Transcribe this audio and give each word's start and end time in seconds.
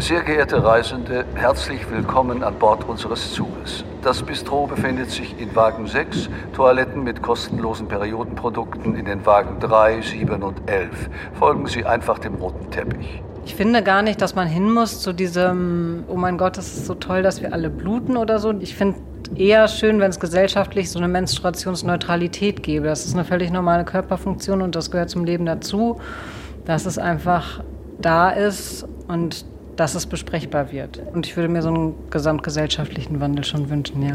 Sehr 0.00 0.22
geehrte 0.22 0.62
Reisende, 0.62 1.24
herzlich 1.34 1.90
willkommen 1.90 2.44
an 2.44 2.54
Bord 2.54 2.88
unseres 2.88 3.32
Zuges. 3.32 3.84
Das 4.00 4.22
Bistro 4.22 4.68
befindet 4.68 5.10
sich 5.10 5.34
in 5.40 5.54
Wagen 5.56 5.88
6, 5.88 6.30
Toiletten 6.52 7.02
mit 7.02 7.20
kostenlosen 7.20 7.88
Periodenprodukten 7.88 8.94
in 8.94 9.04
den 9.04 9.26
Wagen 9.26 9.58
3, 9.58 10.00
7 10.00 10.40
und 10.44 10.70
11. 10.70 11.10
Folgen 11.36 11.66
Sie 11.66 11.84
einfach 11.84 12.20
dem 12.20 12.36
roten 12.36 12.70
Teppich. 12.70 13.24
Ich 13.44 13.56
finde 13.56 13.82
gar 13.82 14.02
nicht, 14.02 14.22
dass 14.22 14.36
man 14.36 14.46
hin 14.46 14.72
muss 14.72 15.00
zu 15.00 15.12
diesem, 15.12 16.04
oh 16.06 16.16
mein 16.16 16.38
Gott, 16.38 16.56
das 16.56 16.68
ist 16.68 16.86
so 16.86 16.94
toll, 16.94 17.22
dass 17.22 17.42
wir 17.42 17.52
alle 17.52 17.68
bluten 17.68 18.16
oder 18.16 18.38
so. 18.38 18.54
Ich 18.60 18.76
finde 18.76 19.00
eher 19.34 19.66
schön, 19.66 19.98
wenn 19.98 20.10
es 20.10 20.20
gesellschaftlich 20.20 20.92
so 20.92 21.00
eine 21.00 21.08
Menstruationsneutralität 21.08 22.62
gäbe. 22.62 22.86
Das 22.86 23.04
ist 23.04 23.14
eine 23.14 23.24
völlig 23.24 23.50
normale 23.50 23.84
Körperfunktion 23.84 24.62
und 24.62 24.76
das 24.76 24.92
gehört 24.92 25.10
zum 25.10 25.24
Leben 25.24 25.44
dazu, 25.44 26.00
dass 26.66 26.86
es 26.86 26.98
einfach 26.98 27.64
da 28.00 28.30
ist 28.30 28.86
und 29.08 29.44
dass 29.78 29.94
es 29.94 30.06
besprechbar 30.06 30.72
wird. 30.72 31.00
Und 31.14 31.26
ich 31.26 31.36
würde 31.36 31.48
mir 31.48 31.62
so 31.62 31.68
einen 31.68 32.10
gesamtgesellschaftlichen 32.10 33.20
Wandel 33.20 33.44
schon 33.44 33.70
wünschen, 33.70 34.02
ja. 34.02 34.14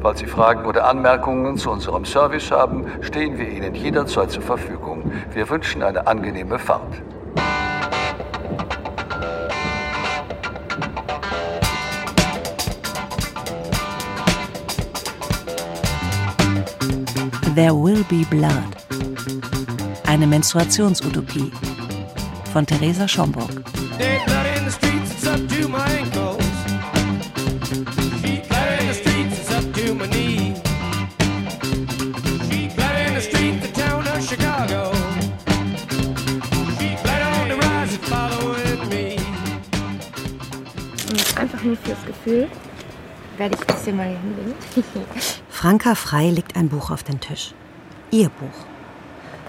Falls 0.00 0.20
Sie 0.20 0.26
Fragen 0.26 0.64
oder 0.64 0.88
Anmerkungen 0.88 1.58
zu 1.58 1.70
unserem 1.70 2.04
Service 2.04 2.50
haben, 2.50 2.86
stehen 3.02 3.38
wir 3.38 3.48
Ihnen 3.48 3.74
jederzeit 3.74 4.30
zur 4.30 4.42
Verfügung. 4.42 5.10
Wir 5.34 5.48
wünschen 5.50 5.82
eine 5.82 6.06
angenehme 6.06 6.58
Fahrt. 6.58 7.02
There 17.54 17.74
Will 17.74 18.04
Be 18.08 18.24
Blood. 18.30 18.52
Eine 20.06 20.26
Menstruationsutopie 20.26 21.52
von 22.52 22.66
Theresa 22.66 23.06
Schomburg. 23.08 23.75
Einfach 41.36 41.62
nur 41.62 41.76
fürs 41.76 42.04
Gefühl 42.06 42.48
werde 43.36 43.56
ich 43.58 43.66
das 43.66 43.84
hier 43.84 43.92
mal 43.92 44.08
hinlegen. 44.08 44.54
Franka 45.50 45.94
Frei 45.94 46.30
legt 46.30 46.56
ein 46.56 46.68
Buch 46.68 46.90
auf 46.90 47.02
den 47.02 47.20
Tisch. 47.20 47.54
Ihr 48.10 48.30
Buch. 48.30 48.75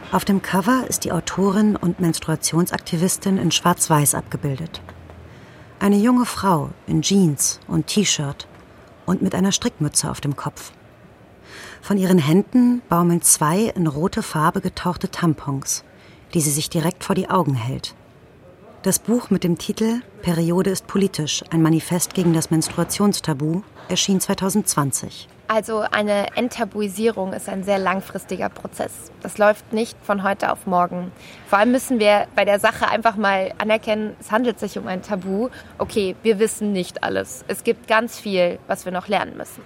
Auf 0.09 0.23
dem 0.23 0.41
Cover 0.41 0.85
ist 0.87 1.03
die 1.03 1.11
Autorin 1.11 1.75
und 1.75 1.99
Menstruationsaktivistin 1.99 3.37
in 3.37 3.51
Schwarz-Weiß 3.51 4.15
abgebildet. 4.15 4.81
Eine 5.79 5.97
junge 5.97 6.25
Frau 6.25 6.69
in 6.87 7.01
Jeans 7.01 7.59
und 7.67 7.87
T-Shirt 7.87 8.47
und 9.05 9.21
mit 9.21 9.35
einer 9.35 9.51
Strickmütze 9.51 10.09
auf 10.09 10.21
dem 10.21 10.37
Kopf. 10.37 10.71
Von 11.81 11.97
ihren 11.97 12.19
Händen 12.19 12.81
baumeln 12.87 13.21
zwei 13.21 13.63
in 13.63 13.85
rote 13.85 14.23
Farbe 14.23 14.61
getauchte 14.61 15.11
Tampons, 15.11 15.83
die 16.33 16.39
sie 16.39 16.51
sich 16.51 16.69
direkt 16.69 17.03
vor 17.03 17.15
die 17.15 17.29
Augen 17.29 17.55
hält. 17.55 17.93
Das 18.83 18.99
Buch 18.99 19.29
mit 19.29 19.43
dem 19.43 19.57
Titel 19.57 20.01
Periode 20.21 20.69
ist 20.69 20.87
politisch, 20.87 21.43
ein 21.49 21.61
Manifest 21.61 22.13
gegen 22.13 22.31
das 22.31 22.49
Menstruationstabu 22.49 23.61
erschien 23.89 24.21
2020. 24.21 25.27
Also 25.49 25.85
eine 25.91 26.35
Enttabuisierung 26.35 27.31
ist 27.31 27.47
ein 27.47 27.63
sehr 27.63 27.79
langfristiger 27.79 28.49
Prozess. 28.49 29.11
Das 29.21 29.37
läuft 29.37 29.71
nicht 29.71 29.97
von 30.03 30.23
heute 30.23 30.51
auf 30.51 30.67
morgen. 30.67 31.11
Vor 31.47 31.59
allem 31.59 31.71
müssen 31.71 31.99
wir 31.99 32.27
bei 32.35 32.43
der 32.43 32.59
Sache 32.59 32.89
einfach 32.89 33.15
mal 33.15 33.53
anerkennen, 33.57 34.15
es 34.19 34.31
handelt 34.31 34.59
sich 34.59 34.77
um 34.77 34.87
ein 34.87 35.01
Tabu. 35.01 35.49
Okay, 35.77 36.15
wir 36.21 36.39
wissen 36.39 36.73
nicht 36.73 37.03
alles. 37.03 37.45
Es 37.47 37.63
gibt 37.63 37.87
ganz 37.87 38.19
viel, 38.19 38.59
was 38.67 38.83
wir 38.83 38.91
noch 38.91 39.07
lernen 39.07 39.37
müssen. 39.37 39.63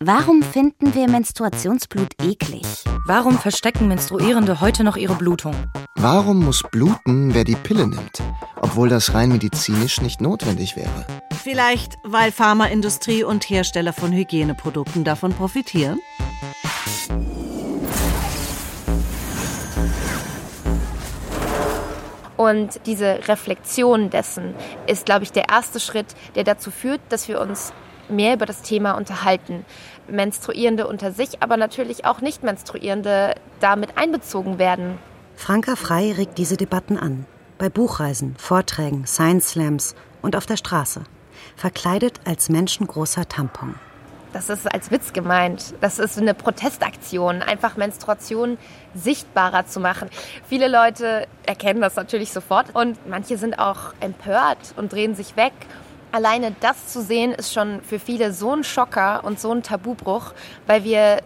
Warum 0.00 0.42
finden 0.42 0.94
wir 0.94 1.08
Menstruationsblut 1.08 2.14
eklig? 2.22 2.66
Warum 3.06 3.38
verstecken 3.38 3.88
Menstruierende 3.88 4.60
heute 4.60 4.84
noch 4.84 4.96
ihre 4.96 5.14
Blutung? 5.14 5.54
Warum 5.96 6.44
muss 6.44 6.62
bluten, 6.70 7.34
wer 7.34 7.44
die 7.44 7.56
Pille 7.56 7.86
nimmt, 7.86 8.22
obwohl 8.60 8.88
das 8.88 9.14
rein 9.14 9.30
medizinisch 9.30 10.00
nicht 10.00 10.20
notwendig 10.20 10.76
wäre? 10.76 11.06
Vielleicht, 11.42 11.98
weil 12.02 12.32
Pharmaindustrie 12.32 13.24
und 13.24 13.48
Hersteller 13.48 13.92
von 13.92 14.12
Hygieneprodukten 14.12 15.04
davon 15.04 15.32
profitieren? 15.32 16.00
Und 22.36 22.80
diese 22.86 23.26
Reflexion 23.28 24.10
dessen 24.10 24.54
ist, 24.86 25.06
glaube 25.06 25.24
ich, 25.24 25.32
der 25.32 25.48
erste 25.48 25.80
Schritt, 25.80 26.06
der 26.34 26.44
dazu 26.44 26.70
führt, 26.70 27.00
dass 27.08 27.28
wir 27.28 27.40
uns 27.40 27.72
mehr 28.08 28.34
über 28.34 28.46
das 28.46 28.62
Thema 28.62 28.92
unterhalten. 28.92 29.64
Menstruierende 30.08 30.86
unter 30.86 31.12
sich, 31.12 31.42
aber 31.42 31.56
natürlich 31.56 32.04
auch 32.04 32.20
Nicht-Menstruierende 32.20 33.34
damit 33.60 33.98
einbezogen 33.98 34.58
werden. 34.58 34.98
Franka 35.34 35.76
Frei 35.76 36.12
regt 36.12 36.38
diese 36.38 36.56
Debatten 36.56 36.96
an. 36.96 37.26
Bei 37.58 37.68
Buchreisen, 37.68 38.36
Vorträgen, 38.38 39.06
Science 39.06 39.50
Slams 39.50 39.94
und 40.22 40.36
auf 40.36 40.46
der 40.46 40.56
Straße. 40.56 41.02
Verkleidet 41.58 42.20
als 42.24 42.48
menschengroßer 42.48 43.28
Tampon. 43.28 43.74
Das 44.32 44.48
ist 44.48 44.72
als 44.72 44.90
Witz 44.90 45.12
gemeint. 45.12 45.74
Das 45.80 45.98
ist 45.98 46.16
eine 46.16 46.32
Protestaktion, 46.32 47.42
einfach 47.42 47.76
Menstruation 47.76 48.56
sichtbarer 48.94 49.66
zu 49.66 49.80
machen. 49.80 50.08
Viele 50.48 50.68
Leute 50.68 51.26
erkennen 51.44 51.82
das 51.82 51.96
natürlich 51.96 52.32
sofort 52.32 52.74
und 52.74 52.96
manche 53.06 53.36
sind 53.36 53.58
auch 53.58 53.92
empört 54.00 54.58
und 54.76 54.92
drehen 54.92 55.14
sich 55.14 55.36
weg 55.36 55.52
alleine 56.12 56.54
das 56.60 56.88
zu 56.88 57.02
sehen, 57.02 57.32
ist 57.32 57.52
schon 57.52 57.82
für 57.82 57.98
viele 57.98 58.32
so 58.32 58.54
ein 58.54 58.64
Schocker 58.64 59.24
und 59.24 59.40
so 59.40 59.52
ein 59.52 59.62
Tabubruch, 59.62 60.32
weil 60.66 60.84
wir 60.84 61.18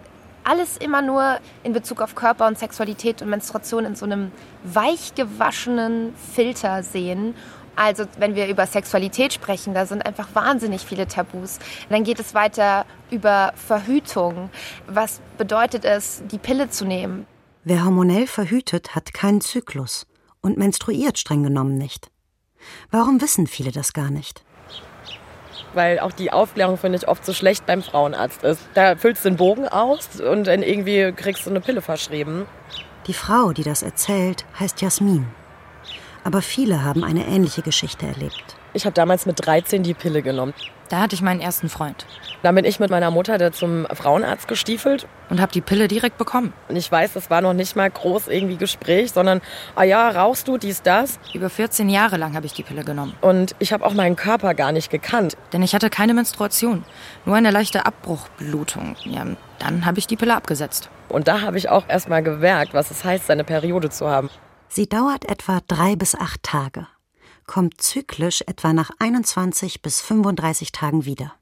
alles 0.45 0.77
immer 0.77 1.03
nur 1.03 1.39
in 1.63 1.73
Bezug 1.73 2.01
auf 2.03 2.15
Körper 2.15 2.47
und 2.49 2.59
Sexualität 2.59 3.23
und 3.23 3.31
Menstruation 3.31 3.85
in 3.85 3.95
so 3.95 4.05
einem 4.05 4.33
weich 4.65 5.15
gewaschenen 5.15 6.15
Filter 6.35 6.83
sehen. 6.83 7.35
Also 7.77 8.05
wenn 8.19 8.35
wir 8.35 8.49
über 8.49 8.67
Sexualität 8.67 9.33
sprechen, 9.33 9.75
da 9.75 9.87
sind 9.87 10.05
einfach 10.05 10.29
wahnsinnig 10.35 10.83
viele 10.83 11.07
Tabus. 11.07 11.59
dann 11.89 12.05
geht 12.05 12.21
es 12.21 12.35
weiter 12.35 12.85
über 13.11 13.53
Verhütung. 13.57 14.51
Was 14.87 15.21
bedeutet 15.39 15.85
es, 15.85 16.23
die 16.31 16.39
Pille 16.39 16.69
zu 16.69 16.85
nehmen? 16.85 17.27
Wer 17.65 17.85
hormonell 17.85 18.27
verhütet, 18.27 18.95
hat 18.95 19.15
keinen 19.15 19.41
Zyklus 19.41 20.07
und 20.41 20.59
menstruiert 20.59 21.19
streng 21.19 21.43
genommen 21.43 21.79
nicht. 21.79 22.11
Warum 22.91 23.21
wissen 23.21 23.47
viele 23.47 23.73
das 23.73 23.93
gar 23.93 24.11
nicht? 24.11 24.45
weil 25.75 26.01
auch 26.01 26.13
die 26.13 26.33
Aufklärung, 26.33 26.77
finde 26.77 26.99
ich, 26.99 27.09
oft 27.09 27.25
so 27.25 27.33
schlecht 27.33 27.67
beim 27.67 27.83
Frauenarzt 27.83 28.43
ist. 28.45 28.61
Da 28.75 28.97
füllst 28.97 29.25
du 29.25 29.31
den 29.31 29.37
Bogen 29.37 29.69
aus 29.69 30.21
und 30.21 30.47
dann 30.47 30.63
irgendwie 30.63 31.13
kriegst 31.13 31.47
du 31.47 31.51
eine 31.51 31.61
Pille 31.61 31.83
verschrieben. 31.83 32.47
Die 33.07 33.15
Frau, 33.15 33.53
die 33.53 33.65
das 33.65 33.83
erzählt, 33.83 34.45
heißt 34.59 34.81
Jasmin. 34.81 35.27
Aber 36.25 36.43
viele 36.43 36.85
haben 36.85 37.05
eine 37.05 37.27
ähnliche 37.27 37.63
Geschichte 37.63 38.07
erlebt. 38.07 38.57
Ich 38.75 38.87
habe 38.87 38.95
damals 38.95 39.27
mit 39.27 39.45
13 39.45 39.83
die 39.83 39.93
Pille 39.93 40.23
genommen. 40.23 40.55
Da 40.89 41.01
hatte 41.01 41.15
ich 41.15 41.23
meinen 41.23 41.41
ersten 41.41 41.69
Freund. 41.69 42.07
Da 42.43 42.53
bin 42.53 42.65
ich 42.65 42.79
mit 42.79 42.91
meiner 42.91 43.11
Mutter 43.11 43.39
da 43.39 43.51
zum 43.51 43.87
Frauenarzt 43.87 44.47
gestiefelt. 44.47 45.07
Und 45.31 45.41
habe 45.41 45.53
die 45.53 45.61
Pille 45.63 45.89
direkt 45.89 46.19
bekommen. 46.19 46.53
Und 46.69 46.77
ich 46.77 46.93
weiß, 46.93 47.15
das 47.15 47.31
war 47.31 47.41
noch 47.41 47.55
nicht 47.55 47.77
mal 47.77 47.91
groß 47.91 48.29
irgendwie 48.29 48.57
Gespräch, 48.57 49.13
sondern, 49.13 49.41
ah 49.75 49.85
ja, 49.85 50.11
rauchst 50.11 50.49
du 50.49 50.59
dies, 50.59 50.83
das? 50.83 51.19
Über 51.33 51.49
14 51.49 51.89
Jahre 51.89 52.19
lang 52.19 52.35
habe 52.35 52.45
ich 52.45 52.53
die 52.53 52.63
Pille 52.63 52.85
genommen. 52.85 53.15
Und 53.23 53.55
ich 53.59 53.73
habe 53.73 53.85
auch 53.85 53.95
meinen 53.95 54.17
Körper 54.17 54.55
gar 54.55 54.73
nicht 54.73 54.91
gekannt. 54.91 55.37
Denn 55.53 55.63
ich 55.63 55.75
hatte 55.75 55.89
keine 55.89 56.15
Menstruation, 56.15 56.85
nur 57.25 57.37
eine 57.37 57.51
leichte 57.51 57.87
Abbruchblutung. 57.87 58.97
Ja, 59.05 59.27
dann 59.59 59.87
habe 59.87 59.99
ich 59.99 60.07
die 60.07 60.17
Pille 60.17 60.37
abgesetzt. 60.37 60.91
Und 61.09 61.29
da 61.29 61.41
habe 61.41 61.59
ich 61.59 61.69
auch 61.71 61.85
erst 61.89 62.09
mal 62.09 62.23
gemerkt, 62.23 62.75
was 62.75 62.91
es 62.91 63.05
heißt, 63.05 63.27
seine 63.27 63.45
Periode 63.45 63.89
zu 63.89 64.09
haben. 64.09 64.29
Sie 64.75 64.89
dauert 64.89 65.27
etwa 65.27 65.61
drei 65.69 65.97
bis 65.97 66.15
acht 66.15 66.43
Tage 66.43 66.89
kommt 67.47 67.83
zyklisch 67.83 68.43
etwa 68.47 68.73
nach 68.73 68.91
21 68.99 69.83
bis 69.83 70.01
35 70.01 70.73
Tagen 70.73 71.05
wieder. 71.05 71.35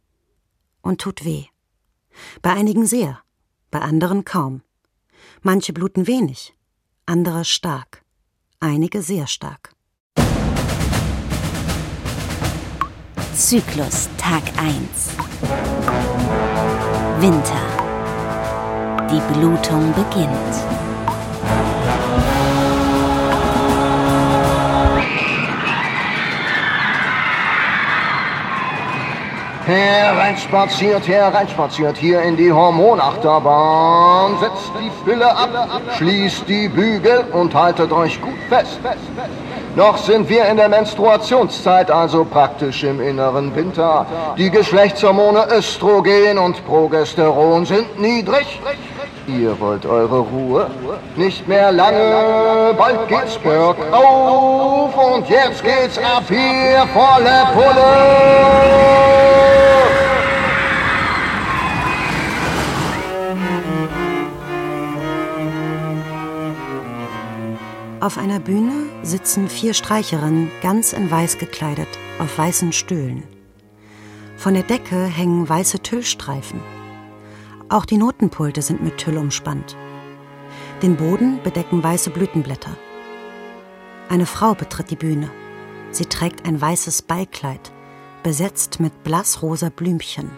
Und 0.82 1.00
tut 1.00 1.24
weh. 1.24 1.44
Bei 2.42 2.50
einigen 2.50 2.86
sehr, 2.86 3.20
bei 3.70 3.80
anderen 3.80 4.24
kaum. 4.24 4.62
Manche 5.42 5.72
bluten 5.72 6.08
wenig, 6.08 6.54
andere 7.06 7.44
stark, 7.44 8.02
einige 8.58 9.02
sehr 9.02 9.28
stark. 9.28 9.74
Zyklus 13.34 14.08
Tag 14.18 14.42
1 14.58 15.16
Winter 17.20 17.66
Die 19.10 19.32
Blutung 19.32 19.94
beginnt. 19.94 20.89
Herein 29.70 30.16
Reinspaziert 30.16 31.08
reinspaziert 31.08 31.96
hier 31.96 32.22
in 32.22 32.36
die 32.36 32.50
Hormonachterbahn. 32.50 34.36
Setzt 34.40 34.72
die 34.80 34.90
Pille 35.08 35.30
ab, 35.30 35.48
schließt 35.96 36.48
die 36.48 36.68
Bügel 36.68 37.24
und 37.32 37.54
haltet 37.54 37.92
euch 37.92 38.20
gut 38.20 38.38
fest. 38.48 38.80
Noch 39.76 39.96
sind 39.96 40.28
wir 40.28 40.46
in 40.46 40.56
der 40.56 40.68
Menstruationszeit, 40.68 41.88
also 41.88 42.24
praktisch 42.24 42.82
im 42.82 43.00
inneren 43.00 43.54
Winter. 43.54 44.06
Die 44.36 44.50
Geschlechtshormone 44.50 45.46
Östrogen 45.56 46.38
und 46.38 46.66
Progesteron 46.66 47.64
sind 47.64 48.00
niedrig. 48.00 48.60
Ihr 49.26 49.58
wollt 49.60 49.86
eure 49.86 50.18
Ruhe? 50.20 50.70
Nicht 51.16 51.46
mehr 51.46 51.70
lange, 51.72 52.74
bald 52.76 53.08
geht's 53.08 53.36
bergauf 53.38 54.96
und 54.96 55.28
jetzt 55.28 55.62
geht's 55.62 55.98
ab 55.98 56.24
hier 56.28 56.86
volle 56.92 57.46
Pulle. 57.54 59.00
Auf 68.00 68.16
einer 68.16 68.40
Bühne 68.40 68.86
sitzen 69.02 69.48
vier 69.48 69.74
Streicherinnen 69.74 70.50
ganz 70.62 70.94
in 70.94 71.10
weiß 71.10 71.36
gekleidet, 71.36 71.88
auf 72.18 72.38
weißen 72.38 72.72
Stühlen. 72.72 73.24
Von 74.38 74.54
der 74.54 74.62
Decke 74.62 75.04
hängen 75.04 75.46
weiße 75.46 75.80
Tüllstreifen. 75.80 76.79
Auch 77.70 77.84
die 77.84 77.98
Notenpulte 77.98 78.62
sind 78.62 78.82
mit 78.82 78.98
Tüll 78.98 79.16
umspannt. 79.16 79.76
Den 80.82 80.96
Boden 80.96 81.40
bedecken 81.44 81.84
weiße 81.84 82.10
Blütenblätter. 82.10 82.76
Eine 84.08 84.26
Frau 84.26 84.54
betritt 84.54 84.90
die 84.90 84.96
Bühne. 84.96 85.30
Sie 85.92 86.06
trägt 86.06 86.46
ein 86.46 86.60
weißes 86.60 87.02
Ballkleid, 87.02 87.70
besetzt 88.24 88.80
mit 88.80 89.04
blassrosa 89.04 89.68
Blümchen 89.68 90.32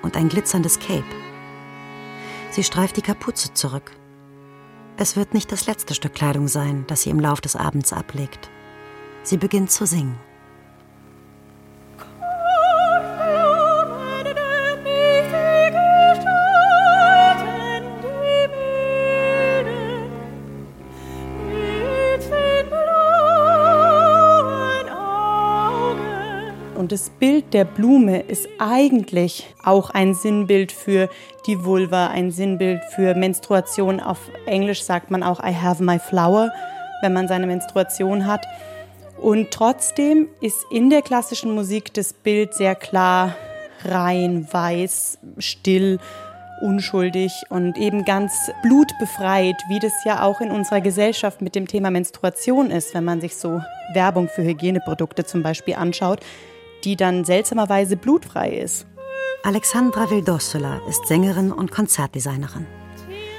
und 0.00 0.16
ein 0.16 0.30
glitzerndes 0.30 0.78
Cape. 0.78 1.04
Sie 2.50 2.64
streift 2.64 2.96
die 2.96 3.02
Kapuze 3.02 3.52
zurück. 3.52 3.92
Es 4.96 5.16
wird 5.16 5.34
nicht 5.34 5.52
das 5.52 5.66
letzte 5.66 5.94
Stück 5.94 6.14
Kleidung 6.14 6.48
sein, 6.48 6.84
das 6.86 7.02
sie 7.02 7.10
im 7.10 7.20
Lauf 7.20 7.42
des 7.42 7.56
Abends 7.56 7.92
ablegt. 7.92 8.50
Sie 9.22 9.36
beginnt 9.36 9.70
zu 9.70 9.84
singen. 9.84 10.18
Das 26.90 27.08
Bild 27.08 27.54
der 27.54 27.64
Blume 27.64 28.18
ist 28.18 28.48
eigentlich 28.58 29.54
auch 29.62 29.90
ein 29.90 30.12
Sinnbild 30.12 30.72
für 30.72 31.08
die 31.46 31.64
Vulva, 31.64 32.08
ein 32.08 32.32
Sinnbild 32.32 32.82
für 32.96 33.14
Menstruation. 33.14 34.00
Auf 34.00 34.18
Englisch 34.44 34.82
sagt 34.82 35.08
man 35.08 35.22
auch 35.22 35.38
I 35.38 35.54
have 35.54 35.80
my 35.84 36.00
flower, 36.00 36.50
wenn 37.00 37.12
man 37.12 37.28
seine 37.28 37.46
Menstruation 37.46 38.26
hat. 38.26 38.44
Und 39.20 39.52
trotzdem 39.52 40.26
ist 40.40 40.66
in 40.72 40.90
der 40.90 41.02
klassischen 41.02 41.54
Musik 41.54 41.94
das 41.94 42.12
Bild 42.12 42.54
sehr 42.54 42.74
klar, 42.74 43.36
rein, 43.84 44.48
weiß, 44.50 45.18
still, 45.38 46.00
unschuldig 46.60 47.30
und 47.50 47.78
eben 47.78 48.04
ganz 48.04 48.50
blutbefreit, 48.64 49.62
wie 49.68 49.78
das 49.78 49.92
ja 50.04 50.24
auch 50.24 50.40
in 50.40 50.50
unserer 50.50 50.80
Gesellschaft 50.80 51.40
mit 51.40 51.54
dem 51.54 51.68
Thema 51.68 51.92
Menstruation 51.92 52.72
ist, 52.72 52.94
wenn 52.94 53.04
man 53.04 53.20
sich 53.20 53.36
so 53.36 53.60
Werbung 53.92 54.28
für 54.28 54.42
Hygieneprodukte 54.42 55.24
zum 55.24 55.44
Beispiel 55.44 55.76
anschaut 55.76 56.18
die 56.84 56.96
dann 56.96 57.24
seltsamerweise 57.24 57.96
blutfrei 57.96 58.50
ist. 58.50 58.86
Alexandra 59.42 60.10
Vildossola 60.10 60.80
ist 60.88 61.06
Sängerin 61.06 61.50
und 61.52 61.70
Konzertdesignerin. 61.70 62.66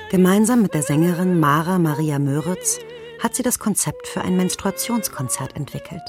Gemeinsam 0.10 0.62
mit 0.62 0.74
der 0.74 0.82
Sängerin 0.82 1.40
Mara 1.40 1.80
Maria 1.80 2.20
Möritz 2.20 2.80
hat 3.22 3.36
sie 3.36 3.44
das 3.44 3.60
Konzept 3.60 4.08
für 4.08 4.22
ein 4.22 4.36
Menstruationskonzert 4.36 5.56
entwickelt. 5.56 6.02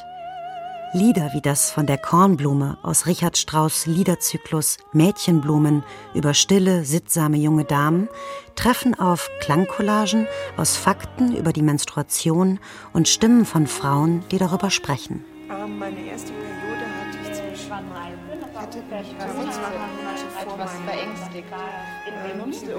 Lieder 0.94 1.30
wie 1.32 1.40
das 1.40 1.70
von 1.70 1.86
der 1.86 1.96
Kornblume 1.96 2.76
aus 2.82 3.06
Richard 3.06 3.38
Strauss 3.38 3.86
Liederzyklus 3.86 4.76
Mädchenblumen 4.92 5.84
über 6.14 6.34
stille, 6.34 6.84
sittsame 6.84 7.38
junge 7.38 7.64
Damen 7.64 8.08
treffen 8.56 8.98
auf 8.98 9.30
Klangcollagen 9.40 10.26
aus 10.58 10.76
Fakten 10.76 11.34
über 11.34 11.54
die 11.54 11.62
Menstruation 11.62 12.60
und 12.92 13.08
Stimmen 13.08 13.46
von 13.46 13.66
Frauen, 13.66 14.22
die 14.30 14.38
darüber 14.38 14.68
sprechen. 14.68 15.24
Meine 15.48 16.04
erste 16.10 16.32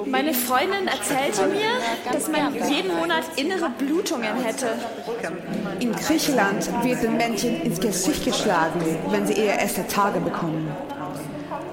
meine 0.05 0.33
Freundin 0.33 0.87
erzählte 0.87 1.47
mir, 1.47 2.11
dass 2.11 2.27
man 2.29 2.53
jeden 2.69 2.95
Monat 2.95 3.23
innere 3.35 3.69
Blutungen 3.69 4.35
hätte. 4.43 4.67
In 5.79 5.91
Griechenland 5.93 6.69
wird 6.83 7.03
den 7.03 7.17
Männchen 7.17 7.61
ins 7.61 7.79
Gesicht 7.79 8.25
geschlagen, 8.25 8.81
wenn 9.09 9.25
sie 9.25 9.33
ihre 9.33 9.59
erste 9.59 9.87
Tage 9.87 10.19
bekommen. 10.19 10.71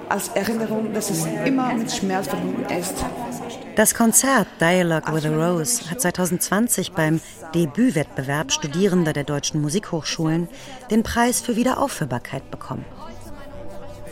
Als 0.09 0.29
Erinnerung, 0.29 0.93
dass 0.93 1.11
es 1.11 1.25
immer 1.45 1.73
mit 1.75 1.93
Schmerz 1.93 2.29
verbunden 2.29 2.67
ist. 2.73 2.95
Das 3.77 3.95
Konzert 3.95 4.49
Dialogue 4.61 5.13
with 5.13 5.25
a 5.25 5.31
Rose 5.31 5.91
hat 5.91 6.01
2020 6.01 6.93
beim 6.93 7.21
Debütwettbewerb 7.55 8.53
Studierender 8.53 9.13
der 9.13 9.25
deutschen 9.25 9.61
Musikhochschulen 9.63 10.49
den 10.91 11.03
Preis 11.03 11.41
für 11.41 11.57
Wiederaufführbarkeit 11.57 12.51
bekommen. 12.51 12.85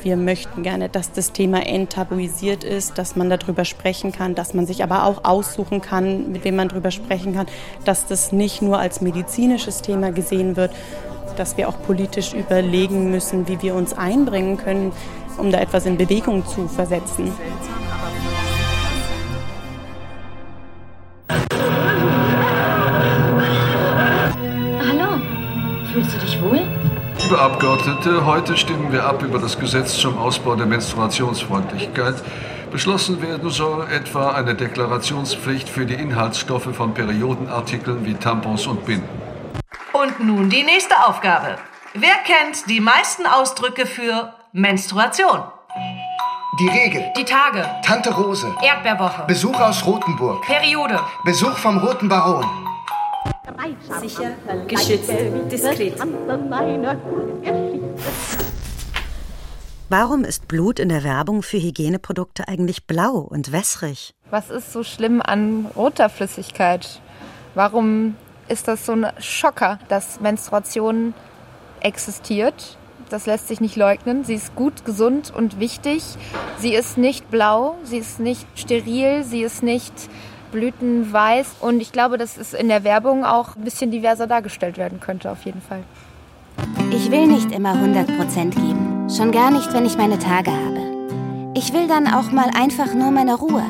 Wir 0.09 0.17
möchten 0.17 0.63
gerne, 0.63 0.89
dass 0.89 1.13
das 1.13 1.33
Thema 1.33 1.67
enttabuisiert 1.67 2.65
ist, 2.65 2.97
dass 2.97 3.15
man 3.15 3.29
darüber 3.29 3.67
sprechen 3.67 4.11
kann, 4.11 4.35
dass 4.35 4.55
man 4.55 4.65
sich 4.65 4.83
aber 4.83 5.05
auch 5.05 5.23
aussuchen 5.25 5.83
kann, 5.83 6.33
mit 6.33 6.45
wem 6.45 6.57
man 6.57 6.69
darüber 6.69 6.91
sprechen 6.91 7.35
kann, 7.35 7.47
dass 7.85 8.07
das 8.07 8.33
nicht 8.33 8.63
nur 8.63 8.79
als 8.79 9.03
medizinisches 9.03 9.83
Thema 9.83 10.11
gesehen 10.11 10.57
wird, 10.57 10.73
dass 11.37 11.59
wir 11.59 11.69
auch 11.69 11.77
politisch 11.83 12.33
überlegen 12.33 13.11
müssen, 13.11 13.49
wie 13.49 13.61
wir 13.61 13.75
uns 13.75 13.93
einbringen 13.93 14.57
können, 14.57 14.93
um 15.37 15.53
da 15.53 15.61
etwas 15.61 15.85
in 15.85 15.99
Bewegung 15.99 16.47
zu 16.47 16.69
versetzen. 16.69 17.31
Liebe 27.29 27.43
Abgeordnete, 27.43 28.25
heute 28.25 28.57
stimmen 28.57 28.91
wir 28.91 29.05
ab 29.05 29.23
über 29.23 29.39
das 29.39 29.59
Gesetz 29.59 29.99
zum 29.99 30.17
Ausbau 30.17 30.57
der 30.57 30.65
Menstruationsfreundlichkeit. 30.65 32.15
Beschlossen 32.73 33.21
werden 33.21 33.51
soll 33.51 33.87
etwa 33.93 34.31
eine 34.31 34.55
Deklarationspflicht 34.55 35.69
für 35.69 35.85
die 35.85 35.93
Inhaltsstoffe 35.93 36.75
von 36.75 36.95
Periodenartikeln 36.95 38.07
wie 38.07 38.15
Tampons 38.15 38.67
und 38.67 38.87
Binden. 38.87 39.07
Und 39.93 40.21
nun 40.21 40.49
die 40.49 40.63
nächste 40.63 41.07
Aufgabe. 41.07 41.59
Wer 41.93 42.15
kennt 42.25 42.67
die 42.71 42.81
meisten 42.81 43.27
Ausdrücke 43.27 43.85
für 43.85 44.33
Menstruation? 44.55 45.43
Die 46.59 46.69
Regel. 46.69 47.13
Die 47.15 47.27
Tage. 47.27 47.69
Tante 47.85 48.11
Rose. 48.11 48.51
Erdbeerwoche. 48.63 49.25
Besuch 49.27 49.61
aus 49.61 49.85
Rothenburg. 49.85 50.47
Periode. 50.47 50.99
Besuch 51.27 51.59
vom 51.59 51.77
Roten 51.77 52.09
Baron. 52.09 52.68
Sicher, 54.01 54.33
geschützt, 54.67 55.13
diskret. 55.51 55.95
Warum 59.89 60.25
ist 60.25 60.49
Blut 60.49 60.79
in 60.79 60.91
der 60.91 61.03
Werbung 61.03 61.43
für 61.43 61.59
Hygieneprodukte 61.59 62.47
eigentlich 62.47 62.87
blau 62.87 63.19
und 63.19 63.53
wässrig? 63.53 64.15
Was 64.31 64.51
ist 64.51 64.73
so 64.73 64.83
schlimm 64.83 65.23
an 65.23 65.67
roter 65.75 66.11
Flüssigkeit? 66.11 67.01
Warum 67.55 68.17
ist 68.49 68.69
das 68.69 68.85
so 68.85 68.93
ein 68.93 69.07
Schocker, 69.19 69.79
dass 69.89 70.21
Menstruation 70.21 71.15
existiert? 71.81 72.77
Das 73.09 73.25
lässt 73.25 73.49
sich 73.49 73.63
nicht 73.63 73.77
leugnen. 73.77 74.25
Sie 74.25 74.35
ist 74.35 74.55
gut, 74.55 74.85
gesund 74.85 75.33
und 75.35 75.59
wichtig. 75.59 76.03
Sie 76.59 76.75
ist 76.75 76.99
nicht 76.99 77.31
blau, 77.31 77.77
sie 77.83 77.97
ist 77.97 78.21
nicht 78.21 78.47
steril, 78.55 79.25
sie 79.25 79.41
ist 79.41 79.63
nicht 79.63 79.95
blütenweiß. 80.51 81.57
Und 81.61 81.81
ich 81.81 81.93
glaube, 81.93 82.19
dass 82.19 82.37
es 82.37 82.55
in 82.55 82.69
der 82.69 82.85
Werbung 82.85 83.25
auch 83.25 83.57
ein 83.57 83.65
bisschen 83.65 83.91
diverser 83.91 84.27
dargestellt 84.27 84.79
werden 84.79 85.01
könnte, 85.01 85.31
auf 85.31 85.45
jeden 85.45 85.63
Fall. 85.63 85.83
Ich 86.91 87.11
will 87.11 87.27
nicht 87.27 87.53
immer 87.53 87.75
100% 87.75 88.51
geben. 88.51 89.09
Schon 89.15 89.33
gar 89.33 89.51
nicht, 89.51 89.73
wenn 89.73 89.87
ich 89.87 89.97
meine 89.97 90.19
Tage 90.19 90.51
habe. 90.51 90.89
Ich 91.55 91.73
will 91.73 91.89
dann 91.89 92.07
auch 92.07 92.31
mal 92.31 92.51
einfach 92.55 92.95
nur 92.95 93.11
meine 93.11 93.35
Ruhe. 93.35 93.65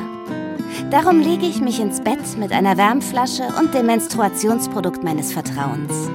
Darum 0.91 1.19
lege 1.19 1.45
ich 1.45 1.61
mich 1.61 1.79
ins 1.79 2.01
Bett 2.01 2.37
mit 2.37 2.51
einer 2.51 2.77
Wärmflasche 2.77 3.43
und 3.59 3.73
dem 3.73 3.85
Menstruationsprodukt 3.85 5.03
meines 5.03 5.33
Vertrauens. 5.33 6.09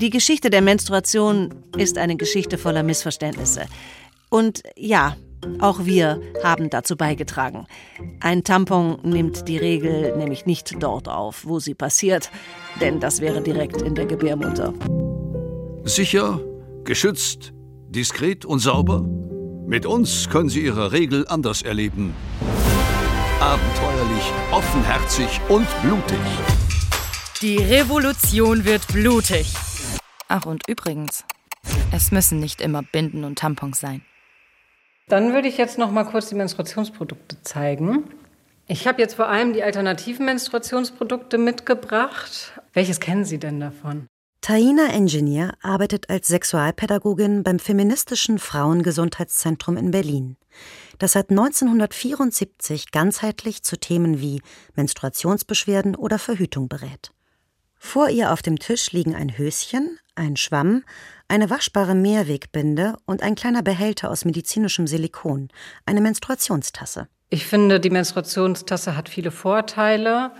Die 0.00 0.10
Geschichte 0.10 0.50
der 0.50 0.60
Menstruation 0.60 1.54
ist 1.76 1.96
eine 1.98 2.16
Geschichte 2.16 2.58
voller 2.58 2.82
Missverständnisse. 2.82 3.66
Und 4.28 4.62
ja, 4.76 5.16
auch 5.60 5.84
wir 5.84 6.20
haben 6.42 6.70
dazu 6.70 6.96
beigetragen. 6.96 7.66
Ein 8.20 8.44
Tampon 8.44 8.98
nimmt 9.02 9.48
die 9.48 9.58
Regel 9.58 10.16
nämlich 10.16 10.46
nicht 10.46 10.82
dort 10.82 11.08
auf, 11.08 11.44
wo 11.46 11.58
sie 11.60 11.74
passiert, 11.74 12.30
denn 12.80 13.00
das 13.00 13.20
wäre 13.20 13.40
direkt 13.40 13.82
in 13.82 13.94
der 13.94 14.06
Gebärmutter. 14.06 14.72
Sicher, 15.84 16.40
geschützt, 16.84 17.52
Diskret 17.88 18.44
und 18.44 18.58
sauber? 18.58 19.04
Mit 19.66 19.86
uns 19.86 20.28
können 20.28 20.48
Sie 20.48 20.64
Ihre 20.64 20.92
Regel 20.92 21.26
anders 21.28 21.62
erleben. 21.62 22.14
Abenteuerlich, 23.40 24.32
offenherzig 24.52 25.40
und 25.48 25.66
blutig. 25.82 26.18
Die 27.40 27.58
Revolution 27.58 28.64
wird 28.64 28.86
blutig. 28.88 29.52
Ach, 30.28 30.46
und 30.46 30.68
übrigens, 30.68 31.24
es 31.92 32.10
müssen 32.10 32.40
nicht 32.40 32.60
immer 32.60 32.82
Binden 32.82 33.24
und 33.24 33.38
Tampons 33.38 33.80
sein. 33.80 34.02
Dann 35.08 35.32
würde 35.32 35.48
ich 35.48 35.58
jetzt 35.58 35.78
noch 35.78 35.90
mal 35.90 36.04
kurz 36.04 36.28
die 36.28 36.34
Menstruationsprodukte 36.34 37.42
zeigen. 37.42 38.04
Ich 38.66 38.86
habe 38.86 39.02
jetzt 39.02 39.14
vor 39.14 39.28
allem 39.28 39.52
die 39.52 39.62
alternativen 39.62 40.24
Menstruationsprodukte 40.24 41.36
mitgebracht. 41.36 42.52
Welches 42.72 43.00
kennen 43.00 43.24
Sie 43.24 43.38
denn 43.38 43.60
davon? 43.60 44.06
Taina 44.40 44.88
Engineer 44.92 45.54
arbeitet 45.62 46.10
als 46.10 46.28
Sexualpädagogin 46.28 47.42
beim 47.42 47.58
feministischen 47.58 48.38
Frauengesundheitszentrum 48.38 49.76
in 49.76 49.90
Berlin, 49.90 50.36
das 50.98 51.12
seit 51.12 51.30
1974 51.30 52.90
ganzheitlich 52.90 53.62
zu 53.62 53.78
Themen 53.78 54.20
wie 54.20 54.42
Menstruationsbeschwerden 54.74 55.96
oder 55.96 56.18
Verhütung 56.18 56.68
berät. 56.68 57.12
Vor 57.78 58.10
ihr 58.10 58.32
auf 58.32 58.42
dem 58.42 58.58
Tisch 58.58 58.92
liegen 58.92 59.14
ein 59.14 59.38
Höschen, 59.38 59.98
ein 60.16 60.36
Schwamm, 60.36 60.84
eine 61.28 61.50
waschbare 61.50 61.94
Mehrwegbinde 61.94 62.96
und 63.06 63.22
ein 63.22 63.34
kleiner 63.34 63.62
Behälter 63.62 64.10
aus 64.10 64.24
medizinischem 64.24 64.86
Silikon, 64.86 65.48
eine 65.86 66.00
Menstruationstasse. 66.00 67.08
Ich 67.30 67.46
finde, 67.46 67.80
die 67.80 67.90
Menstruationstasse 67.90 68.96
hat 68.96 69.08
viele 69.08 69.30
Vorteile. 69.30 70.32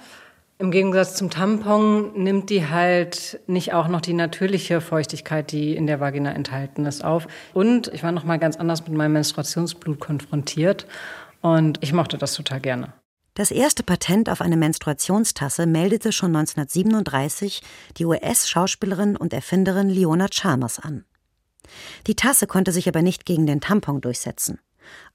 Im 0.58 0.70
Gegensatz 0.70 1.16
zum 1.16 1.30
Tampon 1.30 2.12
nimmt 2.22 2.50
die 2.50 2.68
halt 2.68 3.40
nicht 3.48 3.72
auch 3.72 3.88
noch 3.88 4.00
die 4.00 4.12
natürliche 4.12 4.80
Feuchtigkeit, 4.80 5.50
die 5.50 5.74
in 5.74 5.86
der 5.86 5.98
Vagina 5.98 6.32
enthalten 6.32 6.86
ist, 6.86 7.04
auf. 7.04 7.26
Und 7.52 7.88
ich 7.88 8.04
war 8.04 8.12
noch 8.12 8.24
mal 8.24 8.38
ganz 8.38 8.56
anders 8.56 8.86
mit 8.86 8.96
meinem 8.96 9.14
Menstruationsblut 9.14 9.98
konfrontiert 9.98 10.86
und 11.40 11.82
ich 11.82 11.92
mochte 11.92 12.18
das 12.18 12.34
total 12.34 12.60
gerne. 12.60 12.92
Das 13.34 13.50
erste 13.50 13.82
Patent 13.82 14.30
auf 14.30 14.40
eine 14.40 14.56
Menstruationstasse 14.56 15.66
meldete 15.66 16.12
schon 16.12 16.36
1937 16.36 17.62
die 17.96 18.04
US-Schauspielerin 18.04 19.16
und 19.16 19.32
Erfinderin 19.32 19.88
Leona 19.88 20.28
Chalmers 20.28 20.78
an. 20.78 21.04
Die 22.06 22.14
Tasse 22.14 22.46
konnte 22.46 22.70
sich 22.70 22.86
aber 22.86 23.02
nicht 23.02 23.26
gegen 23.26 23.46
den 23.46 23.60
Tampon 23.60 24.00
durchsetzen. 24.00 24.60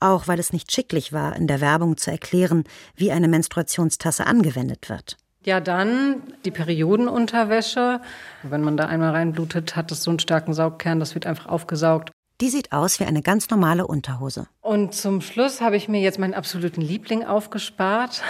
Auch 0.02 0.28
weil 0.28 0.38
es 0.38 0.52
nicht 0.52 0.72
schicklich 0.72 1.14
war, 1.14 1.36
in 1.38 1.48
der 1.48 1.62
Werbung 1.62 1.96
zu 1.96 2.12
erklären, 2.12 2.66
wie 2.96 3.14
eine 3.14 3.30
Menstruationstasse 3.30 4.28
angewendet 4.28 4.90
wird. 4.90 5.16
Ja, 5.46 5.62
dann 5.62 6.22
die 6.44 6.52
Periodenunterwäsche. 6.52 8.02
Wenn 8.44 8.62
man 8.62 8.76
da 8.76 8.88
einmal 8.88 9.12
reinblutet, 9.12 9.78
hat 9.78 9.94
es 9.94 10.04
so 10.04 10.12
einen 10.12 10.20
starken 10.20 10.54
Saugkern, 10.54 11.00
das 11.00 11.16
wird 11.16 11.26
einfach 11.26 11.46
aufgesaugt. 11.46 12.12
Die 12.42 12.50
sieht 12.50 12.72
aus 12.72 13.02
wie 13.02 13.04
eine 13.04 13.22
ganz 13.22 13.50
normale 13.50 13.86
Unterhose. 13.86 14.48
Und 14.62 14.94
zum 14.94 15.20
Schluss 15.20 15.60
habe 15.60 15.76
ich 15.76 15.90
mir 15.90 16.00
jetzt 16.00 16.20
meinen 16.20 16.34
absoluten 16.34 16.82
Liebling 16.82 17.26
aufgespart. 17.26 18.22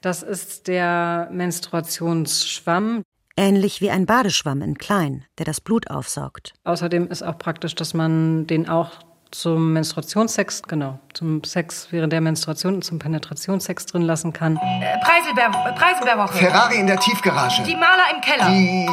Das 0.00 0.22
ist 0.22 0.68
der 0.68 1.28
Menstruationsschwamm. 1.32 3.02
Ähnlich 3.36 3.80
wie 3.80 3.90
ein 3.90 4.06
Badeschwamm 4.06 4.62
in 4.62 4.78
klein, 4.78 5.24
der 5.38 5.44
das 5.44 5.60
Blut 5.60 5.90
aufsaugt. 5.90 6.52
Außerdem 6.62 7.08
ist 7.08 7.22
auch 7.22 7.36
praktisch, 7.36 7.74
dass 7.74 7.92
man 7.94 8.46
den 8.46 8.68
auch 8.68 8.90
zum 9.32 9.72
Menstruationssex, 9.72 10.62
genau, 10.62 11.00
zum 11.12 11.42
Sex 11.42 11.88
während 11.90 12.12
der 12.12 12.20
Menstruation 12.20 12.74
und 12.74 12.82
zum 12.82 13.00
Penetrationssex 13.00 13.86
drin 13.86 14.02
lassen 14.02 14.32
kann. 14.32 14.56
Äh, 14.56 14.98
Preiselbeer, 15.04 15.50
Preiselbeerwoche. 15.74 16.38
Ferrari 16.38 16.78
in 16.78 16.86
der 16.86 17.00
Tiefgarage. 17.00 17.64
Die 17.64 17.74
Maler 17.74 18.04
im 18.14 18.20
Keller. 18.20 18.48
Die, 18.48 18.88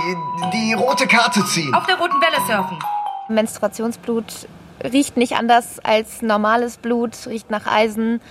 die 0.51 0.73
rote 0.73 1.05
Karte 1.05 1.45
ziehen. 1.45 1.73
Auf 1.75 1.85
der 1.85 1.97
roten 1.97 2.19
Welle 2.19 2.43
surfen. 2.47 2.79
Menstruationsblut 3.29 4.47
riecht 4.83 5.17
nicht 5.17 5.33
anders 5.33 5.79
als 5.79 6.21
normales 6.21 6.77
Blut, 6.77 7.15
riecht 7.27 7.49
nach 7.49 7.67
Eisen, 7.67 8.21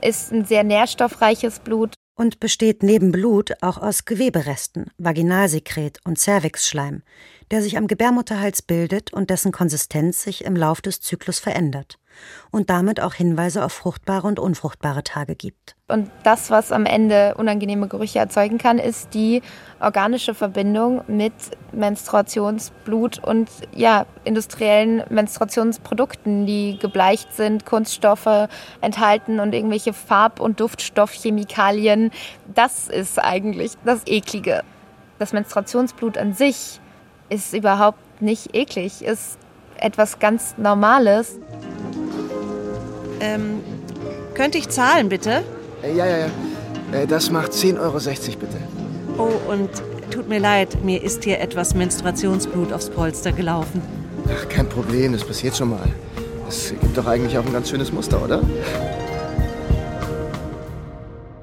ist 0.00 0.32
ein 0.32 0.44
sehr 0.44 0.64
nährstoffreiches 0.64 1.60
Blut. 1.60 1.94
Und 2.16 2.40
besteht 2.40 2.82
neben 2.82 3.12
Blut 3.12 3.52
auch 3.62 3.78
aus 3.78 4.04
Geweberesten, 4.04 4.90
Vaginalsekret 4.98 6.00
und 6.04 6.18
Cervixschleim, 6.18 7.02
der 7.50 7.62
sich 7.62 7.78
am 7.78 7.86
Gebärmutterhals 7.86 8.62
bildet 8.62 9.12
und 9.12 9.30
dessen 9.30 9.52
Konsistenz 9.52 10.22
sich 10.22 10.44
im 10.44 10.56
Lauf 10.56 10.80
des 10.80 11.00
Zyklus 11.00 11.38
verändert 11.38 11.99
und 12.50 12.70
damit 12.70 13.00
auch 13.00 13.14
Hinweise 13.14 13.64
auf 13.64 13.72
fruchtbare 13.72 14.26
und 14.26 14.38
unfruchtbare 14.38 15.02
Tage 15.02 15.34
gibt. 15.34 15.76
Und 15.88 16.10
das, 16.22 16.50
was 16.50 16.72
am 16.72 16.86
Ende 16.86 17.34
unangenehme 17.36 17.88
Gerüche 17.88 18.18
erzeugen 18.18 18.58
kann, 18.58 18.78
ist 18.78 19.14
die 19.14 19.42
organische 19.80 20.34
Verbindung 20.34 21.02
mit 21.08 21.32
Menstruationsblut 21.72 23.18
und 23.24 23.50
ja, 23.74 24.06
industriellen 24.24 25.02
Menstruationsprodukten, 25.08 26.46
die 26.46 26.78
gebleicht 26.78 27.34
sind, 27.34 27.66
Kunststoffe 27.66 28.48
enthalten 28.80 29.40
und 29.40 29.54
irgendwelche 29.54 29.92
Farb- 29.92 30.40
und 30.40 30.60
Duftstoffchemikalien. 30.60 32.10
Das 32.54 32.88
ist 32.88 33.18
eigentlich 33.18 33.72
das 33.84 34.02
Eklige. 34.06 34.62
Das 35.18 35.32
Menstruationsblut 35.32 36.18
an 36.18 36.34
sich 36.34 36.80
ist 37.28 37.54
überhaupt 37.54 37.98
nicht 38.20 38.54
eklig, 38.54 39.02
ist 39.02 39.38
etwas 39.76 40.18
ganz 40.18 40.54
Normales. 40.58 41.38
Ähm, 43.20 43.60
könnte 44.34 44.58
ich 44.58 44.68
zahlen, 44.68 45.08
bitte? 45.08 45.42
Äh, 45.82 45.94
ja, 45.94 46.06
ja, 46.06 46.16
ja. 46.18 46.26
Äh, 46.92 47.06
das 47.06 47.30
macht 47.30 47.52
10,60 47.52 47.78
Euro 47.78 47.98
bitte. 48.38 48.56
Oh, 49.18 49.52
und 49.52 49.70
tut 50.10 50.28
mir 50.28 50.40
leid, 50.40 50.82
mir 50.82 51.02
ist 51.02 51.24
hier 51.24 51.40
etwas 51.40 51.74
Menstruationsblut 51.74 52.72
aufs 52.72 52.90
Polster 52.90 53.32
gelaufen. 53.32 53.82
Ach, 54.28 54.48
kein 54.48 54.68
Problem, 54.68 55.12
das 55.12 55.24
passiert 55.24 55.56
schon 55.56 55.70
mal. 55.70 55.86
Das 56.46 56.70
gibt 56.70 56.96
doch 56.96 57.06
eigentlich 57.06 57.36
auch 57.38 57.44
ein 57.44 57.52
ganz 57.52 57.70
schönes 57.70 57.92
Muster, 57.92 58.22
oder? 58.22 58.40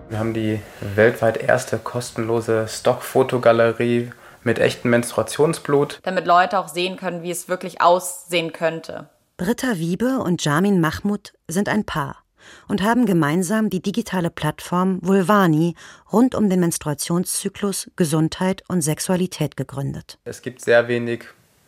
Wir 0.09 0.19
haben 0.19 0.33
die 0.33 0.59
weltweit 0.95 1.37
erste 1.37 1.77
kostenlose 1.77 2.67
Stockfotogalerie 2.67 4.09
mit 4.43 4.59
echtem 4.59 4.91
Menstruationsblut. 4.91 5.99
Damit 6.03 6.25
Leute 6.25 6.59
auch 6.59 6.67
sehen 6.67 6.97
können, 6.97 7.23
wie 7.23 7.31
es 7.31 7.49
wirklich 7.49 7.81
aussehen 7.81 8.53
könnte. 8.53 9.07
Britta 9.37 9.77
Wiebe 9.77 10.17
und 10.17 10.43
Jamin 10.43 10.81
Mahmoud 10.81 11.33
sind 11.47 11.69
ein 11.69 11.83
Paar 11.83 12.23
und 12.67 12.81
haben 12.81 13.05
gemeinsam 13.05 13.69
die 13.69 13.83
digitale 13.83 14.31
Plattform 14.31 14.97
Vulvani 15.03 15.75
rund 16.11 16.33
um 16.33 16.49
den 16.49 16.59
Menstruationszyklus, 16.59 17.91
Gesundheit 17.95 18.63
und 18.67 18.81
Sexualität 18.81 19.55
gegründet. 19.55 20.17
Es 20.23 20.41
gibt 20.41 20.61
sehr 20.61 20.87
wenig 20.87 21.25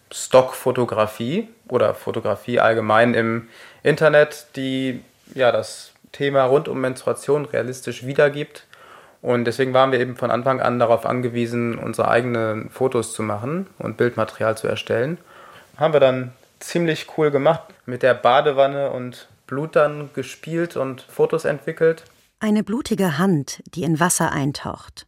Stockfotografie 0.10 1.48
oder 1.68 1.94
Fotografie 1.94 2.60
allgemein 2.60 3.14
im 3.14 3.50
Internet, 3.84 4.48
die 4.56 5.04
ja 5.36 5.52
das 5.52 5.92
Thema 6.12 6.46
rund 6.46 6.68
um 6.70 6.82
Menstruation 6.82 7.46
realistisch 7.46 8.04
wiedergibt. 8.04 8.66
Und 9.22 9.46
deswegen 9.46 9.76
waren 9.76 9.92
wir 9.92 10.00
eben 10.00 10.16
von 10.16 10.32
Anfang 10.32 10.60
an 10.60 10.80
darauf 10.80 11.06
angewiesen, 11.06 11.78
unsere 11.78 12.08
eigenen 12.08 12.72
Fotos 12.72 13.14
zu 13.14 13.22
machen 13.22 13.68
und 13.78 13.98
Bildmaterial 13.98 14.58
zu 14.58 14.68
erstellen. 14.68 15.20
Haben 15.78 15.94
wir 15.94 16.00
dann 16.00 16.34
ziemlich 16.60 17.08
cool 17.18 17.32
gemacht, 17.32 17.64
mit 17.86 18.04
der 18.04 18.14
Badewanne 18.14 18.92
und 18.92 19.28
Blut 19.48 19.76
dann 19.76 20.12
gespielt 20.14 20.76
und 20.76 21.02
Fotos 21.02 21.46
entwickelt. 21.46 22.04
Eine 22.40 22.64
blutige 22.64 23.18
Hand, 23.18 23.62
die 23.74 23.84
in 23.84 24.00
Wasser 24.00 24.32
eintaucht. 24.32 25.08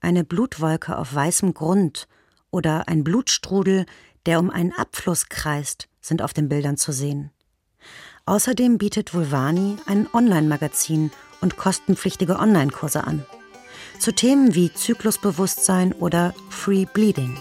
Eine 0.00 0.24
Blutwolke 0.24 0.96
auf 0.96 1.14
weißem 1.14 1.54
Grund 1.54 2.08
oder 2.50 2.88
ein 2.88 3.04
Blutstrudel, 3.04 3.86
der 4.26 4.38
um 4.38 4.50
einen 4.50 4.72
Abfluss 4.72 5.28
kreist, 5.28 5.88
sind 6.00 6.22
auf 6.22 6.32
den 6.32 6.48
Bildern 6.48 6.76
zu 6.76 6.92
sehen. 6.92 7.30
Außerdem 8.26 8.78
bietet 8.78 9.12
Vulvani 9.12 9.76
ein 9.86 10.08
Online-Magazin 10.12 11.10
und 11.40 11.56
kostenpflichtige 11.56 12.38
Online-Kurse 12.38 13.04
an 13.04 13.24
zu 13.98 14.12
Themen 14.12 14.54
wie 14.54 14.72
Zyklusbewusstsein 14.72 15.92
oder 15.92 16.34
Free 16.50 16.84
Bleeding. 16.84 17.36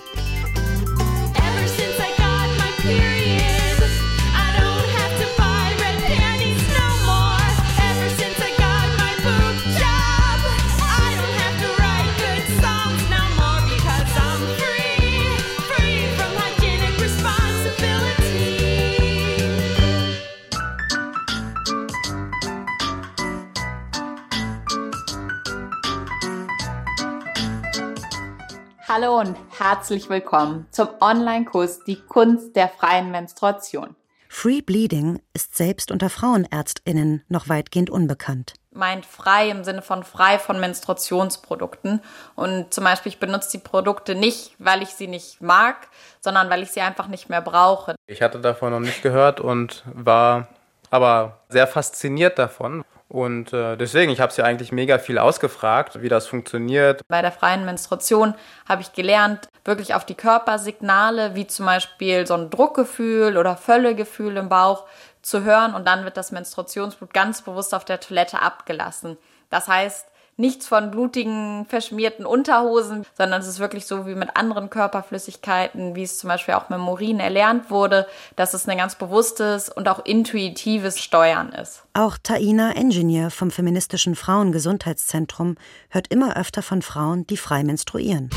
Hallo 28.95 29.19
und 29.19 29.35
herzlich 29.57 30.07
willkommen 30.07 30.67
zum 30.69 30.87
Online-Kurs 31.01 31.83
Die 31.83 31.99
Kunst 31.99 32.55
der 32.55 32.69
freien 32.69 33.09
Menstruation. 33.09 33.95
Free 34.29 34.61
Bleeding 34.61 35.19
ist 35.33 35.57
selbst 35.57 35.89
unter 35.89 36.11
Frauenärztinnen 36.11 37.23
noch 37.27 37.49
weitgehend 37.49 37.89
unbekannt. 37.89 38.53
meint 38.71 39.07
frei 39.07 39.49
im 39.49 39.63
Sinne 39.63 39.81
von 39.81 40.03
frei 40.03 40.37
von 40.37 40.59
Menstruationsprodukten. 40.59 42.01
Und 42.35 42.71
zum 42.71 42.83
Beispiel, 42.83 43.11
ich 43.11 43.19
benutze 43.19 43.57
die 43.57 43.63
Produkte 43.63 44.13
nicht, 44.13 44.53
weil 44.59 44.83
ich 44.83 44.89
sie 44.89 45.07
nicht 45.07 45.41
mag, 45.41 45.87
sondern 46.19 46.51
weil 46.51 46.61
ich 46.61 46.69
sie 46.69 46.81
einfach 46.81 47.07
nicht 47.07 47.29
mehr 47.29 47.41
brauche. 47.41 47.95
Ich 48.05 48.21
hatte 48.21 48.41
davon 48.41 48.73
noch 48.73 48.79
nicht 48.79 49.01
gehört 49.01 49.39
und 49.39 49.81
war 49.91 50.49
aber 50.91 51.39
sehr 51.49 51.65
fasziniert 51.65 52.37
davon. 52.37 52.83
Und 53.13 53.53
äh, 53.53 53.77
deswegen, 53.77 54.11
ich 54.11 54.19
habe 54.19 54.33
sie 54.33 54.43
eigentlich 54.43 54.71
mega 54.71 54.97
viel 54.97 55.19
ausgefragt, 55.19 56.01
wie 56.01 56.09
das 56.09 56.25
funktioniert. 56.25 57.01
Bei 57.07 57.21
der 57.21 57.31
freien 57.31 57.63
Menstruation 57.63 58.33
habe 58.67 58.81
ich 58.81 58.91
gelernt, 58.93 59.49
wirklich 59.63 59.93
auf 59.93 60.03
die 60.03 60.15
Körpersignale, 60.15 61.35
wie 61.35 61.45
zum 61.45 61.67
Beispiel 61.67 62.25
so 62.25 62.33
ein 62.33 62.49
Druckgefühl 62.49 63.37
oder 63.37 63.55
Völlegefühl 63.55 64.35
im 64.37 64.49
Bauch, 64.49 64.85
zu 65.21 65.43
hören 65.43 65.75
und 65.75 65.87
dann 65.87 66.05
wird 66.05 66.17
das 66.17 66.31
Menstruationsblut 66.31 67.13
ganz 67.13 67.43
bewusst 67.43 67.75
auf 67.75 67.85
der 67.85 67.99
Toilette 67.99 68.41
abgelassen. 68.41 69.17
Das 69.51 69.67
heißt, 69.67 70.07
nichts 70.37 70.67
von 70.67 70.91
blutigen, 70.91 71.65
verschmierten 71.67 72.25
Unterhosen, 72.25 73.05
sondern 73.17 73.41
es 73.41 73.47
ist 73.47 73.59
wirklich 73.59 73.85
so 73.85 74.07
wie 74.07 74.15
mit 74.15 74.35
anderen 74.35 74.69
Körperflüssigkeiten, 74.69 75.95
wie 75.95 76.03
es 76.03 76.17
zum 76.17 76.29
Beispiel 76.29 76.55
auch 76.55 76.69
mit 76.69 76.79
Morin 76.79 77.19
erlernt 77.19 77.69
wurde, 77.69 78.07
dass 78.35 78.53
es 78.53 78.67
ein 78.67 78.77
ganz 78.77 78.95
bewusstes 78.95 79.69
und 79.69 79.87
auch 79.87 80.05
intuitives 80.05 80.99
Steuern 80.99 81.49
ist. 81.49 81.83
Auch 81.93 82.17
Taina 82.21 82.71
Engineer 82.75 83.29
vom 83.29 83.51
feministischen 83.51 84.15
Frauengesundheitszentrum 84.15 85.55
hört 85.89 86.07
immer 86.07 86.35
öfter 86.37 86.61
von 86.61 86.81
Frauen, 86.81 87.27
die 87.27 87.37
frei 87.37 87.63
menstruieren. 87.63 88.29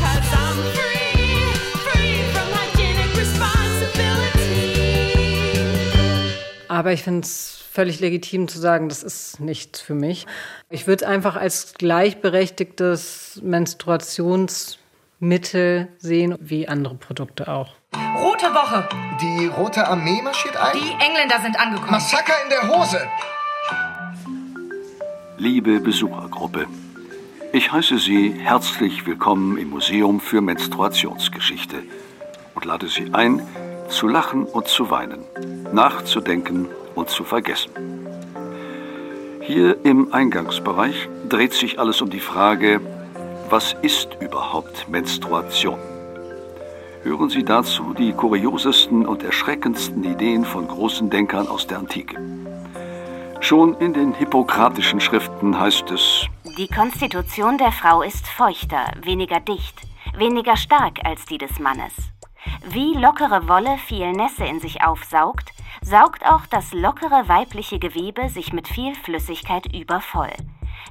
Aber 6.69 6.93
ich 6.93 7.03
finde 7.03 7.21
es 7.21 7.66
völlig 7.77 8.01
legitim 8.01 8.49
zu 8.49 8.59
sagen, 8.59 8.89
das 8.89 9.03
ist 9.03 9.39
nichts 9.39 9.83
für 9.83 9.95
mich. 9.95 10.27
Ich 10.71 10.87
würde 10.87 11.05
es 11.05 11.11
einfach 11.11 11.37
als 11.37 11.75
gleichberechtigtes 11.75 13.43
Menstruationsmittel 13.45 15.89
sehen, 15.99 16.37
wie 16.41 16.69
andere 16.69 16.95
Produkte 16.95 17.49
auch. 17.49 17.75
Rote 18.17 18.47
Woche. 18.47 18.89
Die 19.21 19.49
Rote 19.49 19.87
Armee 19.87 20.23
marschiert 20.23 20.57
ein? 20.57 20.75
Die 20.75 20.91
Engländer 21.05 21.39
sind 21.43 21.61
angekommen. 21.61 21.91
Massaker 21.91 22.33
in 22.45 22.49
der 22.49 22.67
Hose. 22.67 23.07
Liebe 25.37 25.79
Besuchergruppe, 25.81 26.67
ich 27.53 27.71
heiße 27.71 27.99
Sie 27.99 28.33
herzlich 28.33 29.05
willkommen 29.05 29.59
im 29.59 29.69
Museum 29.69 30.21
für 30.21 30.41
Menstruationsgeschichte 30.41 31.83
und 32.55 32.65
lade 32.65 32.89
Sie 32.89 33.13
ein, 33.13 33.47
zu 33.91 34.09
lachen 34.09 34.47
und 34.47 34.67
zu 34.67 34.89
weinen, 34.89 35.27
nachzudenken 35.75 36.71
und 36.97 37.09
zu 37.09 37.23
vergessen. 37.23 37.71
Hier 39.43 39.85
im 39.85 40.13
Eingangsbereich 40.13 41.09
dreht 41.29 41.53
sich 41.53 41.79
alles 41.79 42.03
um 42.03 42.11
die 42.11 42.21
Frage, 42.21 42.81
was 43.49 43.77
ist 43.83 44.09
überhaupt 44.21 44.89
Menstruation? 44.89 45.79
Hören 47.05 47.31
Sie 47.31 47.45
dazu 47.45 47.95
die 47.95 48.13
kuriosesten 48.13 49.07
und 49.07 49.23
erschreckendsten 49.23 50.03
Ideen 50.03 50.45
von 50.45 50.67
großen 50.67 51.09
Denkern 51.09 51.47
aus 51.47 51.69
der 51.69 51.79
Antike. 51.79 52.17
Schon 53.39 53.75
in 53.79 53.93
den 53.93 54.13
hippokratischen 54.13 55.01
Schriften 55.01 55.61
heißt 55.61 55.93
es, 55.93 56.27
Die 56.59 56.67
Konstitution 56.67 57.59
der 57.59 57.71
Frau 57.71 58.03
ist 58.03 58.27
feuchter, 58.27 58.91
weniger 59.05 59.39
dicht, 59.39 59.83
weniger 60.17 60.57
stark 60.57 60.99
als 61.05 61.25
die 61.27 61.39
des 61.39 61.61
Mannes. 61.61 61.93
Wie 62.69 62.95
lockere 62.95 63.47
Wolle 63.47 63.79
viel 63.87 64.11
Nässe 64.11 64.45
in 64.45 64.59
sich 64.59 64.83
aufsaugt, 64.83 65.53
saugt 65.87 66.27
auch 66.27 66.47
das 66.47 66.73
lockere 66.73 67.29
weibliche 67.29 67.79
Gewebe 67.79 68.29
sich 68.29 68.53
mit 68.53 68.67
viel 68.67 68.95
Flüssigkeit 68.97 69.73
übervoll. 69.73 70.33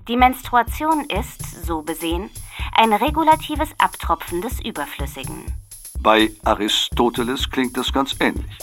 Die 0.08 0.16
Menstruation 0.16 1.06
ist, 1.10 1.66
so 1.66 1.82
besehen, 1.82 2.30
ein 2.74 2.94
regulatives 2.94 3.70
Abtropfen 3.78 4.42
des 4.42 4.64
Überflüssigen. 4.64 5.44
bei 6.00 6.32
Aristoteles 6.44 7.50
klingt 7.50 7.76
das 7.76 7.92
ganz 7.92 8.16
ähnlich. 8.20 8.58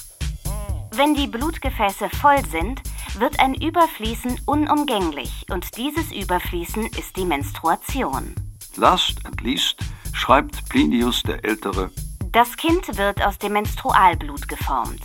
Wenn 0.94 1.14
die 1.14 1.26
Blutgefäße 1.26 2.08
voll 2.10 2.44
sind, 2.46 2.82
wird 3.18 3.38
ein 3.40 3.54
Überfließen 3.54 4.40
unumgänglich 4.46 5.46
und 5.50 5.76
dieses 5.76 6.12
Überfließen 6.12 6.86
ist 6.98 7.16
die 7.16 7.24
Menstruation. 7.24 8.34
Last 8.76 9.24
and 9.26 9.40
least 9.42 9.80
schreibt 10.12 10.68
Plinius 10.68 11.22
der 11.24 11.44
Ältere, 11.44 11.90
Das 12.30 12.56
Kind 12.56 12.96
wird 12.96 13.22
aus 13.22 13.38
dem 13.38 13.52
Menstrualblut 13.52 14.48
geformt. 14.48 15.02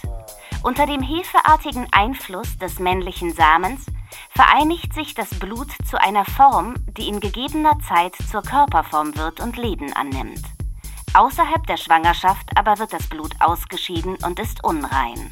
Unter 0.63 0.85
dem 0.85 1.01
hefeartigen 1.01 1.87
Einfluss 1.91 2.57
des 2.57 2.79
männlichen 2.79 3.33
Samens 3.33 3.85
vereinigt 4.31 4.93
sich 4.93 5.13
das 5.13 5.29
Blut 5.29 5.69
zu 5.89 6.01
einer 6.01 6.25
Form, 6.25 6.75
die 6.97 7.07
in 7.07 7.19
gegebener 7.19 7.77
Zeit 7.87 8.15
zur 8.29 8.41
Körperform 8.41 9.15
wird 9.15 9.39
und 9.39 9.57
Leben 9.57 9.93
annimmt. 9.93 10.41
Außerhalb 11.13 11.65
der 11.67 11.77
Schwangerschaft 11.77 12.49
aber 12.55 12.79
wird 12.79 12.91
das 12.91 13.07
Blut 13.07 13.33
ausgeschieden 13.39 14.17
und 14.25 14.39
ist 14.39 14.63
unrein. 14.63 15.31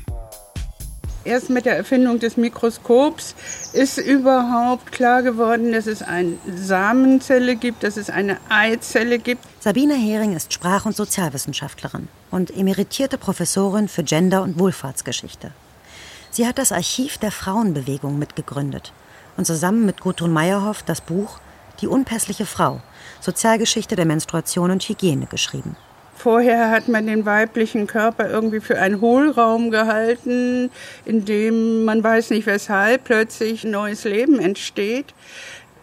Erst 1.25 1.49
mit 1.49 1.65
der 1.65 1.75
Erfindung 1.75 2.19
des 2.19 2.37
Mikroskops 2.37 3.33
ist 3.73 3.97
überhaupt 3.97 4.91
klar 4.91 5.23
geworden, 5.23 5.71
dass 5.71 5.87
es 5.87 6.03
eine 6.03 6.37
Samenzelle 6.45 7.55
gibt, 7.55 7.81
dass 7.81 7.97
es 7.97 8.11
eine 8.11 8.37
Eizelle 8.49 9.17
gibt. 9.17 9.43
Sabine 9.59 9.95
Hering 9.95 10.35
ist 10.35 10.53
Sprach- 10.53 10.85
und 10.85 10.95
Sozialwissenschaftlerin 10.95 12.07
und 12.35 12.55
emeritierte 12.55 13.17
Professorin 13.17 13.87
für 13.87 14.03
Gender- 14.03 14.43
und 14.43 14.59
Wohlfahrtsgeschichte. 14.59 15.51
Sie 16.31 16.45
hat 16.45 16.57
das 16.57 16.73
Archiv 16.73 17.17
der 17.17 17.31
Frauenbewegung 17.31 18.19
mitgegründet 18.19 18.91
und 19.37 19.45
zusammen 19.45 19.85
mit 19.85 20.01
Gudrun 20.01 20.33
Meyerhoff 20.33 20.83
das 20.83 20.99
Buch 20.99 21.39
Die 21.79 21.87
unpässliche 21.87 22.45
Frau, 22.45 22.81
Sozialgeschichte 23.21 23.95
der 23.95 24.05
Menstruation 24.05 24.71
und 24.71 24.83
Hygiene 24.83 25.27
geschrieben. 25.27 25.77
Vorher 26.17 26.71
hat 26.71 26.87
man 26.87 27.07
den 27.07 27.25
weiblichen 27.25 27.87
Körper 27.87 28.29
irgendwie 28.29 28.59
für 28.59 28.79
einen 28.79 28.99
Hohlraum 28.99 29.71
gehalten, 29.71 30.71
in 31.05 31.23
dem 31.23 31.85
man 31.85 32.03
weiß 32.03 32.31
nicht 32.31 32.47
weshalb 32.47 33.03
plötzlich 33.05 33.63
neues 33.63 34.03
Leben 34.05 34.39
entsteht. 34.39 35.13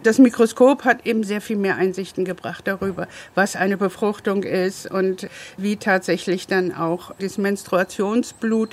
Das 0.02 0.18
Mikroskop 0.18 0.84
hat 0.84 1.06
eben 1.06 1.22
sehr 1.22 1.40
viel 1.40 1.56
mehr 1.56 1.76
Einsichten 1.76 2.24
gebracht 2.24 2.66
darüber, 2.66 3.06
was 3.34 3.54
eine 3.54 3.76
Befruchtung 3.76 4.42
ist 4.42 4.90
und 4.90 5.28
wie 5.56 5.76
tatsächlich 5.76 6.48
dann 6.48 6.74
auch 6.74 7.14
das 7.20 7.38
Menstruationsblut 7.38 8.70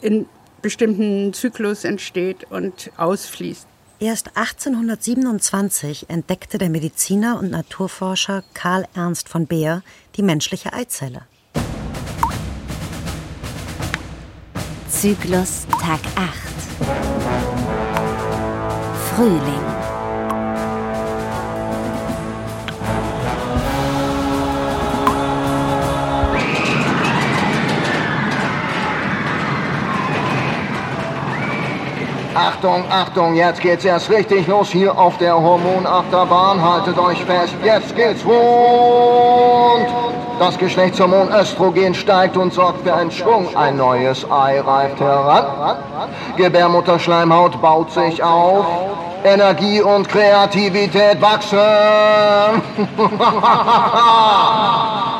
in 0.00 0.26
bestimmten 0.62 1.34
Zyklus 1.34 1.84
entsteht 1.84 2.44
und 2.50 2.90
ausfließt. 2.96 3.66
Erst 3.98 4.34
1827 4.34 6.08
entdeckte 6.08 6.56
der 6.56 6.70
Mediziner 6.70 7.38
und 7.38 7.50
Naturforscher 7.50 8.42
Karl 8.54 8.86
Ernst 8.94 9.28
von 9.28 9.46
Beer 9.46 9.82
die 10.16 10.22
menschliche 10.22 10.72
Eizelle. 10.72 11.22
Zyklus 14.88 15.66
Tag 15.78 16.00
8 16.16 16.30
Frühling 19.14 19.69
Achtung, 32.34 32.84
Achtung, 32.90 33.34
jetzt 33.34 33.60
geht's 33.60 33.84
erst 33.84 34.10
richtig 34.10 34.46
los 34.46 34.70
hier 34.70 34.96
auf 34.96 35.18
der 35.18 35.34
Hormonachterbahn. 35.34 36.62
Haltet 36.62 36.98
euch 36.98 37.24
fest, 37.24 37.54
jetzt 37.64 37.96
geht's 37.96 38.24
rund. 38.24 39.88
Das 40.38 40.56
Geschlechtshormon 40.56 41.30
Östrogen 41.32 41.94
steigt 41.94 42.36
und 42.36 42.54
sorgt 42.54 42.82
für 42.82 42.94
einen 42.94 43.10
Schwung. 43.10 43.54
Ein 43.56 43.76
neues 43.76 44.24
Ei 44.30 44.60
reift 44.60 45.00
heran. 45.00 45.76
Gebärmutterschleimhaut 46.36 47.60
baut 47.60 47.90
sich 47.90 48.22
auf. 48.22 48.64
Energie 49.24 49.82
und 49.82 50.08
Kreativität 50.08 51.20
wachsen. 51.20 51.58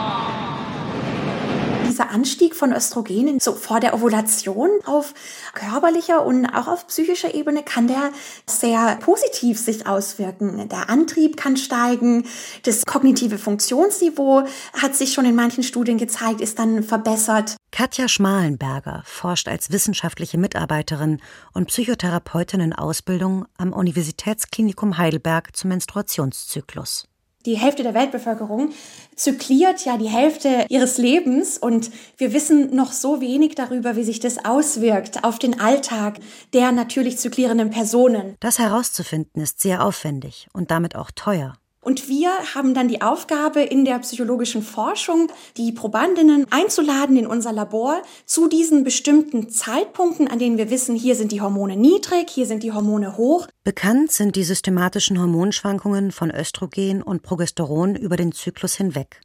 dieser 2.00 2.10
Anstieg 2.10 2.54
von 2.54 2.72
Östrogenen 2.72 3.40
so 3.40 3.52
vor 3.52 3.80
der 3.80 3.94
Ovulation 3.94 4.70
auf 4.86 5.12
körperlicher 5.52 6.24
und 6.24 6.46
auch 6.46 6.66
auf 6.66 6.86
psychischer 6.86 7.34
Ebene 7.34 7.62
kann 7.62 7.88
der 7.88 8.10
sehr 8.46 8.96
positiv 8.96 9.58
sich 9.58 9.86
auswirken. 9.86 10.68
Der 10.68 10.88
Antrieb 10.88 11.36
kann 11.36 11.56
steigen, 11.56 12.26
das 12.64 12.86
kognitive 12.86 13.36
Funktionsniveau 13.36 14.44
hat 14.80 14.94
sich 14.94 15.12
schon 15.12 15.26
in 15.26 15.34
manchen 15.34 15.62
Studien 15.62 15.98
gezeigt, 15.98 16.40
ist 16.40 16.58
dann 16.58 16.82
verbessert. 16.82 17.56
Katja 17.70 18.08
Schmalenberger 18.08 19.02
forscht 19.04 19.48
als 19.48 19.70
wissenschaftliche 19.70 20.38
Mitarbeiterin 20.38 21.20
und 21.52 21.66
Psychotherapeutin 21.66 22.60
in 22.60 22.72
Ausbildung 22.72 23.46
am 23.58 23.72
Universitätsklinikum 23.72 24.96
Heidelberg 24.96 25.54
zum 25.54 25.68
Menstruationszyklus. 25.68 27.09
Die 27.46 27.56
Hälfte 27.56 27.82
der 27.82 27.94
Weltbevölkerung 27.94 28.70
zykliert 29.16 29.84
ja 29.86 29.96
die 29.96 30.08
Hälfte 30.08 30.66
ihres 30.68 30.98
Lebens 30.98 31.56
und 31.56 31.90
wir 32.18 32.34
wissen 32.34 32.76
noch 32.76 32.92
so 32.92 33.22
wenig 33.22 33.54
darüber, 33.54 33.96
wie 33.96 34.04
sich 34.04 34.20
das 34.20 34.44
auswirkt 34.44 35.24
auf 35.24 35.38
den 35.38 35.58
Alltag 35.58 36.18
der 36.52 36.70
natürlich 36.70 37.16
zyklierenden 37.18 37.70
Personen. 37.70 38.36
Das 38.40 38.58
herauszufinden 38.58 39.42
ist 39.42 39.60
sehr 39.60 39.84
aufwendig 39.84 40.48
und 40.52 40.70
damit 40.70 40.96
auch 40.96 41.10
teuer. 41.10 41.54
Und 41.82 42.08
wir 42.08 42.30
haben 42.54 42.74
dann 42.74 42.88
die 42.88 43.00
Aufgabe 43.00 43.62
in 43.62 43.86
der 43.86 43.98
psychologischen 44.00 44.62
Forschung, 44.62 45.32
die 45.56 45.72
Probandinnen 45.72 46.46
einzuladen 46.50 47.16
in 47.16 47.26
unser 47.26 47.52
Labor 47.52 48.02
zu 48.26 48.48
diesen 48.48 48.84
bestimmten 48.84 49.48
Zeitpunkten, 49.48 50.28
an 50.28 50.38
denen 50.38 50.58
wir 50.58 50.68
wissen, 50.68 50.94
hier 50.94 51.16
sind 51.16 51.32
die 51.32 51.40
Hormone 51.40 51.76
niedrig, 51.76 52.28
hier 52.28 52.44
sind 52.44 52.62
die 52.62 52.72
Hormone 52.72 53.16
hoch. 53.16 53.46
Bekannt 53.64 54.12
sind 54.12 54.36
die 54.36 54.44
systematischen 54.44 55.18
Hormonschwankungen 55.18 56.12
von 56.12 56.30
Östrogen 56.30 57.02
und 57.02 57.22
Progesteron 57.22 57.96
über 57.96 58.16
den 58.16 58.32
Zyklus 58.32 58.74
hinweg. 58.74 59.22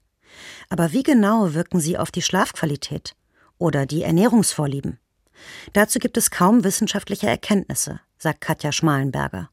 Aber 0.70 0.94
wie 0.94 1.04
genau 1.04 1.54
wirken 1.54 1.82
sie 1.82 1.98
auf 1.98 2.10
die 2.10 2.22
Schlafqualität 2.22 3.16
oder 3.58 3.86
die 3.86 4.04
Ernährungsvorlieben? 4.04 5.00
Dazu 5.74 6.00
gibt 6.00 6.16
es 6.16 6.32
kaum 6.32 6.64
wissenschaftliche 6.64 7.28
Erkenntnisse, 7.28 8.00
sagt 8.18 8.40
Katja 8.40 8.72
Schmalenberger. 8.72 9.50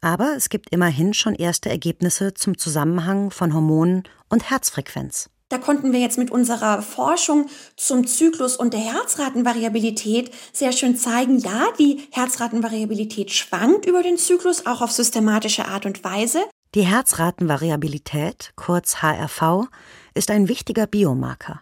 Aber 0.00 0.34
es 0.36 0.48
gibt 0.48 0.70
immerhin 0.70 1.14
schon 1.14 1.34
erste 1.34 1.68
Ergebnisse 1.68 2.34
zum 2.34 2.58
Zusammenhang 2.58 3.30
von 3.30 3.54
Hormonen 3.54 4.04
und 4.28 4.50
Herzfrequenz. 4.50 5.30
Da 5.52 5.58
konnten 5.58 5.92
wir 5.92 6.00
jetzt 6.00 6.16
mit 6.16 6.30
unserer 6.30 6.80
Forschung 6.80 7.46
zum 7.76 8.06
Zyklus 8.06 8.56
und 8.56 8.72
der 8.72 8.80
Herzratenvariabilität 8.80 10.30
sehr 10.50 10.72
schön 10.72 10.96
zeigen, 10.96 11.40
ja, 11.40 11.66
die 11.78 12.08
Herzratenvariabilität 12.10 13.30
schwankt 13.30 13.84
über 13.84 14.02
den 14.02 14.16
Zyklus, 14.16 14.64
auch 14.64 14.80
auf 14.80 14.92
systematische 14.92 15.66
Art 15.66 15.84
und 15.84 16.02
Weise. 16.04 16.40
Die 16.74 16.86
Herzratenvariabilität, 16.86 18.52
kurz 18.56 19.02
HRV, 19.02 19.68
ist 20.14 20.30
ein 20.30 20.48
wichtiger 20.48 20.86
Biomarker, 20.86 21.60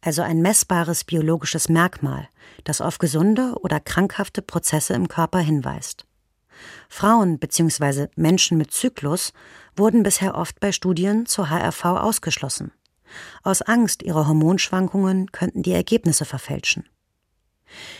also 0.00 0.22
ein 0.22 0.42
messbares 0.42 1.04
biologisches 1.04 1.68
Merkmal, 1.68 2.28
das 2.64 2.80
auf 2.80 2.98
gesunde 2.98 3.54
oder 3.60 3.78
krankhafte 3.78 4.42
Prozesse 4.42 4.94
im 4.94 5.06
Körper 5.06 5.38
hinweist. 5.38 6.07
Frauen 6.88 7.38
bzw. 7.38 8.08
Menschen 8.16 8.58
mit 8.58 8.72
Zyklus 8.72 9.32
wurden 9.76 10.02
bisher 10.02 10.34
oft 10.34 10.58
bei 10.60 10.72
Studien 10.72 11.26
zur 11.26 11.50
HRV 11.50 11.84
ausgeschlossen. 11.84 12.72
Aus 13.42 13.62
Angst, 13.62 14.02
ihre 14.02 14.26
Hormonschwankungen 14.26 15.32
könnten 15.32 15.62
die 15.62 15.72
Ergebnisse 15.72 16.24
verfälschen. 16.24 16.88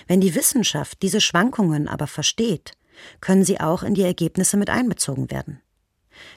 Wenn 0.07 0.21
die 0.21 0.35
Wissenschaft 0.35 1.03
diese 1.03 1.21
Schwankungen 1.21 1.89
aber 1.89 2.07
versteht, 2.07 2.73
können 3.21 3.45
sie 3.45 3.61
auch 3.61 3.83
in 3.83 3.95
die 3.95 4.03
Ergebnisse 4.03 4.57
mit 4.57 4.71
einbezogen 4.71 5.31
werden. 5.31 5.61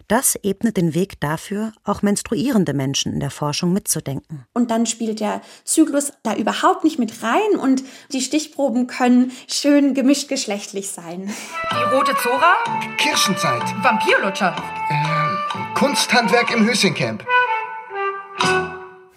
Das 0.08 0.36
ebnet 0.44 0.78
den 0.78 0.94
Weg 0.94 1.20
dafür, 1.20 1.74
auch 1.84 2.02
menstruierende 2.02 2.74
Menschen 2.74 3.13
in 3.13 3.20
der 3.20 3.32
Forschung 3.32 3.74
mitzudenken. 3.74 4.46
Und 4.54 4.72
dann 4.72 4.86
spielt 4.86 5.20
der 5.20 5.41
Zyklus 5.63 6.12
da 6.24 6.36
überhaupt 6.36 6.84
nicht 6.84 7.00
mit 7.00 7.24
rein 7.24 7.60
und 7.60 7.84
die 8.12 8.22
Stichproben 8.22 8.88
können 8.88 9.32
schön 9.48 9.94
gemischt 9.94 10.28
geschlechtlich 10.28 10.89
sein. 10.89 11.30
Die 11.72 11.96
rote 11.96 12.15
Zora? 12.22 12.56
Kirschenzeit. 12.98 13.63
Vampirlutscher. 13.82 14.56
Äh, 14.89 15.74
Kunsthandwerk 15.76 16.52
im 16.52 16.65
Höschencamp. 16.65 17.26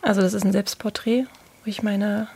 Also 0.02 0.20
das 0.20 0.34
ist 0.34 0.44
ein 0.44 0.52
Selbstporträt, 0.52 1.24
wo 1.64 1.70
ich 1.70 1.82
meine, 1.82 2.28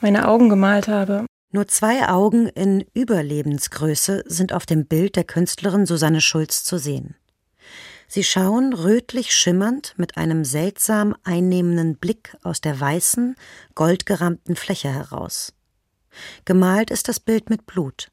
meine 0.00 0.28
Augen 0.28 0.48
gemalt 0.48 0.88
habe. 0.88 1.24
Nur 1.54 1.68
zwei 1.68 2.08
Augen 2.08 2.48
in 2.48 2.84
Überlebensgröße 2.94 4.24
sind 4.26 4.52
auf 4.52 4.66
dem 4.66 4.86
Bild 4.86 5.14
der 5.14 5.22
Künstlerin 5.22 5.86
Susanne 5.86 6.20
Schulz 6.20 6.64
zu 6.64 6.78
sehen. 6.78 7.14
Sie 8.14 8.22
schauen 8.22 8.74
rötlich 8.74 9.34
schimmernd 9.34 9.94
mit 9.96 10.16
einem 10.16 10.44
seltsam 10.44 11.16
einnehmenden 11.24 11.96
Blick 11.96 12.36
aus 12.44 12.60
der 12.60 12.78
weißen, 12.78 13.34
goldgerahmten 13.74 14.54
Fläche 14.54 14.88
heraus. 14.88 15.52
Gemalt 16.44 16.92
ist 16.92 17.08
das 17.08 17.18
Bild 17.18 17.50
mit 17.50 17.66
Blut, 17.66 18.12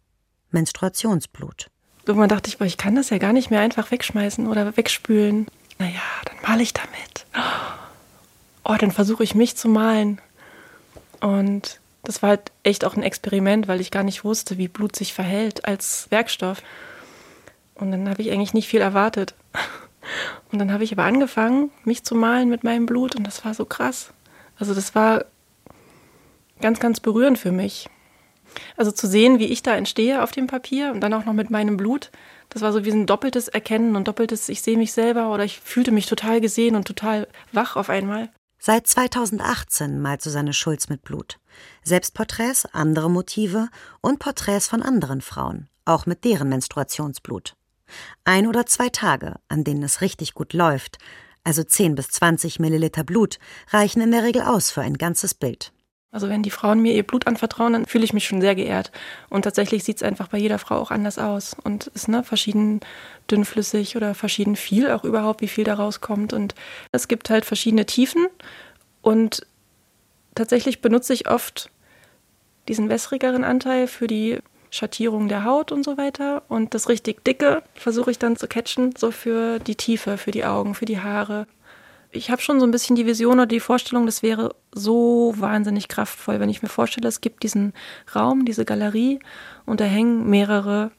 Menstruationsblut. 0.50 1.70
Irgendwann 2.08 2.30
dachte 2.30 2.48
ich, 2.50 2.58
boah, 2.58 2.66
ich 2.66 2.78
kann 2.78 2.96
das 2.96 3.12
ja 3.12 3.20
gar 3.20 3.32
nicht 3.32 3.52
mehr 3.52 3.60
einfach 3.60 3.92
wegschmeißen 3.92 4.48
oder 4.48 4.76
wegspülen. 4.76 5.46
Naja, 5.78 6.02
dann 6.26 6.38
male 6.42 6.64
ich 6.64 6.74
damit. 6.74 7.28
Oh, 8.64 8.76
dann 8.80 8.92
versuche 8.92 9.24
ich 9.24 9.36
mich 9.36 9.56
zu 9.56 9.70
malen. 9.70 10.20
Und 11.20 11.80
das 12.02 12.24
war 12.24 12.30
halt 12.30 12.52
echt 12.64 12.86
auch 12.86 12.96
ein 12.96 13.04
Experiment, 13.04 13.68
weil 13.68 13.80
ich 13.80 13.92
gar 13.92 14.02
nicht 14.02 14.24
wusste, 14.24 14.58
wie 14.58 14.68
Blut 14.68 14.96
sich 14.96 15.14
verhält 15.14 15.66
als 15.66 16.08
Werkstoff. 16.10 16.64
Und 17.76 17.92
dann 17.92 18.10
habe 18.10 18.24
ich 18.24 18.32
eigentlich 18.32 18.56
nicht 18.56 18.68
viel 18.68 18.82
erwartet. 18.82 19.36
Und 20.52 20.60
dann 20.60 20.72
habe 20.72 20.84
ich 20.84 20.92
aber 20.92 21.04
angefangen, 21.04 21.72
mich 21.84 22.04
zu 22.04 22.16
malen 22.16 22.50
mit 22.50 22.64
meinem 22.64 22.86
Blut 22.86 23.16
und 23.16 23.26
das 23.26 23.46
war 23.46 23.54
so 23.54 23.66
krass. 23.66 24.14
Also 24.58 24.74
das 24.74 24.96
war 24.96 25.26
ganz, 26.60 26.80
ganz 26.80 27.00
berührend 27.00 27.38
für 27.38 27.52
mich. 27.52 27.90
Also 28.76 28.92
zu 28.92 29.08
sehen, 29.08 29.40
wie 29.40 29.46
ich 29.46 29.64
da 29.64 29.76
entstehe 29.76 30.22
auf 30.24 30.32
dem 30.32 30.48
Papier 30.48 30.92
und 30.92 31.02
dann 31.02 31.14
auch 31.14 31.26
noch 31.26 31.34
mit 31.34 31.50
meinem 31.50 31.78
Blut, 31.78 32.12
das 32.50 32.62
war 32.62 32.74
so 32.74 32.84
wie 32.84 32.92
ein 32.92 33.06
doppeltes 33.06 33.48
Erkennen 33.48 33.96
und 33.96 34.08
doppeltes, 34.08 34.50
ich 34.50 34.62
sehe 34.62 34.78
mich 34.78 34.92
selber 34.92 35.34
oder 35.34 35.46
ich 35.46 35.60
fühlte 35.60 35.92
mich 35.92 36.06
total 36.06 36.42
gesehen 36.42 36.76
und 36.76 36.86
total 36.86 37.28
wach 37.54 37.76
auf 37.76 37.90
einmal. 37.90 38.30
Seit 38.60 38.86
2018 38.86 40.00
malt 40.00 40.22
Susanne 40.22 40.54
Schulz 40.54 40.90
mit 40.90 41.02
Blut. 41.02 41.40
Selbstporträts, 41.84 42.66
andere 42.74 43.10
Motive 43.10 43.70
und 44.02 44.20
Porträts 44.20 44.68
von 44.68 44.84
anderen 44.84 45.22
Frauen, 45.22 45.68
auch 45.86 46.06
mit 46.06 46.26
deren 46.26 46.50
Menstruationsblut. 46.50 47.56
Ein 48.24 48.48
oder 48.48 48.66
zwei 48.66 48.90
Tage, 48.90 49.36
an 49.48 49.64
denen 49.64 49.84
es 49.84 50.02
richtig 50.02 50.34
gut 50.34 50.54
läuft, 50.54 50.98
also 51.44 51.64
10 51.64 51.96
bis 51.96 52.10
20 52.10 52.60
Milliliter 52.60 53.04
Blut, 53.04 53.40
reichen 53.70 54.02
in 54.02 54.12
der 54.12 54.24
Regel 54.24 54.44
aus 54.44 54.72
für 54.72 54.82
ein 54.82 54.98
ganzes 54.98 55.34
Bild. 55.34 55.72
Also 56.12 56.28
wenn 56.28 56.44
die 56.44 56.52
Frauen 56.52 56.82
mir 56.82 56.94
ihr 56.94 57.04
Blut 57.04 57.26
anvertrauen, 57.26 57.72
dann 57.72 57.86
fühle 57.86 58.04
ich 58.04 58.12
mich 58.12 58.28
schon 58.28 58.42
sehr 58.42 58.54
geehrt. 58.54 58.92
Und 59.30 59.44
tatsächlich 59.44 59.86
sieht 59.86 59.98
es 59.98 60.04
einfach 60.04 60.28
bei 60.28 60.38
jeder 60.38 60.60
Frau 60.60 60.76
auch 60.76 60.92
anders 60.92 61.18
aus 61.18 61.56
und 61.64 61.88
ist 61.88 62.10
ne, 62.10 62.22
verschieden 62.24 62.82
dünnflüssig 63.30 63.96
oder 63.96 64.14
verschieden 64.14 64.58
viel 64.58 64.92
auch 64.92 65.06
überhaupt, 65.06 65.40
wie 65.40 65.48
viel 65.48 65.64
da 65.64 65.76
rauskommt. 65.76 66.34
Und 66.34 66.54
es 66.92 67.08
gibt 67.08 67.30
halt 67.30 67.46
verschiedene 67.46 67.86
Tiefen 67.86 68.28
und 69.02 69.48
tatsächlich 70.36 70.82
benutze 70.82 71.14
ich 71.14 71.30
oft 71.30 71.72
diesen 72.68 72.90
wässrigeren 72.90 73.46
Anteil 73.46 73.88
für 73.88 74.08
die 74.08 74.40
Schattierung 74.72 75.28
der 75.28 75.44
Haut 75.44 75.72
und 75.72 75.84
so 75.84 75.98
weiter. 75.98 76.44
Und 76.48 76.74
das 76.74 76.90
richtig 76.90 77.24
dicke 77.24 77.62
versuche 77.76 78.10
ich 78.10 78.18
dann 78.18 78.38
zu 78.38 78.48
catchen, 78.48 78.96
so 78.98 79.12
für 79.12 79.60
die 79.60 79.76
Tiefe, 79.76 80.18
für 80.18 80.32
die 80.32 80.46
Augen, 80.46 80.74
für 80.74 80.86
die 80.86 81.00
Haare. 81.00 81.46
Ich 82.10 82.32
habe 82.32 82.42
schon 82.42 82.60
so 82.60 82.66
ein 82.66 82.72
bisschen 82.72 82.96
die 82.96 83.06
Vision 83.06 83.34
oder 83.34 83.46
die 83.46 83.60
Vorstellung, 83.60 84.06
das 84.06 84.24
wäre 84.24 84.56
so 84.74 85.34
wahnsinnig 85.38 85.88
kraftvoll, 85.88 86.40
wenn 86.40 86.50
ich 86.50 86.62
mir 86.62 86.70
vorstelle, 86.70 87.08
es 87.08 87.22
gibt 87.22 87.44
diesen 87.44 87.74
Raum, 88.16 88.44
diese 88.44 88.66
Galerie 88.66 89.20
und 89.66 89.80
da 89.80 89.86
hängen 89.86 90.30
mehrere 90.30 90.92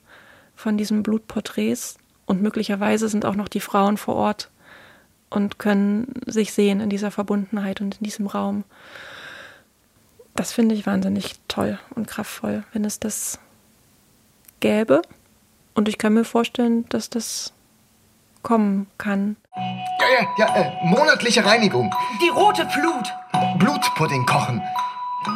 von 0.55 0.79
diesen 0.79 1.03
Blutporträts 1.03 1.99
und 2.25 2.41
möglicherweise 2.41 3.09
sind 3.09 3.27
auch 3.27 3.35
noch 3.35 3.49
die 3.49 3.61
Frauen 3.61 3.99
vor 3.99 4.15
Ort 4.15 4.51
und 5.29 5.59
können 5.59 6.15
sich 6.27 6.53
sehen 6.53 6.81
in 6.81 6.89
dieser 6.89 7.11
Verbundenheit 7.11 7.81
und 7.81 7.99
in 7.99 8.05
diesem 8.05 8.27
Raum. 8.27 8.65
Das 10.35 10.53
finde 10.53 10.75
ich 10.75 10.87
wahnsinnig 10.87 11.35
toll 11.49 11.79
und 11.95 12.07
kraftvoll, 12.07 12.65
wenn 12.73 12.87
es 12.87 13.01
das 13.01 13.39
gäbe. 14.63 15.03
Und 15.75 15.89
ich 15.89 15.99
kann 15.99 16.15
mir 16.15 16.25
vorstellen, 16.25 16.89
dass 16.89 17.11
das 17.11 17.53
kommen 18.43 18.87
kann. 18.97 19.37
Ja, 19.55 20.07
ja, 20.21 20.29
ja, 20.39 20.57
äh, 20.57 20.87
monatliche 20.87 21.45
Reinigung. 21.45 21.95
Die 22.23 22.31
rote 22.31 22.67
Flut. 22.71 23.13
Blutpudding 23.59 24.25
kochen. 24.25 24.63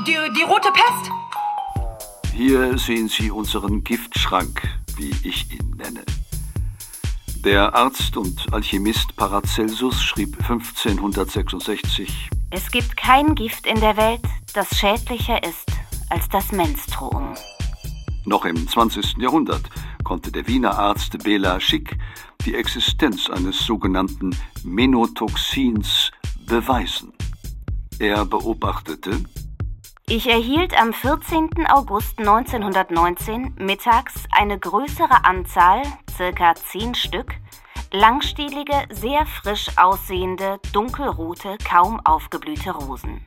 Die, 0.07 0.17
die 0.35 0.43
rote 0.43 0.69
Pest. 0.73 1.11
Hier 2.35 2.77
sehen 2.79 3.09
Sie 3.09 3.31
unseren 3.31 3.85
Giftschrank, 3.85 4.63
wie 4.97 5.15
ich 5.23 5.51
ihn 5.53 5.77
nenne. 5.77 6.05
Der 7.45 7.75
Arzt 7.75 8.17
und 8.17 8.53
Alchemist 8.53 9.15
Paracelsus 9.17 10.03
schrieb 10.03 10.37
1566: 10.41 12.29
Es 12.51 12.71
gibt 12.71 12.97
kein 12.97 13.35
Gift 13.35 13.67
in 13.67 13.81
der 13.81 13.97
Welt, 13.97 14.23
das 14.53 14.77
schädlicher 14.77 15.43
ist 15.45 15.71
als 16.11 16.29
das 16.29 16.53
Menstruum. 16.53 17.35
Noch 18.27 18.45
im 18.45 18.67
20. 18.67 19.19
Jahrhundert 19.19 19.71
konnte 20.03 20.33
der 20.33 20.49
Wiener 20.49 20.77
Arzt 20.77 21.23
Bela 21.23 21.61
Schick 21.61 21.97
die 22.45 22.57
Existenz 22.57 23.31
eines 23.31 23.61
sogenannten 23.61 24.37
Menotoxins 24.65 26.11
beweisen. 26.45 27.13
Er 28.01 28.25
beobachtete, 28.25 29.25
Ich 30.09 30.29
erhielt 30.29 30.77
am 30.77 30.93
14. 30.93 31.69
August 31.69 32.19
1919 32.19 33.55
mittags 33.61 34.15
eine 34.33 34.59
größere 34.59 35.25
Anzahl, 35.25 35.83
circa 36.17 36.57
10 36.57 36.97
Stück, 36.97 37.33
langstielige, 37.93 38.89
sehr 38.91 39.25
frisch 39.25 39.69
aussehende, 39.77 40.59
dunkelrote, 40.73 41.59
kaum 41.65 42.01
aufgeblühte 42.05 42.73
Rosen. 42.73 43.21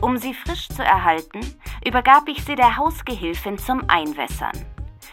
Um 0.00 0.16
sie 0.16 0.34
frisch 0.34 0.68
zu 0.68 0.82
erhalten, 0.82 1.40
übergab 1.86 2.28
ich 2.28 2.44
sie 2.44 2.54
der 2.54 2.76
Hausgehilfin 2.76 3.58
zum 3.58 3.88
Einwässern. 3.88 4.64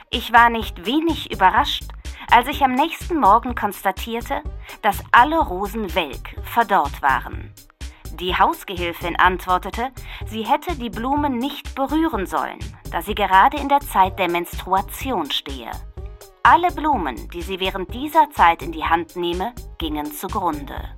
Ich 0.10 0.34
war 0.34 0.50
nicht 0.50 0.86
wenig 0.86 1.32
überrascht, 1.32 1.86
als 2.30 2.48
ich 2.48 2.64
am 2.64 2.74
nächsten 2.74 3.20
Morgen 3.20 3.56
konstatierte, 3.56 4.42
dass 4.82 5.04
alle 5.12 5.40
Rosen 5.40 5.94
welk, 5.96 6.36
verdorrt 6.44 7.02
waren. 7.02 7.54
Die 8.20 8.38
Hausgehilfin 8.38 9.16
antwortete, 9.16 9.92
sie 10.26 10.44
hätte 10.44 10.76
die 10.76 10.90
Blumen 10.90 11.38
nicht 11.38 11.76
berühren 11.76 12.26
sollen, 12.26 12.60
da 12.92 13.02
sie 13.02 13.16
gerade 13.16 13.58
in 13.58 13.70
der 13.70 13.80
Zeit 13.80 14.20
der 14.20 14.30
Menstruation 14.30 15.32
stehe. 15.32 15.72
Alle 16.44 16.72
Blumen, 16.72 17.30
die 17.30 17.42
sie 17.42 17.60
während 17.60 17.94
dieser 17.94 18.30
Zeit 18.32 18.62
in 18.62 18.72
die 18.72 18.84
Hand 18.84 19.16
nehme, 19.16 19.54
gingen 19.78 20.12
zugrunde. 20.12 20.98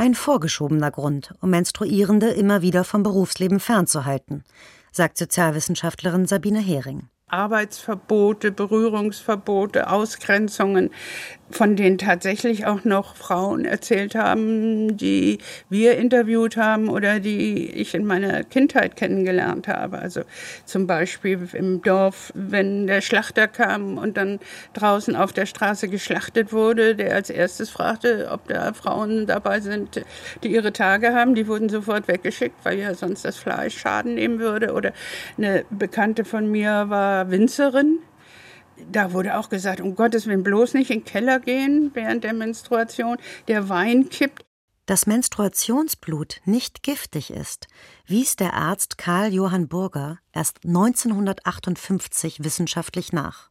Ein 0.00 0.14
vorgeschobener 0.14 0.90
Grund, 0.90 1.34
um 1.42 1.50
Menstruierende 1.50 2.30
immer 2.30 2.62
wieder 2.62 2.84
vom 2.84 3.02
Berufsleben 3.02 3.60
fernzuhalten, 3.60 4.44
sagt 4.92 5.18
Sozialwissenschaftlerin 5.18 6.24
Sabine 6.24 6.60
Hering. 6.60 7.10
Arbeitsverbote, 7.26 8.50
Berührungsverbote, 8.50 9.90
Ausgrenzungen, 9.90 10.88
von 11.50 11.76
denen 11.76 11.98
tatsächlich 11.98 12.66
auch 12.66 12.84
noch 12.84 13.16
Frauen 13.16 13.64
erzählt 13.64 14.14
haben, 14.14 14.96
die 14.96 15.38
wir 15.68 15.98
interviewt 15.98 16.56
haben 16.56 16.88
oder 16.88 17.20
die 17.20 17.70
ich 17.70 17.94
in 17.94 18.04
meiner 18.06 18.44
Kindheit 18.44 18.96
kennengelernt 18.96 19.68
habe. 19.68 19.98
Also 19.98 20.22
zum 20.64 20.86
Beispiel 20.86 21.48
im 21.52 21.82
Dorf, 21.82 22.32
wenn 22.34 22.86
der 22.86 23.00
Schlachter 23.00 23.48
kam 23.48 23.98
und 23.98 24.16
dann 24.16 24.38
draußen 24.72 25.16
auf 25.16 25.32
der 25.32 25.46
Straße 25.46 25.88
geschlachtet 25.88 26.52
wurde, 26.52 26.94
der 26.94 27.14
als 27.14 27.30
erstes 27.30 27.70
fragte, 27.70 28.28
ob 28.30 28.48
da 28.48 28.72
Frauen 28.72 29.26
dabei 29.26 29.60
sind, 29.60 30.02
die 30.42 30.48
ihre 30.48 30.72
Tage 30.72 31.14
haben. 31.14 31.34
Die 31.34 31.46
wurden 31.46 31.68
sofort 31.68 32.08
weggeschickt, 32.08 32.56
weil 32.64 32.78
ja 32.78 32.94
sonst 32.94 33.24
das 33.24 33.36
Fleisch 33.36 33.78
Schaden 33.78 34.14
nehmen 34.14 34.38
würde. 34.38 34.72
Oder 34.72 34.92
eine 35.36 35.64
Bekannte 35.70 36.24
von 36.24 36.50
mir 36.50 36.86
war 36.88 37.30
Winzerin 37.30 37.98
da 38.90 39.12
wurde 39.12 39.36
auch 39.36 39.48
gesagt, 39.48 39.80
um 39.80 39.94
Gottes 39.94 40.26
Willen 40.26 40.42
bloß 40.42 40.74
nicht 40.74 40.90
in 40.90 41.00
den 41.00 41.04
Keller 41.04 41.40
gehen 41.40 41.90
während 41.94 42.24
der 42.24 42.32
Menstruation, 42.32 43.16
der 43.48 43.68
Wein 43.68 44.08
kippt. 44.08 44.44
Dass 44.86 45.06
Menstruationsblut 45.06 46.40
nicht 46.46 46.82
giftig 46.82 47.30
ist, 47.30 47.68
wies 48.06 48.34
der 48.34 48.54
Arzt 48.54 48.98
Karl 48.98 49.32
Johann 49.32 49.68
Burger 49.68 50.18
erst 50.32 50.64
1958 50.64 52.42
wissenschaftlich 52.42 53.12
nach. 53.12 53.48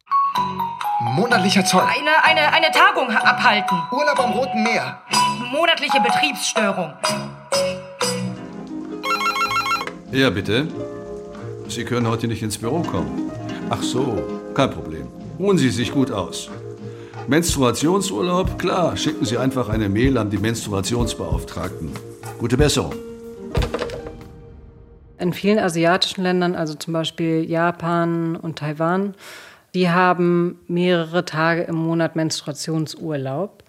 Monatlicher 1.00 1.64
Zoll. 1.64 1.80
Eine, 1.80 2.22
eine, 2.24 2.52
eine 2.52 2.70
Tagung 2.72 3.08
abhalten. 3.08 3.78
Urlaub 3.90 4.18
am 4.18 4.32
Roten 4.32 4.62
Meer. 4.62 5.00
Monatliche 5.50 5.98
Betriebsstörung. 6.00 6.92
Ja, 10.12 10.28
bitte. 10.28 10.68
Sie 11.68 11.84
können 11.84 12.06
heute 12.06 12.26
nicht 12.26 12.42
ins 12.42 12.58
Büro 12.58 12.82
kommen. 12.82 13.30
Ach 13.70 13.82
so, 13.82 14.52
kein 14.54 14.70
Problem. 14.70 15.19
Ruhen 15.40 15.56
Sie 15.56 15.70
sich 15.70 15.90
gut 15.90 16.10
aus. 16.10 16.50
Menstruationsurlaub? 17.26 18.58
Klar, 18.58 18.94
schicken 18.98 19.24
Sie 19.24 19.38
einfach 19.38 19.70
eine 19.70 19.88
Mail 19.88 20.18
an 20.18 20.28
die 20.28 20.36
Menstruationsbeauftragten. 20.36 21.92
Gute 22.38 22.58
Besserung. 22.58 22.92
In 25.18 25.32
vielen 25.32 25.58
asiatischen 25.58 26.24
Ländern, 26.24 26.54
also 26.54 26.74
zum 26.74 26.92
Beispiel 26.92 27.48
Japan 27.48 28.36
und 28.36 28.58
Taiwan, 28.58 29.14
die 29.72 29.88
haben 29.88 30.58
mehrere 30.68 31.24
Tage 31.24 31.62
im 31.62 31.76
Monat 31.76 32.16
Menstruationsurlaub. 32.16 33.64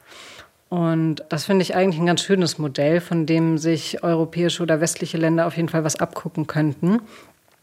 Und 0.67 1.23
das 1.29 1.45
finde 1.45 1.61
ich 1.61 1.73
eigentlich 1.73 2.01
ein 2.01 2.07
ganz 2.07 2.21
schönes 2.21 2.57
Modell, 2.57 2.99
von 2.99 3.25
dem 3.25 3.57
sich 3.57 4.03
europäische 4.03 4.61
oder 4.61 4.81
westliche 4.81 5.17
Länder 5.17 5.47
auf 5.47 5.55
jeden 5.55 5.69
Fall 5.69 5.85
was 5.85 5.95
abgucken 5.95 6.47
könnten. 6.47 6.99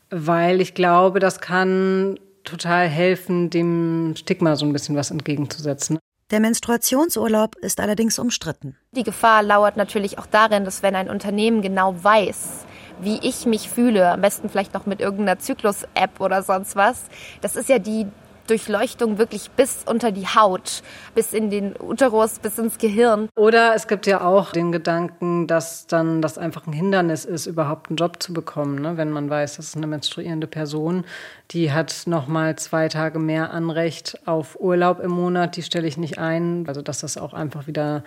Weil 0.09 0.63
ich 0.63 0.73
glaube, 0.73 1.21
das 1.21 1.41
kann 1.43 2.19
total 2.49 2.89
helfen, 2.89 3.51
dem 3.51 4.15
Stigma 4.17 4.57
so 4.57 4.67
ein 4.67 4.73
bisschen 4.73 4.97
was 4.97 5.11
entgegenzusetzen. 5.11 5.99
Der 6.31 6.41
Menstruationsurlaub 6.41 7.57
ist 7.57 7.81
allerdings 7.81 8.19
umstritten. 8.19 8.77
Die 8.93 9.03
Gefahr 9.03 9.43
lauert 9.43 9.77
natürlich 9.77 10.19
auch 10.19 10.27
darin, 10.27 10.65
dass 10.65 10.83
wenn 10.83 10.95
ein 10.95 11.09
Unternehmen 11.09 11.63
genau 11.63 11.95
weiß, 12.03 12.67
wie 13.01 13.19
ich 13.23 13.47
mich 13.47 13.69
fühle, 13.69 14.11
am 14.11 14.21
besten 14.21 14.51
vielleicht 14.51 14.75
noch 14.75 14.85
mit 14.85 15.01
irgendeiner 15.01 15.39
Zyklus-App 15.39 16.21
oder 16.21 16.43
sonst 16.43 16.77
was, 16.77 17.05
das 17.41 17.57
ist 17.57 17.69
ja 17.69 17.79
die 17.79 18.07
Durchleuchtung 18.49 19.19
wirklich 19.19 19.51
bis 19.51 19.85
unter 19.87 20.11
die 20.11 20.27
Haut, 20.27 20.83
bis 21.15 21.33
in 21.33 21.51
den 21.51 21.75
Uterus, 21.79 22.39
bis 22.39 22.59
ins 22.59 22.79
Gehirn. 22.79 23.29
Oder 23.37 23.75
es 23.75 23.87
gibt 23.87 24.07
ja 24.07 24.23
auch 24.23 24.53
den 24.53 24.73
Gedanken, 24.73 25.47
dass 25.47 25.87
dann 25.87 26.23
das 26.23 26.39
einfach 26.39 26.67
ein 26.67 26.73
Hindernis 26.73 27.25
ist, 27.25 27.47
überhaupt 27.47 27.91
einen 27.91 27.97
Job 27.97 28.23
zu 28.23 28.33
bekommen. 28.33 28.81
Ne? 28.81 28.97
Wenn 28.97 29.11
man 29.11 29.31
weiß, 29.31 29.57
das 29.57 29.69
ist 29.69 29.77
eine 29.77 29.87
menstruierende 29.87 30.47
Person, 30.47 31.05
die 31.51 31.73
hat 31.73 32.03
noch 32.07 32.27
mal 32.27 32.57
zwei 32.57 32.89
Tage 32.89 33.19
mehr 33.19 33.53
Anrecht 33.53 34.19
auf 34.27 34.59
Urlaub 34.61 35.01
im 35.01 35.11
Monat, 35.11 35.57
die 35.57 35.63
stelle 35.63 35.87
ich 35.87 35.97
nicht 35.97 36.19
ein. 36.19 36.65
Also 36.67 36.83
dass 36.83 37.01
das 37.01 37.17
auch 37.17 37.35
einfach 37.35 37.67
wieder 37.67 38.03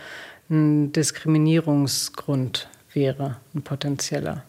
ein 0.49 0.91
Diskriminierungsgrund 0.91 2.67
wäre, 2.93 3.37
ein 3.55 3.61
potenzieller. 3.61 4.43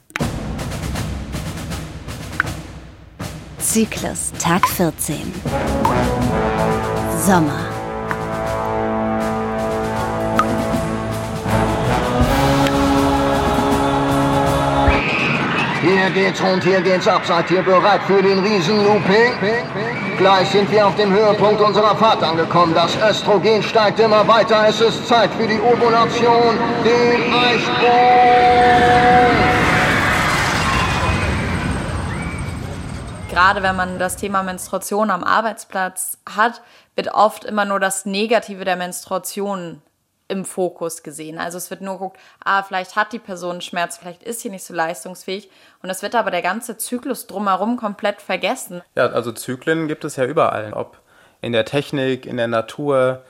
Zyklus, 3.63 4.33
Tag 4.41 4.69
14. 4.69 5.33
Sommer. 7.25 7.61
Hier 15.81 16.11
geht's 16.11 16.43
rund, 16.43 16.65
hier 16.65 16.81
geht's 16.81 17.07
ab. 17.07 17.23
Seid 17.25 17.53
ihr 17.53 17.63
bereit 17.63 18.01
für 18.09 18.21
den 18.21 18.41
Riesen-Looping? 18.41 19.33
Gleich 20.19 20.49
sind 20.49 20.71
wir 20.73 20.89
auf 20.89 20.97
dem 20.97 21.13
Höhepunkt 21.13 21.61
unserer 21.61 21.95
Fahrt 21.95 22.23
angekommen. 22.25 22.75
Das 22.75 22.97
Östrogen 22.97 23.63
steigt 23.63 24.01
immer 24.01 24.27
weiter. 24.27 24.67
Es 24.69 24.81
ist 24.81 25.07
Zeit 25.07 25.31
für 25.39 25.47
die 25.47 25.61
Ovulation, 25.61 26.59
den 26.85 27.33
Eisprung. 27.33 28.63
Gerade 33.33 33.63
wenn 33.63 33.77
man 33.77 33.99
das 33.99 34.17
Thema 34.17 34.43
Menstruation 34.43 35.11
am 35.11 35.25
Arbeitsplatz 35.25 36.19
hat, 36.29 36.61
wird 36.95 37.09
oft 37.15 37.45
immer 37.45 37.65
nur 37.65 37.81
das 37.81 38.05
Negative 38.05 38.65
der 38.67 38.77
Menstruation 38.77 39.81
im 40.29 40.45
Fokus 40.45 41.03
gesehen. 41.03 41.39
Also 41.39 41.57
es 41.57 41.71
wird 41.71 41.81
nur 41.81 41.95
geguckt, 41.95 42.19
ah, 42.45 42.63
vielleicht 42.63 42.95
hat 42.95 43.13
die 43.13 43.19
Person 43.19 43.63
Schmerz, 43.63 43.97
vielleicht 43.97 44.23
ist 44.23 44.41
sie 44.41 44.51
nicht 44.51 44.65
so 44.65 44.75
leistungsfähig. 44.75 45.51
Und 45.83 45.89
es 45.89 46.03
wird 46.03 46.15
aber 46.15 46.31
der 46.31 46.43
ganze 46.43 46.77
Zyklus 46.77 47.27
drumherum 47.27 47.79
komplett 47.79 48.21
vergessen. 48.21 48.83
Ja, 48.95 49.07
also 49.07 49.33
Zyklen 49.33 49.89
gibt 49.89 50.05
es 50.05 50.17
ja 50.17 50.27
überall. 50.27 50.75
Ob 50.75 50.99
in 51.41 51.53
der 51.53 51.65
Technik, 51.65 52.27
in 52.27 52.37
der 52.37 52.49
Natur, 52.49 53.23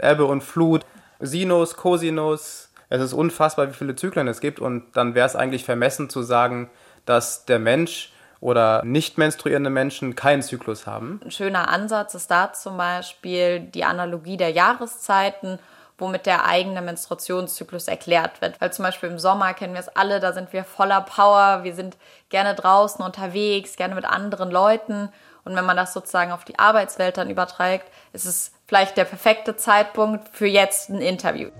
Ebbe 0.00 0.24
und 0.24 0.42
Flut, 0.42 0.86
Sinus, 1.18 1.76
Cosinus. 1.76 2.70
Es 2.88 3.02
ist 3.02 3.12
unfassbar, 3.12 3.68
wie 3.68 3.74
viele 3.74 3.94
Zyklen 3.94 4.26
es 4.26 4.40
gibt. 4.40 4.58
Und 4.58 4.96
dann 4.96 5.14
wäre 5.14 5.26
es 5.26 5.36
eigentlich 5.36 5.64
vermessen 5.64 6.08
zu 6.08 6.22
sagen, 6.22 6.70
dass 7.04 7.44
der 7.44 7.58
Mensch 7.58 8.12
oder 8.40 8.82
nicht 8.84 9.18
menstruierende 9.18 9.70
Menschen 9.70 10.14
keinen 10.14 10.42
Zyklus 10.42 10.86
haben. 10.86 11.20
Ein 11.24 11.30
schöner 11.30 11.68
Ansatz 11.68 12.14
ist 12.14 12.30
da 12.30 12.52
zum 12.52 12.76
Beispiel 12.76 13.60
die 13.60 13.84
Analogie 13.84 14.36
der 14.36 14.50
Jahreszeiten, 14.50 15.58
womit 15.98 16.24
der 16.24 16.46
eigene 16.46 16.80
Menstruationszyklus 16.80 17.86
erklärt 17.86 18.40
wird. 18.40 18.60
Weil 18.60 18.72
zum 18.72 18.84
Beispiel 18.84 19.10
im 19.10 19.18
Sommer 19.18 19.52
kennen 19.52 19.74
wir 19.74 19.80
es 19.80 19.88
alle, 19.88 20.20
da 20.20 20.32
sind 20.32 20.52
wir 20.52 20.64
voller 20.64 21.02
Power, 21.02 21.60
wir 21.62 21.74
sind 21.74 21.98
gerne 22.30 22.54
draußen 22.54 23.04
unterwegs, 23.04 23.76
gerne 23.76 23.94
mit 23.94 24.06
anderen 24.06 24.50
Leuten. 24.50 25.10
Und 25.44 25.54
wenn 25.56 25.66
man 25.66 25.76
das 25.76 25.92
sozusagen 25.92 26.32
auf 26.32 26.44
die 26.44 26.58
Arbeitswelt 26.58 27.18
dann 27.18 27.30
überträgt, 27.30 27.86
ist 28.12 28.24
es 28.24 28.52
vielleicht 28.66 28.96
der 28.96 29.04
perfekte 29.04 29.56
Zeitpunkt 29.56 30.28
für 30.32 30.46
jetzt 30.46 30.88
ein 30.88 31.00
Interview. 31.00 31.50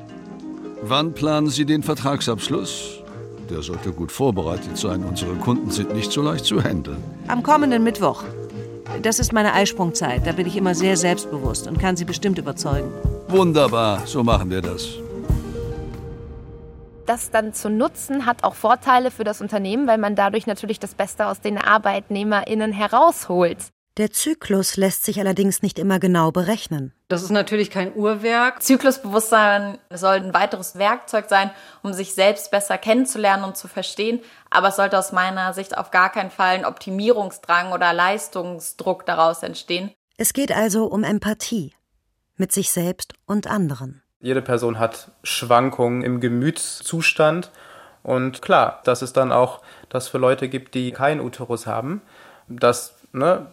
Wann 0.83 1.13
planen 1.13 1.51
Sie 1.51 1.67
den 1.67 1.83
Vertragsabschluss? 1.83 3.00
Der 3.51 3.63
sollte 3.63 3.93
gut 3.93 4.13
vorbereitet 4.13 4.79
sein. 4.79 5.05
Unsere 5.05 5.35
Kunden 5.35 5.71
sind 5.71 5.93
nicht 5.93 6.13
so 6.13 6.23
leicht 6.23 6.45
zu 6.45 6.63
handeln. 6.63 7.03
Am 7.27 7.43
kommenden 7.43 7.83
Mittwoch. 7.83 8.23
Das 9.03 9.19
ist 9.19 9.33
meine 9.33 9.53
Eisprungzeit. 9.53 10.27
Da 10.27 10.33
bin 10.33 10.47
ich 10.47 10.57
immer 10.57 10.75
sehr 10.75 10.97
selbstbewusst 10.97 11.67
und 11.67 11.79
kann 11.79 11.97
Sie 11.97 12.05
bestimmt 12.05 12.39
überzeugen. 12.39 12.93
Wunderbar, 13.29 14.07
so 14.07 14.23
machen 14.23 14.51
wir 14.51 14.61
das. 14.61 14.89
Das 17.07 17.33
dann 17.33 17.53
zu 17.53 17.69
nutzen 17.69 18.25
hat 18.25 18.45
auch 18.45 18.55
Vorteile 18.55 19.11
für 19.11 19.25
das 19.25 19.41
Unternehmen, 19.41 19.89
weil 19.89 19.99
man 19.99 20.15
dadurch 20.15 20.47
natürlich 20.47 20.79
das 20.79 20.95
Beste 20.95 21.27
aus 21.27 21.41
den 21.41 21.59
ArbeitnehmerInnen 21.59 22.73
herausholt. 22.73 23.59
Der 23.97 24.13
Zyklus 24.13 24.77
lässt 24.77 25.05
sich 25.05 25.19
allerdings 25.19 25.63
nicht 25.63 25.79
immer 25.79 25.99
genau 25.99 26.31
berechnen. 26.31 26.93
Das 27.09 27.23
ist 27.23 27.31
natürlich 27.31 27.71
kein 27.71 27.93
Uhrwerk. 27.95 28.63
Zyklusbewusstsein 28.63 29.79
soll 29.93 30.15
ein 30.15 30.33
weiteres 30.33 30.77
Werkzeug 30.77 31.27
sein, 31.29 31.51
um 31.83 31.93
sich 31.93 32.15
selbst 32.15 32.53
besser 32.53 32.79
kennenzulernen 32.79 33.43
und 33.43 33.57
zu 33.57 33.67
verstehen. 33.67 34.21
Aber 34.49 34.69
es 34.69 34.77
sollte 34.77 34.97
aus 34.97 35.11
meiner 35.11 35.53
Sicht 35.55 35.77
auf 35.77 35.91
gar 35.91 36.11
keinen 36.11 36.31
Fall 36.31 36.55
ein 36.55 36.65
Optimierungsdrang 36.65 37.73
oder 37.73 37.93
Leistungsdruck 37.93 39.07
daraus 39.07 39.43
entstehen. 39.43 39.91
Es 40.17 40.33
geht 40.33 40.55
also 40.55 40.87
um 40.87 41.03
Empathie 41.03 41.75
mit 42.37 42.53
sich 42.53 42.71
selbst 42.71 43.15
und 43.27 43.49
anderen. 43.49 44.03
Jede 44.21 44.43
Person 44.43 44.79
hat 44.79 45.11
Schwankungen 45.25 46.03
im 46.03 46.21
Gemütszustand. 46.21 47.51
Und 48.03 48.41
klar, 48.41 48.81
dass 48.85 49.03
es 49.03 49.13
dann 49.13 49.33
auch 49.33 49.61
das 49.89 50.09
für 50.09 50.19
Leute 50.19 50.49
gibt, 50.49 50.75
die 50.75 50.93
keinen 50.93 51.21
Uterus 51.21 51.67
haben, 51.67 52.01
dass 52.49 52.95
ne, 53.13 53.47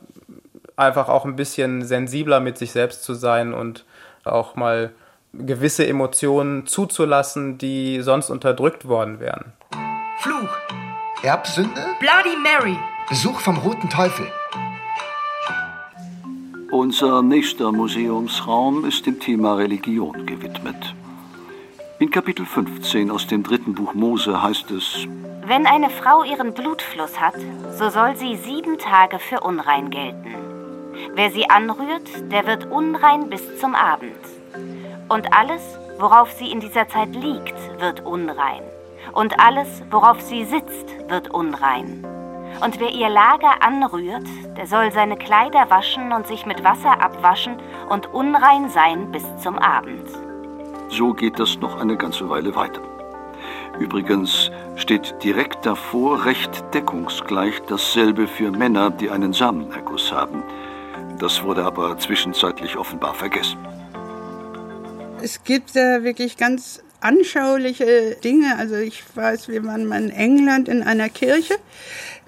einfach 0.77 1.09
auch 1.09 1.25
ein 1.25 1.35
bisschen 1.35 1.83
sensibler 1.83 2.39
mit 2.39 2.57
sich 2.57 2.71
selbst 2.71 3.03
zu 3.03 3.13
sein 3.13 3.53
und 3.53 3.83
auch 4.23 4.55
mal 4.55 4.93
gewisse 5.33 5.85
Emotionen 5.85 6.65
zuzulassen, 6.65 7.57
die 7.57 8.01
sonst 8.01 8.29
unterdrückt 8.29 8.87
worden 8.87 9.19
wären. 9.19 9.53
Fluch. 10.19 10.49
Erbsünde? 11.23 11.81
Bloody 11.99 12.37
Mary. 12.41 12.77
Besuch 13.09 13.39
vom 13.39 13.57
Roten 13.57 13.89
Teufel. 13.89 14.27
Unser 16.71 17.21
nächster 17.21 17.71
Museumsraum 17.71 18.85
ist 18.85 19.05
dem 19.05 19.19
Thema 19.19 19.55
Religion 19.55 20.25
gewidmet. 20.25 20.93
In 21.99 22.11
Kapitel 22.11 22.45
15 22.45 23.09
aus 23.09 23.25
dem 23.25 23.41
dritten 23.41 23.73
Buch 23.73 23.93
Mose 23.93 24.43
heißt 24.43 24.69
es, 24.71 25.07
Wenn 25.45 25.65
eine 25.65 25.89
Frau 25.89 26.23
ihren 26.23 26.53
Blutfluss 26.53 27.19
hat, 27.19 27.35
so 27.71 27.89
soll 27.89 28.15
sie 28.15 28.35
sieben 28.35 28.77
Tage 28.77 29.17
für 29.17 29.39
unrein 29.39 29.89
gelten. 29.89 30.56
Wer 31.13 31.31
sie 31.31 31.49
anrührt, 31.49 32.31
der 32.31 32.45
wird 32.47 32.65
unrein 32.71 33.29
bis 33.29 33.59
zum 33.59 33.75
Abend. 33.75 34.15
Und 35.09 35.33
alles, 35.33 35.61
worauf 35.99 36.31
sie 36.31 36.51
in 36.51 36.59
dieser 36.59 36.87
Zeit 36.87 37.15
liegt, 37.15 37.55
wird 37.79 38.05
unrein. 38.05 38.63
Und 39.13 39.39
alles, 39.39 39.83
worauf 39.89 40.21
sie 40.21 40.45
sitzt, 40.45 40.93
wird 41.09 41.29
unrein. 41.29 42.05
Und 42.63 42.79
wer 42.79 42.89
ihr 42.89 43.09
Lager 43.09 43.61
anrührt, 43.61 44.27
der 44.57 44.67
soll 44.67 44.91
seine 44.91 45.15
Kleider 45.17 45.69
waschen 45.69 46.11
und 46.11 46.27
sich 46.27 46.45
mit 46.45 46.63
Wasser 46.63 47.01
abwaschen 47.01 47.57
und 47.89 48.13
unrein 48.13 48.69
sein 48.69 49.11
bis 49.11 49.23
zum 49.37 49.57
Abend. 49.59 50.07
so 50.89 51.13
geht 51.13 51.37
das 51.39 51.59
noch 51.59 51.79
eine 51.79 51.97
ganze 51.97 52.29
Weile 52.29 52.55
weiter. 52.55 52.81
Übrigens 53.79 54.51
steht 54.75 55.15
direkt 55.23 55.65
davor 55.65 56.25
recht 56.25 56.63
deckungsgleich 56.73 57.61
dasselbe 57.67 58.27
für 58.27 58.51
Männer, 58.51 58.89
die 58.89 59.09
einen 59.09 59.33
Samenerguss 59.33 60.11
haben. 60.11 60.43
Das 61.19 61.43
wurde 61.43 61.63
aber 61.63 61.97
zwischenzeitlich 61.97 62.77
offenbar 62.77 63.15
vergessen. 63.15 63.57
Es 65.21 65.43
gibt 65.43 65.75
da 65.75 66.03
wirklich 66.03 66.37
ganz 66.37 66.83
anschauliche 67.01 68.17
Dinge. 68.23 68.55
Also 68.57 68.75
ich 68.75 69.03
weiß, 69.15 69.47
wir 69.47 69.63
waren 69.65 69.85
mal 69.85 70.03
in 70.03 70.11
England 70.11 70.67
in 70.67 70.83
einer 70.83 71.09
Kirche. 71.09 71.55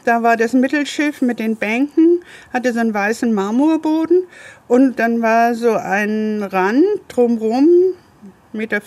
Da 0.06 0.24
war 0.24 0.38
das 0.38 0.54
Mittelschiff 0.54 1.22
mit 1.22 1.40
den 1.40 1.56
Bänken, 1.56 2.24
hatte 2.52 2.74
so 2.74 2.80
einen 2.80 2.94
weißen 2.94 3.34
Marmorboden 3.34 4.24
und 4.68 4.98
dann 4.98 5.22
war 5.22 5.56
so 5.56 5.74
ein 5.74 6.42
Rand 6.42 6.86
drumrum, 7.10 7.68
1,50 8.54 8.58
Meter 8.58 8.80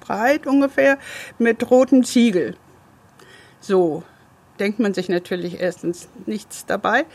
breit 0.00 0.46
ungefähr, 0.46 0.98
mit 1.38 1.70
rotem 1.70 2.04
Ziegel. 2.04 2.56
So 3.60 4.04
denkt 4.60 4.78
man 4.78 4.94
sich 4.94 5.08
natürlich 5.08 5.60
erstens 5.60 6.08
nichts 6.26 6.66
dabei. 6.66 7.06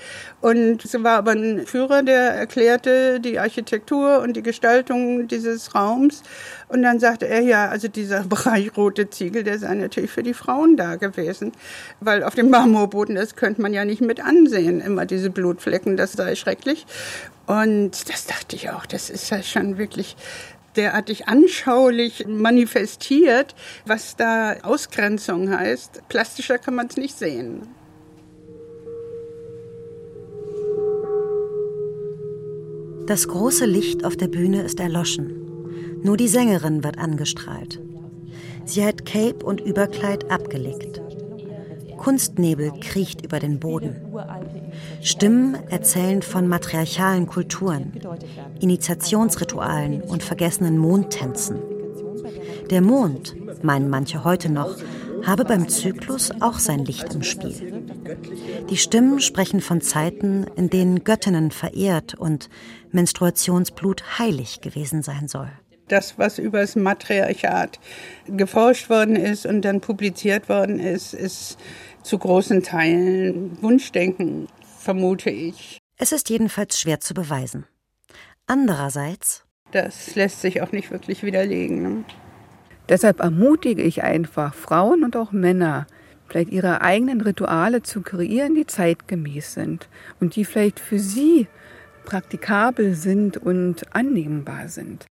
Und 0.42 0.84
es 0.84 0.94
war 1.04 1.18
aber 1.18 1.32
ein 1.32 1.66
Führer, 1.66 2.04
der 2.04 2.34
erklärte 2.34 3.20
die 3.20 3.40
Architektur 3.40 4.20
und 4.22 4.34
die 4.36 4.44
Gestaltung 4.44 5.28
dieses 5.28 5.76
Raums. 5.76 6.24
Und 6.68 6.82
dann 6.82 7.00
sagte 7.00 7.28
er, 7.28 7.42
ja, 7.42 7.70
also 7.70 7.88
dieser 7.88 8.24
Bereich 8.36 8.76
rote 8.76 9.10
Ziegel, 9.10 9.44
der 9.44 9.60
sei 9.60 9.74
natürlich 9.76 10.12
für 10.12 10.24
die 10.24 10.34
Frauen 10.34 10.76
da 10.76 10.96
gewesen. 10.96 11.52
Weil 12.00 12.24
auf 12.24 12.36
dem 12.36 12.50
Marmorboden, 12.50 13.16
das 13.16 13.36
könnte 13.36 13.62
man 13.62 13.74
ja 13.74 13.86
nicht 13.86 14.02
mit 14.02 14.20
ansehen, 14.20 14.82
immer 14.82 15.06
diese 15.06 15.30
Blutflecken, 15.30 15.96
das 15.96 16.14
sei 16.14 16.36
schrecklich. 16.36 16.86
Und 17.46 18.10
das 18.10 18.26
dachte 18.26 18.56
ich 18.56 18.72
auch, 18.72 18.88
das 18.88 19.12
ist 19.12 19.30
ja 19.30 19.44
schon 19.44 19.78
wirklich 19.78 20.16
derartig 20.78 21.28
anschaulich 21.28 22.26
manifestiert, 22.28 23.56
was 23.86 24.16
da 24.16 24.58
Ausgrenzung 24.64 25.50
heißt. 25.50 26.08
Plastischer 26.10 26.58
kann 26.58 26.76
man 26.76 26.88
es 26.88 26.98
nicht 26.98 27.18
sehen. 27.18 27.68
Das 33.08 33.28
große 33.28 33.66
Licht 33.66 34.04
auf 34.04 34.18
der 34.18 34.28
Bühne 34.28 34.64
ist 34.64 34.80
erloschen. 34.80 36.02
Nur 36.02 36.18
die 36.18 36.28
Sängerin 36.28 36.84
wird 36.84 36.98
angestrahlt. 36.98 37.80
Sie 38.66 38.84
hat 38.84 39.06
Cape 39.06 39.46
und 39.46 39.62
Überkleid 39.62 40.32
abgelegt. 40.32 41.02
Kunstnebel 42.06 42.72
kriecht 42.82 43.26
über 43.26 43.40
den 43.40 43.60
Boden. 43.60 43.96
Stimmen 45.02 45.58
erzählen 45.72 46.22
von 46.22 46.48
matriarchalen 46.48 47.26
Kulturen, 47.26 47.94
Initiationsritualen 48.60 50.04
und 50.04 50.22
vergessenen 50.22 50.78
Mondtänzen. 50.78 51.58
Der 52.70 52.82
Mond, 52.82 53.36
meinen 53.64 53.90
manche 53.90 54.24
heute 54.24 54.52
noch, 54.52 54.76
habe 55.26 55.46
beim 55.46 55.68
Zyklus 55.68 56.30
auch 56.42 56.60
sein 56.60 56.86
Licht 56.86 57.12
im 57.16 57.24
Spiel. 57.24 57.84
Die 58.70 58.78
Stimmen 58.78 59.20
sprechen 59.20 59.60
von 59.60 59.82
Zeiten, 59.82 60.46
in 60.56 60.70
denen 60.70 61.06
Göttinnen 61.06 61.50
verehrt 61.50 62.14
und 62.14 62.52
Menstruationsblut 62.92 64.20
heilig 64.20 64.62
gewesen 64.62 65.02
sein 65.02 65.28
soll. 65.28 65.50
Das, 65.88 66.18
was 66.18 66.40
über 66.40 66.62
das 66.62 66.76
Matriarchat 66.76 67.80
geforscht 68.28 68.90
worden 68.90 69.16
ist 69.16 69.46
und 69.46 69.62
dann 69.62 69.82
publiziert 69.82 70.50
worden 70.50 70.80
ist, 70.80 71.14
ist 71.14 71.58
zu 72.06 72.20
großen 72.20 72.62
Teilen 72.62 73.62
Wunschdenken, 73.62 74.48
vermute 74.78 75.32
ich. 75.32 75.80
Es 75.98 76.12
ist 76.12 76.30
jedenfalls 76.30 76.80
schwer 76.80 77.00
zu 77.00 77.14
beweisen. 77.16 77.66
Andererseits. 78.46 79.44
Das 79.72 80.16
lässt 80.16 80.42
sich 80.42 80.62
auch 80.62 80.72
nicht 80.72 80.92
wirklich 80.92 81.24
widerlegen. 81.24 81.82
Ne? 81.82 82.04
Deshalb 82.88 83.20
ermutige 83.22 83.82
ich 83.82 84.04
einfach 84.04 84.54
Frauen 84.54 85.04
und 85.04 85.18
auch 85.18 85.32
Männer, 85.32 85.88
vielleicht 86.28 86.52
ihre 86.52 86.82
eigenen 86.82 87.22
Rituale 87.22 87.82
zu 87.82 88.02
kreieren, 88.02 88.54
die 88.54 88.68
zeitgemäß 88.68 89.54
sind 89.54 89.90
und 90.20 90.36
die 90.36 90.46
vielleicht 90.46 90.80
für 90.80 91.00
sie 91.00 91.48
praktikabel 92.06 92.94
sind 92.94 93.38
und 93.38 93.96
annehmbar 93.96 94.70
sind. 94.70 95.08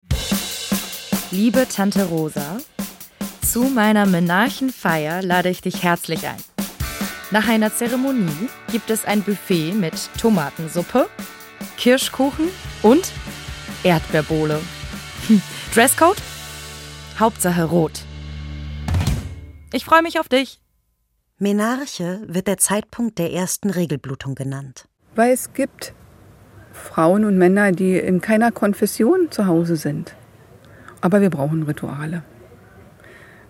Liebe 1.31 1.65
Tante 1.69 2.03
Rosa, 2.03 2.57
zu 3.41 3.63
meiner 3.63 4.05
Menarchenfeier 4.05 5.21
lade 5.21 5.47
ich 5.49 5.61
dich 5.61 5.83
herzlich 5.83 6.27
ein. 6.27 6.50
Nach 7.31 7.47
einer 7.47 7.73
Zeremonie 7.73 8.49
gibt 8.73 8.89
es 8.89 9.05
ein 9.05 9.21
Buffet 9.23 9.71
mit 9.73 9.93
Tomatensuppe, 10.19 11.07
Kirschkuchen 11.77 12.49
und 12.83 13.09
Erdbeerbohle. 13.83 14.59
Hm. 15.27 15.41
Dresscode? 15.73 16.21
Hauptsache 17.17 17.63
rot. 17.63 18.01
Ich 19.71 19.85
freue 19.85 20.01
mich 20.01 20.19
auf 20.19 20.27
dich. 20.27 20.59
Menarche 21.39 22.21
wird 22.27 22.47
der 22.47 22.57
Zeitpunkt 22.57 23.17
der 23.17 23.31
ersten 23.31 23.69
Regelblutung 23.69 24.35
genannt. 24.35 24.89
Weil 25.15 25.31
es 25.31 25.53
gibt 25.53 25.93
Frauen 26.73 27.23
und 27.23 27.37
Männer, 27.37 27.71
die 27.71 27.97
in 27.97 28.19
keiner 28.19 28.51
Konfession 28.51 29.31
zu 29.31 29.47
Hause 29.47 29.77
sind. 29.77 30.17
Aber 30.99 31.21
wir 31.21 31.29
brauchen 31.29 31.63
Rituale. 31.63 32.23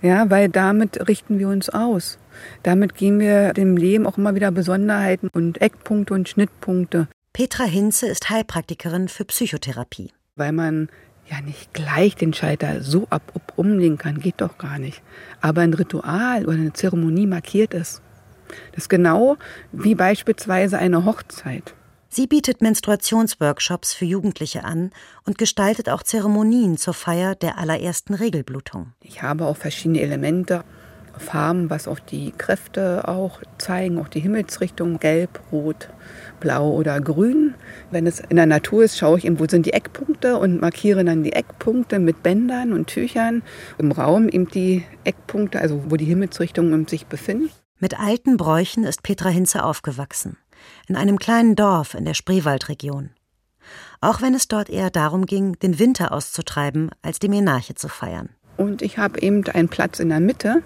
Ja, 0.04 0.30
weil 0.30 0.50
damit 0.50 1.08
richten 1.08 1.40
wir 1.40 1.48
uns 1.48 1.70
aus. 1.70 2.20
Damit 2.64 2.96
geben 2.96 3.20
wir 3.20 3.54
dem 3.54 3.78
Leben 3.78 4.06
auch 4.06 4.18
immer 4.18 4.36
wieder 4.36 4.52
Besonderheiten 4.52 5.30
und 5.34 5.62
Eckpunkte 5.62 6.14
und 6.14 6.30
Schnittpunkte. 6.30 7.08
Petra 7.34 7.64
Hinze 7.64 8.08
ist 8.08 8.30
Heilpraktikerin 8.30 9.08
für 9.08 9.26
Psychotherapie. 9.26 10.12
Weil 10.36 10.52
man 10.52 10.90
ja 11.30 11.42
nicht 11.42 11.74
gleich 11.74 12.16
den 12.16 12.34
Schalter 12.34 12.82
so 12.82 13.08
ab 13.10 13.22
umlegen 13.56 13.98
kann, 13.98 14.20
geht 14.20 14.42
doch 14.42 14.58
gar 14.58 14.80
nicht. 14.80 15.02
Aber 15.40 15.62
ein 15.62 15.74
Ritual 15.74 16.46
oder 16.46 16.58
eine 16.58 16.74
Zeremonie 16.74 17.28
markiert 17.28 17.74
es. 17.74 18.02
Das 18.72 18.84
ist 18.84 18.90
genau 18.90 19.38
wie 19.72 19.96
beispielsweise 19.96 20.78
eine 20.78 21.06
Hochzeit. 21.06 21.74
Sie 22.10 22.28
bietet 22.28 22.62
Menstruationsworkshops 22.62 23.94
für 23.94 24.04
Jugendliche 24.04 24.66
an 24.66 24.92
und 25.24 25.38
gestaltet 25.38 25.88
auch 25.88 26.04
Zeremonien 26.04 26.76
zur 26.76 26.94
Feier 26.94 27.36
der 27.36 27.58
allerersten 27.58 28.14
Regelblutung. 28.14 28.92
Ich 29.00 29.22
habe 29.22 29.46
auch 29.46 29.56
verschiedene 29.56 30.02
Elemente, 30.02 30.66
Farben, 31.18 31.70
was 31.70 31.88
auch 31.88 32.00
die 32.00 32.34
Kräfte 32.38 33.08
auch 33.08 33.42
zeigen, 33.58 34.00
auch 34.00 34.08
die 34.08 34.20
Himmelsrichtung, 34.20 35.00
gelb, 35.00 35.40
rot, 35.52 35.90
blau 36.40 36.72
oder 36.72 37.00
grün. 37.00 37.54
Wenn 37.92 38.08
es 38.08 38.20
in 38.20 38.38
der 38.38 38.46
Natur 38.46 38.84
ist, 38.84 38.98
schaue 38.98 39.18
ich 39.18 39.26
eben, 39.26 39.40
wo 39.40 39.48
sind 39.48 39.66
die 39.66 39.74
Eckpunkte 39.74 40.38
und 40.38 40.62
markiere 40.62 41.04
dann 41.04 41.24
die 41.24 41.34
Eckpunkte 41.34 42.00
mit 42.00 42.24
Bändern 42.24 42.74
und 42.74 42.88
Tüchern. 42.88 43.44
Im 43.78 43.92
Raum 43.92 44.30
eben 44.30 44.48
die 44.48 44.84
Eckpunkte, 45.04 45.60
also 45.60 45.84
wo 45.90 45.96
die 45.96 46.06
Himmelsrichtungen 46.06 46.88
sich 46.88 47.08
befinden. 47.08 47.50
Mit 47.80 48.00
alten 48.00 48.38
Bräuchen 48.38 48.84
ist 48.84 49.04
Petra 49.04 49.30
Hinze 49.30 49.64
aufgewachsen 49.64 50.38
in 50.88 50.96
einem 50.96 51.20
kleinen 51.20 51.56
Dorf 51.56 51.94
in 51.94 52.06
der 52.06 52.14
Spreewaldregion. 52.14 53.12
Auch 54.00 54.22
wenn 54.22 54.34
es 54.34 54.48
dort 54.48 54.70
eher 54.70 54.90
darum 54.90 55.26
ging, 55.26 55.54
den 55.60 55.80
Winter 55.80 56.12
auszutreiben, 56.12 56.92
als 57.02 57.20
die 57.20 57.30
Menarche 57.30 57.76
zu 57.76 57.88
feiern. 57.88 58.30
Und 58.58 58.82
ich 58.82 58.98
habe 58.98 59.22
eben 59.22 59.46
einen 59.48 59.70
Platz 59.70 60.00
in 60.00 60.10
der 60.10 60.20
Mitte. 60.20 60.64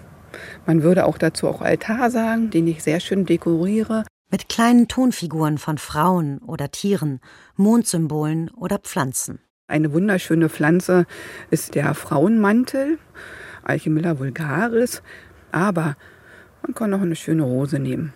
Man 0.66 0.82
würde 0.82 1.06
auch 1.06 1.18
dazu 1.18 1.48
auch 1.48 1.62
Altar 1.62 2.10
sagen, 2.10 2.50
den 2.50 2.66
ich 2.66 2.82
sehr 2.82 3.00
schön 3.00 3.26
dekoriere. 3.26 4.04
Mit 4.30 4.48
kleinen 4.48 4.88
Tonfiguren 4.88 5.58
von 5.58 5.78
Frauen 5.78 6.38
oder 6.38 6.70
Tieren, 6.70 7.20
Mondsymbolen 7.54 8.50
oder 8.50 8.78
Pflanzen. 8.78 9.38
Eine 9.68 9.92
wunderschöne 9.92 10.48
Pflanze 10.48 11.06
ist 11.50 11.74
der 11.74 11.94
Frauenmantel, 11.94 12.98
Alchemilla 13.62 14.18
vulgaris. 14.18 15.02
Aber 15.52 15.96
man 16.62 16.74
kann 16.74 16.92
auch 16.94 17.00
eine 17.00 17.16
schöne 17.16 17.42
Rose 17.42 17.78
nehmen 17.78 18.12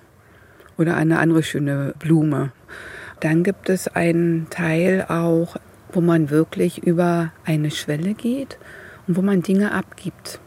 oder 0.79 0.97
eine 0.97 1.19
andere 1.19 1.43
schöne 1.43 1.95
Blume. 1.99 2.53
Dann 3.21 3.45
gibt 3.45 3.69
es 3.69 3.87
einen 3.87 4.49
Teil 4.51 5.05
auch, 5.09 5.57
wo 5.93 6.01
man 6.01 6.31
wirklich 6.31 6.83
über 6.83 7.33
eine 7.45 7.71
Schwelle 7.71 8.15
geht 8.15 8.59
und 9.07 9.17
wo 9.17 9.23
man 9.23 9.43
Dinge 9.43 9.73
abgibt, 9.73 10.41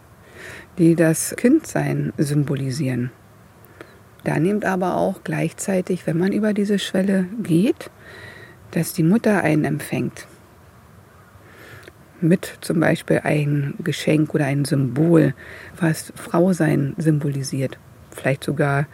die 0.77 0.95
das 0.95 1.35
Kindsein 1.37 2.13
symbolisieren. 2.17 3.11
Da 4.23 4.39
nimmt 4.39 4.65
aber 4.65 4.95
auch 4.95 5.23
gleichzeitig, 5.23 6.07
wenn 6.07 6.17
man 6.17 6.31
über 6.31 6.53
diese 6.53 6.79
Schwelle 6.79 7.25
geht, 7.41 7.91
dass 8.71 8.93
die 8.93 9.03
Mutter 9.03 9.43
einen 9.43 9.65
empfängt. 9.65 10.27
Mit 12.21 12.57
zum 12.61 12.79
Beispiel 12.79 13.21
ein 13.23 13.75
Geschenk 13.83 14.33
oder 14.33 14.45
ein 14.45 14.63
Symbol, 14.63 15.33
was 15.77 16.13
Frausein 16.15 16.95
symbolisiert. 16.97 17.77
Vielleicht 18.11 18.45
sogar 18.45 18.87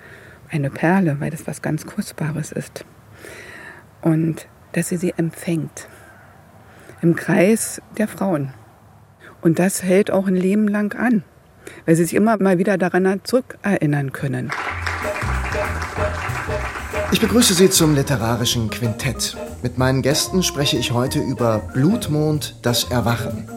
eine 0.49 0.71
Perle, 0.71 1.17
weil 1.19 1.29
das 1.29 1.45
was 1.45 1.61
ganz 1.61 1.85
Kostbares 1.85 2.51
ist. 2.51 2.85
Und 4.01 4.47
dass 4.71 4.89
sie 4.89 4.97
sie 4.97 5.13
empfängt. 5.15 5.87
Im 7.01 7.15
Kreis 7.15 7.81
der 7.97 8.07
Frauen. 8.07 8.53
Und 9.41 9.59
das 9.59 9.83
hält 9.83 10.11
auch 10.11 10.27
ein 10.27 10.35
Leben 10.35 10.67
lang 10.67 10.97
an, 10.97 11.23
weil 11.85 11.95
sie 11.95 12.03
sich 12.03 12.13
immer 12.13 12.37
mal 12.41 12.57
wieder 12.57 12.77
daran 12.77 13.21
zurückerinnern 13.23 14.11
können. 14.11 14.51
Ich 17.11 17.19
begrüße 17.19 17.55
Sie 17.55 17.69
zum 17.71 17.95
literarischen 17.95 18.69
Quintett. 18.69 19.35
Mit 19.63 19.79
meinen 19.79 20.03
Gästen 20.03 20.43
spreche 20.43 20.77
ich 20.77 20.91
heute 20.91 21.19
über 21.19 21.57
Blutmond, 21.73 22.55
das 22.61 22.83
Erwachen. 22.85 23.49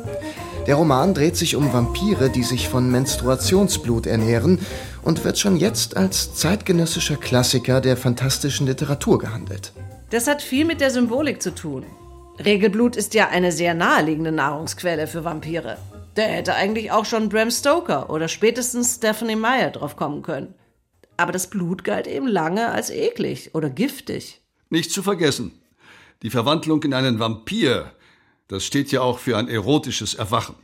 Der 0.66 0.76
Roman 0.76 1.12
dreht 1.12 1.36
sich 1.36 1.56
um 1.56 1.72
Vampire, 1.72 2.30
die 2.30 2.44
sich 2.44 2.68
von 2.68 2.90
Menstruationsblut 2.90 4.06
ernähren 4.06 4.58
und 5.02 5.24
wird 5.24 5.38
schon 5.38 5.56
jetzt 5.56 5.96
als 5.96 6.34
zeitgenössischer 6.34 7.16
Klassiker 7.16 7.80
der 7.80 7.96
fantastischen 7.96 8.66
Literatur 8.66 9.18
gehandelt. 9.18 9.72
Das 10.10 10.28
hat 10.28 10.40
viel 10.40 10.64
mit 10.64 10.80
der 10.80 10.90
Symbolik 10.90 11.42
zu 11.42 11.54
tun. 11.54 11.84
Regelblut 12.42 12.96
ist 12.96 13.12
ja 13.14 13.28
eine 13.28 13.52
sehr 13.52 13.74
naheliegende 13.74 14.32
Nahrungsquelle 14.32 15.06
für 15.06 15.24
Vampire. 15.24 15.76
Da 16.14 16.22
hätte 16.22 16.54
eigentlich 16.54 16.92
auch 16.92 17.06
schon 17.06 17.30
Bram 17.30 17.50
Stoker 17.50 18.10
oder 18.10 18.28
spätestens 18.28 18.96
Stephanie 18.96 19.36
Meyer 19.36 19.70
drauf 19.70 19.96
kommen 19.96 20.22
können. 20.22 20.54
Aber 21.16 21.32
das 21.32 21.48
Blut 21.48 21.84
galt 21.84 22.06
eben 22.06 22.26
lange 22.26 22.70
als 22.70 22.90
eklig 22.90 23.54
oder 23.54 23.70
giftig. 23.70 24.40
Nicht 24.68 24.90
zu 24.90 25.02
vergessen, 25.02 25.52
die 26.22 26.30
Verwandlung 26.30 26.82
in 26.82 26.94
einen 26.94 27.18
Vampir, 27.18 27.92
das 28.48 28.64
steht 28.64 28.92
ja 28.92 29.00
auch 29.00 29.18
für 29.18 29.36
ein 29.36 29.48
erotisches 29.48 30.14
Erwachen. 30.14 30.54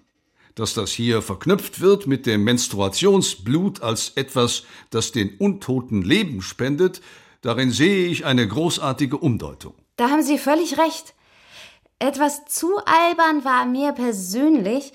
Dass 0.54 0.74
das 0.74 0.90
hier 0.90 1.22
verknüpft 1.22 1.80
wird 1.80 2.06
mit 2.06 2.26
dem 2.26 2.44
Menstruationsblut 2.44 3.82
als 3.82 4.12
etwas, 4.16 4.64
das 4.90 5.12
den 5.12 5.36
Untoten 5.36 6.02
Leben 6.02 6.42
spendet, 6.42 7.00
darin 7.42 7.70
sehe 7.70 8.08
ich 8.08 8.24
eine 8.24 8.46
großartige 8.46 9.16
Umdeutung. 9.16 9.74
Da 9.96 10.10
haben 10.10 10.22
Sie 10.22 10.38
völlig 10.38 10.78
recht. 10.78 11.14
Etwas 12.00 12.44
zu 12.46 12.68
albern 12.84 13.44
war 13.44 13.66
mir 13.66 13.92
persönlich 13.92 14.92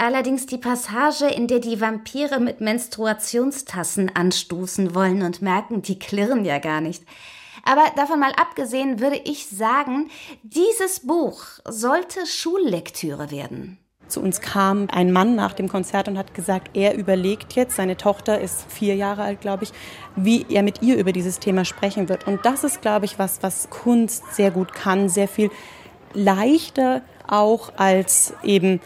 allerdings 0.00 0.46
die 0.46 0.58
Passage, 0.58 1.26
in 1.26 1.46
der 1.46 1.60
die 1.60 1.80
Vampire 1.80 2.40
mit 2.40 2.60
Menstruationstassen 2.60 4.14
anstoßen 4.14 4.94
wollen 4.94 5.22
und 5.22 5.42
merken, 5.42 5.82
die 5.82 5.98
klirren 5.98 6.44
ja 6.44 6.58
gar 6.58 6.80
nicht. 6.80 7.04
Aber 7.64 7.84
davon 7.96 8.20
mal 8.20 8.32
abgesehen 8.32 9.00
würde 9.00 9.20
ich 9.24 9.46
sagen, 9.48 10.10
dieses 10.42 11.00
Buch 11.00 11.42
sollte 11.68 12.26
Schullektüre 12.26 13.30
werden. 13.30 13.78
Zu 14.08 14.20
uns 14.20 14.40
kam 14.40 14.88
ein 14.90 15.12
Mann 15.12 15.36
nach 15.36 15.52
dem 15.52 15.68
Konzert 15.68 16.08
und 16.08 16.18
hat 16.18 16.34
gesagt, 16.34 16.76
er 16.76 16.96
überlegt 16.96 17.52
jetzt, 17.52 17.76
seine 17.76 17.96
Tochter 17.96 18.40
ist 18.40 18.70
vier 18.72 18.96
Jahre 18.96 19.22
alt, 19.22 19.40
glaube 19.40 19.64
ich, 19.64 19.72
wie 20.16 20.46
er 20.48 20.62
mit 20.62 20.82
ihr 20.82 20.96
über 20.96 21.12
dieses 21.12 21.38
Thema 21.38 21.64
sprechen 21.64 22.08
wird. 22.08 22.26
Und 22.26 22.44
das 22.44 22.64
ist, 22.64 22.82
glaube 22.82 23.04
ich, 23.04 23.18
was, 23.18 23.42
was 23.42 23.70
Kunst 23.70 24.34
sehr 24.34 24.50
gut 24.50 24.72
kann, 24.72 25.08
sehr 25.08 25.28
viel 25.28 25.50
leichter 26.12 27.02
auch 27.28 27.72
als 27.76 28.34
eben 28.42 28.80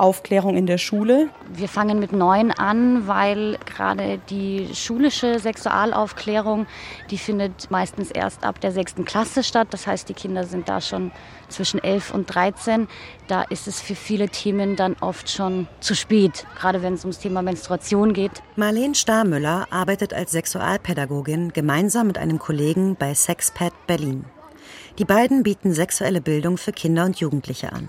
Aufklärung 0.00 0.56
in 0.56 0.66
der 0.66 0.78
Schule. 0.78 1.28
Wir 1.52 1.68
fangen 1.68 1.98
mit 1.98 2.12
neun 2.12 2.50
an, 2.50 3.06
weil 3.06 3.58
gerade 3.66 4.18
die 4.30 4.68
schulische 4.74 5.38
Sexualaufklärung, 5.38 6.66
die 7.10 7.18
findet 7.18 7.70
meistens 7.70 8.10
erst 8.10 8.44
ab 8.44 8.60
der 8.60 8.72
sechsten 8.72 9.04
Klasse 9.04 9.44
statt. 9.44 9.68
Das 9.70 9.86
heißt, 9.86 10.08
die 10.08 10.14
Kinder 10.14 10.44
sind 10.44 10.68
da 10.68 10.80
schon 10.80 11.12
zwischen 11.48 11.82
elf 11.82 12.14
und 12.14 12.34
13. 12.34 12.88
Da 13.28 13.42
ist 13.42 13.68
es 13.68 13.80
für 13.80 13.94
viele 13.94 14.28
Themen 14.28 14.76
dann 14.76 14.96
oft 15.00 15.28
schon 15.28 15.68
zu 15.80 15.94
spät, 15.94 16.46
gerade 16.58 16.82
wenn 16.82 16.94
es 16.94 17.04
ums 17.04 17.18
Thema 17.18 17.42
Menstruation 17.42 18.14
geht. 18.14 18.42
Marlene 18.56 18.94
Starmüller 18.94 19.66
arbeitet 19.70 20.14
als 20.14 20.32
Sexualpädagogin 20.32 21.52
gemeinsam 21.52 22.06
mit 22.06 22.18
einem 22.18 22.38
Kollegen 22.38 22.96
bei 22.96 23.14
Sexpad 23.14 23.72
Berlin. 23.86 24.24
Die 24.98 25.04
beiden 25.04 25.42
bieten 25.42 25.72
sexuelle 25.72 26.20
Bildung 26.20 26.56
für 26.56 26.72
Kinder 26.72 27.04
und 27.04 27.20
Jugendliche 27.20 27.72
an. 27.72 27.88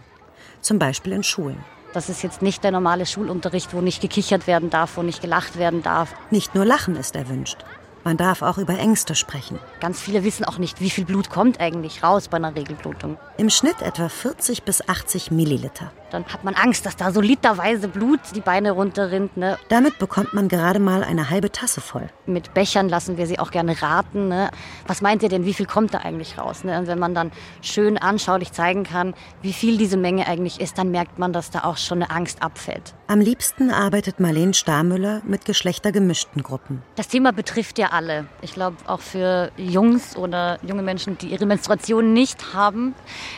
Zum 0.62 0.78
Beispiel 0.78 1.14
in 1.14 1.24
Schulen. 1.24 1.58
Das 1.94 2.08
ist 2.08 2.22
jetzt 2.24 2.42
nicht 2.42 2.64
der 2.64 2.72
normale 2.72 3.06
Schulunterricht, 3.06 3.74
wo 3.74 3.82
nicht 3.82 4.02
gekichert 4.02 4.48
werden 4.48 4.70
darf, 4.70 4.96
wo 4.96 5.04
nicht 5.04 5.22
gelacht 5.22 5.58
werden 5.58 5.84
darf. 5.84 6.14
Nicht 6.30 6.56
nur 6.56 6.66
Lachen 6.66 6.96
ist 6.96 7.16
erwünscht. 7.16 7.58
Man 8.04 8.18
darf 8.18 8.42
auch 8.42 8.58
über 8.58 8.78
Ängste 8.80 9.14
sprechen. 9.14 9.60
Ganz 9.80 10.02
viele 10.02 10.24
wissen 10.24 10.44
auch 10.44 10.58
nicht, 10.58 10.82
wie 10.82 10.90
viel 10.90 11.06
Blut 11.06 11.30
kommt 11.30 11.60
eigentlich 11.60 12.04
raus 12.04 12.28
bei 12.30 12.38
einer 12.38 12.56
Regelblutung. 12.56 13.18
Im 13.38 13.50
Schnitt 13.50 13.82
etwa 13.82 14.10
40 14.10 14.64
bis 14.64 14.88
80 14.88 15.30
Milliliter. 15.30 15.92
Dann 16.10 16.26
hat 16.26 16.44
man 16.44 16.56
Angst, 16.56 16.86
dass 16.86 16.98
da 16.98 17.12
so 17.12 17.22
literweise 17.22 17.88
Blut 17.88 18.20
die 18.36 18.42
Beine 18.42 18.72
runterrinnt. 18.72 19.38
Ne? 19.38 19.58
Damit 19.70 19.98
bekommt 19.98 20.34
man 20.34 20.50
gerade 20.50 20.80
mal 20.80 21.04
eine 21.04 21.30
halbe 21.30 21.52
Tasse 21.52 21.80
voll. 21.80 22.10
Mit 22.26 22.54
Bechern 22.54 22.90
lassen 22.90 23.18
wir 23.18 23.28
sie 23.28 23.40
auch 23.40 23.52
gerne 23.52 23.82
raten. 23.82 24.28
Ne? 24.28 24.52
Was 24.88 25.02
meint 25.02 25.24
ihr 25.24 25.30
denn, 25.30 25.46
wie 25.46 25.54
viel 25.54 25.66
kommt 25.66 25.94
da 25.94 26.00
eigentlich 26.00 26.38
raus? 26.38 26.64
Ne? 26.66 26.78
Und 26.78 26.88
wenn 26.88 27.00
man 27.00 27.16
dann 27.16 27.32
schön 27.62 27.98
anschaulich 27.98 28.52
zeigen 28.52 28.84
kann, 28.84 29.14
wie 29.42 29.54
viel 29.54 29.78
diese 29.78 29.96
Menge 29.96 30.28
eigentlich 30.28 30.60
ist, 30.60 30.78
dann 30.78 30.92
merkt 30.92 31.18
man, 31.18 31.32
dass 31.32 31.50
da 31.50 31.64
auch 31.64 31.78
schon 31.78 32.04
eine 32.04 32.12
Angst 32.12 32.44
abfällt. 32.44 32.94
Am 33.08 33.22
liebsten 33.22 33.72
arbeitet 33.72 34.20
Marlene 34.20 34.54
Starmüller 34.54 35.22
mit 35.26 35.46
geschlechtergemischten 35.46 36.44
Gruppen. 36.44 36.82
Das 36.96 37.08
Thema 37.08 37.32
betrifft 37.32 37.78
ja 37.78 37.91
alle. 37.92 38.26
Ich 38.42 38.54
glaube, 38.54 38.78
auch 38.88 39.00
für 39.00 39.52
Jungs 39.58 40.16
oder 40.16 40.60
junge 40.64 40.82
Menschen, 40.82 41.18
die 41.18 41.28
ihre 41.28 41.46
Menstruation 41.46 42.14
nicht 42.14 42.54
haben, 42.54 42.96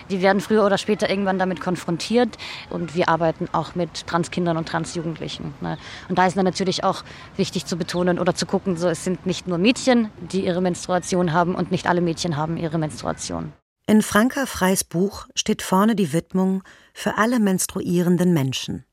die 0.10 0.22
werden 0.22 0.42
früher 0.42 0.66
oder 0.66 0.78
später 0.78 1.10
irgendwann 1.10 1.40
damit 1.40 1.62
konfrontiert. 1.62 2.38
Und 2.70 2.96
wir 2.96 3.10
arbeiten 3.10 3.48
auch 3.52 3.76
mit 3.76 4.08
Transkindern 4.08 4.58
und 4.58 4.68
Transjugendlichen. 4.68 5.54
Ne? 5.62 5.78
Und 6.10 6.18
da 6.18 6.28
ist 6.28 6.38
dann 6.38 6.46
natürlich 6.46 6.84
auch 6.84 7.04
wichtig 7.36 7.66
zu 7.66 7.78
betonen 7.78 8.20
oder 8.20 8.36
zu 8.36 8.46
gucken, 8.46 8.78
so 8.78 8.88
es 8.88 9.04
sind 9.04 9.26
nicht 9.26 9.48
nur 9.48 9.58
Mädchen, 9.58 10.10
die 10.20 10.46
ihre 10.46 10.62
Menstruation 10.62 11.34
haben 11.34 11.56
und 11.56 11.72
nicht 11.72 11.88
alle 11.88 12.02
Mädchen 12.02 12.38
haben 12.38 12.58
ihre 12.58 12.78
Menstruation. 12.78 13.54
In 13.86 14.02
Franka 14.02 14.46
Freys 14.46 14.86
Buch 14.86 15.28
steht 15.36 15.62
vorne 15.62 15.96
die 15.96 16.14
Widmung 16.14 16.64
für 16.94 17.18
alle 17.18 17.40
menstruierenden 17.40 18.34
Menschen. 18.34 18.86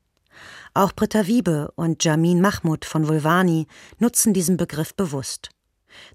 Auch 0.73 0.93
Britta 0.93 1.27
Wiebe 1.27 1.71
und 1.75 2.03
Jamin 2.03 2.41
Mahmoud 2.41 2.85
von 2.85 3.07
Vulvani 3.07 3.67
nutzen 3.99 4.33
diesen 4.33 4.57
Begriff 4.57 4.93
bewusst. 4.95 5.49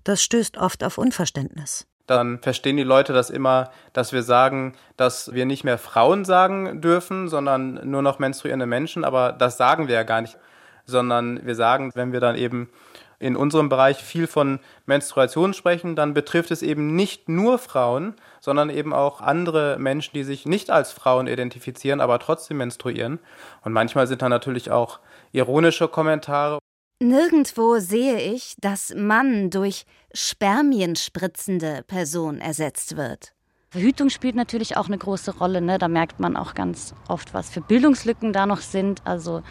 Das 0.05 0.23
stößt 0.23 0.57
oft 0.57 0.83
auf 0.83 0.97
Unverständnis 0.97 1.87
dann 2.07 2.39
verstehen 2.39 2.77
die 2.77 2.83
Leute 2.83 3.13
das 3.13 3.31
immer, 3.31 3.71
dass 3.93 4.13
wir 4.13 4.23
sagen, 4.23 4.75
dass 4.97 5.35
wir 5.35 5.45
nicht 5.45 5.65
mehr 5.65 5.79
Frauen 5.79 6.25
sagen 6.25 6.81
dürfen, 6.81 7.29
sondern 7.29 7.81
nur 7.89 8.03
noch 8.03 8.19
menstruierende 8.19 8.67
Menschen. 8.67 9.05
Aber 9.05 9.33
das 9.33 9.57
sagen 9.57 9.89
wir 9.89 9.95
ja 9.97 10.03
gar 10.05 10.21
nicht, 10.21 10.39
sondern 10.85 11.45
wir 11.45 11.55
sagen, 11.55 11.91
wenn 11.95 12.13
wir 12.13 12.21
dann 12.21 12.37
eben 12.37 12.71
in 13.19 13.35
unserem 13.35 13.69
Bereich 13.69 13.97
viel 13.97 14.27
von 14.27 14.61
Menstruation 14.85 15.55
sprechen, 15.55 15.97
dann 15.97 16.15
betrifft 16.15 16.51
es 16.51 16.63
eben 16.63 16.95
nicht 16.95 17.29
nur 17.29 17.59
Frauen, 17.59 18.15
sondern 18.47 18.71
eben 18.71 18.93
auch 18.93 19.21
andere 19.21 19.77
Menschen, 19.77 20.13
die 20.15 20.23
sich 20.23 20.47
nicht 20.47 20.71
als 20.71 20.93
Frauen 20.93 21.27
identifizieren, 21.27 22.01
aber 22.01 22.21
trotzdem 22.21 22.59
menstruieren. 22.59 23.19
Und 23.65 23.73
manchmal 23.73 24.07
sind 24.07 24.23
da 24.23 24.29
natürlich 24.29 24.71
auch 24.71 25.01
ironische 25.33 25.89
Kommentare. 25.89 26.61
Nirgendwo 27.03 27.81
sehe 27.81 28.21
ich, 28.21 28.55
dass 28.61 28.95
Mann 28.95 29.51
durch 29.51 29.85
spermienspritzende 30.15 31.83
Person 31.89 32.39
ersetzt 32.39 32.97
wird. 32.97 33.36
Verhütung 33.77 34.09
spielt 34.09 34.37
natürlich 34.37 34.79
auch 34.79 34.87
eine 34.87 34.97
große 34.97 35.37
Rolle. 35.37 35.61
Ne? 35.61 35.77
Da 35.77 35.87
merkt 35.87 36.19
man 36.19 36.35
auch 36.35 36.55
ganz 36.55 36.95
oft, 37.09 37.35
was 37.35 37.51
für 37.51 37.61
Bildungslücken 37.61 38.33
da 38.33 38.47
noch 38.47 38.63
sind. 38.63 39.03
Also 39.05 39.43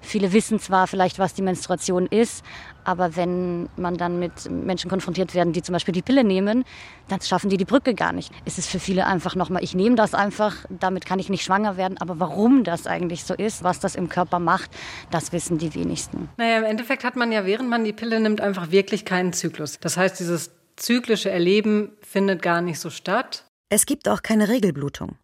viele 0.00 0.32
wissen 0.32 0.60
zwar 0.60 0.86
vielleicht, 0.86 1.18
was 1.18 1.34
die 1.34 1.42
Menstruation 1.42 2.06
ist, 2.06 2.44
aber 2.84 3.16
wenn 3.16 3.68
man 3.76 3.96
dann 3.96 4.20
mit 4.20 4.48
Menschen 4.48 4.88
konfrontiert 4.88 5.34
werden, 5.34 5.52
die 5.52 5.62
zum 5.62 5.72
Beispiel 5.72 5.92
die 5.92 6.02
Pille 6.02 6.22
nehmen, 6.22 6.64
dann 7.08 7.20
schaffen 7.22 7.50
die 7.50 7.56
die 7.56 7.64
Brücke 7.64 7.94
gar 7.94 8.12
nicht. 8.12 8.30
Es 8.44 8.56
ist 8.56 8.70
für 8.70 8.78
viele 8.78 9.04
einfach 9.04 9.34
nochmal, 9.34 9.64
ich 9.64 9.74
nehme 9.74 9.96
das 9.96 10.14
einfach, 10.14 10.54
damit 10.70 11.04
kann 11.04 11.18
ich 11.18 11.28
nicht 11.28 11.42
schwanger 11.42 11.76
werden. 11.76 11.98
Aber 12.00 12.20
warum 12.20 12.62
das 12.62 12.86
eigentlich 12.86 13.24
so 13.24 13.34
ist, 13.34 13.64
was 13.64 13.80
das 13.80 13.96
im 13.96 14.08
Körper 14.08 14.38
macht, 14.38 14.70
das 15.10 15.32
wissen 15.32 15.58
die 15.58 15.74
wenigsten. 15.74 16.28
Naja, 16.36 16.58
im 16.58 16.64
Endeffekt 16.64 17.02
hat 17.02 17.16
man 17.16 17.32
ja, 17.32 17.46
während 17.46 17.68
man 17.68 17.82
die 17.82 17.92
Pille 17.92 18.20
nimmt, 18.20 18.40
einfach 18.40 18.70
wirklich 18.70 19.04
keinen 19.04 19.32
Zyklus. 19.32 19.80
Das 19.80 19.96
heißt, 19.96 20.20
dieses 20.20 20.52
zyklische 20.76 21.32
Erleben 21.32 21.90
findet 22.00 22.42
gar 22.42 22.60
nicht 22.60 22.78
so 22.78 22.88
statt. 22.88 23.44
Es 23.74 23.86
gibt 23.86 24.06
auch 24.06 24.20
keine 24.20 24.50
Regelblutung. 24.50 25.16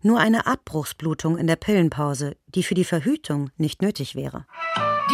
Nur 0.00 0.20
eine 0.20 0.46
Abbruchsblutung 0.46 1.36
in 1.36 1.46
der 1.46 1.56
Pillenpause, 1.56 2.34
die 2.46 2.62
für 2.62 2.72
die 2.72 2.86
Verhütung 2.86 3.50
nicht 3.58 3.82
nötig 3.82 4.14
wäre. 4.14 4.46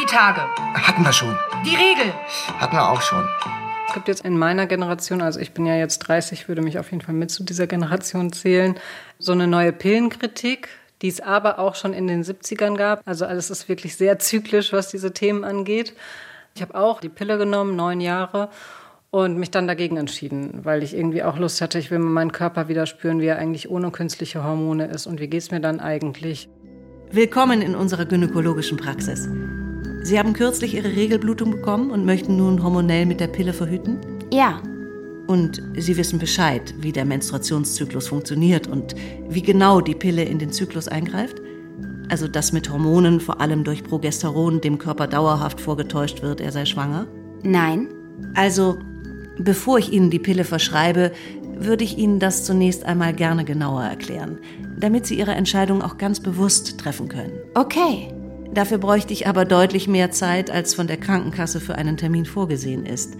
Die 0.00 0.06
Tage. 0.06 0.42
Hatten 0.72 1.02
wir 1.02 1.12
schon. 1.12 1.36
Die 1.64 1.74
Regel. 1.74 2.14
Hatten 2.60 2.76
wir 2.76 2.88
auch 2.88 3.02
schon. 3.02 3.26
gibt 3.92 4.06
jetzt 4.06 4.24
in 4.24 4.38
meiner 4.38 4.68
Generation, 4.68 5.20
also 5.20 5.40
ich 5.40 5.50
bin 5.50 5.66
ja 5.66 5.74
jetzt 5.74 5.98
30, 5.98 6.46
würde 6.46 6.62
mich 6.62 6.78
auf 6.78 6.92
jeden 6.92 7.02
Fall 7.02 7.16
mit 7.16 7.32
zu 7.32 7.42
dieser 7.42 7.66
Generation 7.66 8.32
zählen, 8.32 8.78
so 9.18 9.32
eine 9.32 9.48
neue 9.48 9.72
Pillenkritik, 9.72 10.68
die 11.02 11.08
es 11.08 11.20
aber 11.20 11.58
auch 11.58 11.74
schon 11.74 11.92
in 11.92 12.06
den 12.06 12.22
70ern 12.22 12.76
gab. 12.76 13.02
Also 13.04 13.26
alles 13.26 13.50
ist 13.50 13.68
wirklich 13.68 13.96
sehr 13.96 14.20
zyklisch, 14.20 14.72
was 14.72 14.92
diese 14.92 15.12
Themen 15.12 15.42
angeht. 15.42 15.92
Ich 16.54 16.62
habe 16.62 16.76
auch 16.76 17.00
die 17.00 17.08
Pille 17.08 17.36
genommen, 17.36 17.74
neun 17.74 18.00
Jahre, 18.00 18.48
und 19.10 19.38
mich 19.38 19.50
dann 19.50 19.66
dagegen 19.66 19.96
entschieden, 19.96 20.60
weil 20.64 20.82
ich 20.82 20.94
irgendwie 20.94 21.22
auch 21.22 21.38
Lust 21.38 21.60
hatte, 21.60 21.78
ich 21.78 21.90
will 21.90 21.98
mir 21.98 22.10
meinen 22.10 22.32
Körper 22.32 22.68
wieder 22.68 22.86
spüren, 22.86 23.20
wie 23.20 23.26
er 23.26 23.38
eigentlich 23.38 23.70
ohne 23.70 23.90
künstliche 23.90 24.44
Hormone 24.44 24.86
ist 24.86 25.06
und 25.06 25.20
wie 25.20 25.28
geht 25.28 25.42
es 25.42 25.50
mir 25.50 25.60
dann 25.60 25.80
eigentlich. 25.80 26.48
Willkommen 27.12 27.62
in 27.62 27.74
unserer 27.74 28.04
gynäkologischen 28.04 28.76
Praxis. 28.76 29.28
Sie 30.02 30.18
haben 30.18 30.32
kürzlich 30.32 30.74
Ihre 30.74 30.94
Regelblutung 30.94 31.50
bekommen 31.50 31.90
und 31.90 32.04
möchten 32.04 32.36
nun 32.36 32.62
hormonell 32.62 33.06
mit 33.06 33.20
der 33.20 33.28
Pille 33.28 33.52
verhüten? 33.52 33.98
Ja. 34.32 34.60
Und 35.26 35.62
Sie 35.76 35.96
wissen 35.96 36.18
Bescheid, 36.18 36.74
wie 36.78 36.92
der 36.92 37.04
Menstruationszyklus 37.04 38.08
funktioniert 38.08 38.68
und 38.68 38.94
wie 39.28 39.42
genau 39.42 39.80
die 39.80 39.94
Pille 39.94 40.24
in 40.24 40.38
den 40.38 40.52
Zyklus 40.52 40.88
eingreift? 40.88 41.40
Also, 42.08 42.28
dass 42.28 42.52
mit 42.52 42.70
Hormonen, 42.70 43.18
vor 43.18 43.40
allem 43.40 43.64
durch 43.64 43.82
Progesteron, 43.82 44.60
dem 44.60 44.78
Körper 44.78 45.08
dauerhaft 45.08 45.60
vorgetäuscht 45.60 46.22
wird, 46.22 46.40
er 46.40 46.52
sei 46.52 46.64
schwanger? 46.64 47.08
Nein. 47.42 47.88
Also, 48.34 48.78
bevor 49.38 49.78
ich 49.78 49.92
Ihnen 49.92 50.10
die 50.10 50.18
Pille 50.18 50.44
verschreibe, 50.44 51.12
würde 51.58 51.84
ich 51.84 51.98
Ihnen 51.98 52.18
das 52.18 52.44
zunächst 52.44 52.84
einmal 52.84 53.14
gerne 53.14 53.44
genauer 53.44 53.82
erklären, 53.82 54.38
damit 54.78 55.06
Sie 55.06 55.18
Ihre 55.18 55.32
Entscheidung 55.32 55.82
auch 55.82 55.98
ganz 55.98 56.20
bewusst 56.20 56.78
treffen 56.78 57.08
können. 57.08 57.32
Okay. 57.54 58.08
Dafür 58.52 58.78
bräuchte 58.78 59.12
ich 59.12 59.26
aber 59.26 59.44
deutlich 59.44 59.88
mehr 59.88 60.12
Zeit, 60.12 60.50
als 60.50 60.74
von 60.74 60.86
der 60.86 60.96
Krankenkasse 60.96 61.60
für 61.60 61.74
einen 61.74 61.96
Termin 61.96 62.24
vorgesehen 62.24 62.86
ist. 62.86 63.14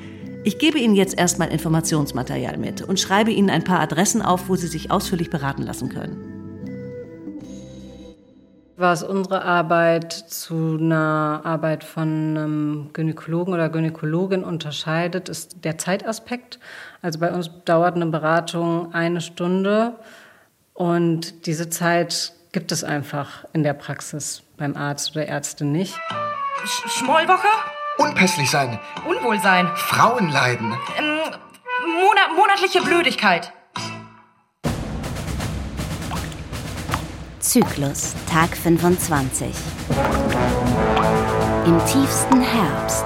Ich 0.44 0.58
gebe 0.58 0.78
Ihnen 0.78 0.94
jetzt 0.94 1.18
erstmal 1.18 1.48
Informationsmaterial 1.48 2.56
mit 2.56 2.80
und 2.80 3.00
schreibe 3.00 3.32
Ihnen 3.32 3.50
ein 3.50 3.64
paar 3.64 3.80
Adressen 3.80 4.22
auf, 4.22 4.48
wo 4.48 4.54
Sie 4.54 4.68
sich 4.68 4.90
ausführlich 4.90 5.28
beraten 5.28 5.62
lassen 5.62 5.88
können. 5.88 6.35
Was 8.78 9.02
unsere 9.02 9.42
Arbeit 9.42 10.12
zu 10.12 10.76
einer 10.78 11.40
Arbeit 11.44 11.82
von 11.82 12.02
einem 12.02 12.90
Gynäkologen 12.92 13.54
oder 13.54 13.70
Gynäkologin 13.70 14.44
unterscheidet, 14.44 15.30
ist 15.30 15.64
der 15.64 15.78
Zeitaspekt. 15.78 16.58
Also 17.00 17.18
bei 17.18 17.32
uns 17.32 17.50
dauert 17.64 17.96
eine 17.96 18.04
Beratung 18.06 18.92
eine 18.92 19.22
Stunde 19.22 19.94
und 20.74 21.46
diese 21.46 21.70
Zeit 21.70 22.34
gibt 22.52 22.70
es 22.70 22.84
einfach 22.84 23.46
in 23.54 23.62
der 23.62 23.72
Praxis 23.72 24.42
beim 24.58 24.76
Arzt 24.76 25.16
oder 25.16 25.26
Ärztin 25.26 25.72
nicht. 25.72 25.98
Sch 26.66 26.98
Schmollwoche? 26.98 27.48
Unpässlich 27.96 28.50
sein. 28.50 28.78
Unwohlsein. 29.08 29.68
Frauenleiden. 29.74 30.74
Ähm, 30.98 31.18
Monat 31.86 32.36
monatliche 32.36 32.82
Blödigkeit. 32.82 33.52
Zyklus, 37.46 38.12
Tag 38.28 38.56
25. 38.56 39.46
Im 41.64 41.78
tiefsten 41.86 42.40
Herbst. 42.40 43.04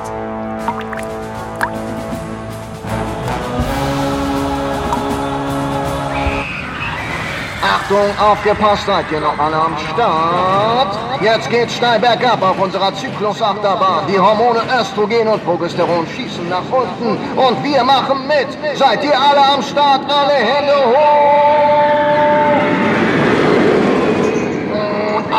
Achtung, 7.62 8.18
aufgepasst, 8.18 8.86
seid 8.86 9.12
ihr 9.12 9.20
noch 9.20 9.38
alle 9.38 9.56
am 9.56 9.76
Start? 9.92 10.98
Jetzt 11.20 11.50
geht's 11.50 11.74
steil 11.74 12.00
bergab 12.00 12.40
auf 12.40 12.58
unserer 12.58 12.94
Zyklusachterbahn. 12.94 14.06
Die 14.08 14.18
Hormone 14.18 14.60
Östrogen 14.80 15.28
und 15.28 15.44
Progesteron 15.44 16.06
schießen 16.16 16.48
nach 16.48 16.64
unten 16.70 17.18
und 17.38 17.62
wir 17.62 17.84
machen 17.84 18.26
mit. 18.26 18.48
Seid 18.78 19.04
ihr 19.04 19.20
alle 19.20 19.44
am 19.54 19.62
Start? 19.62 20.10
Alle 20.10 20.32
Hände 20.32 20.72
hoch! 20.72 21.89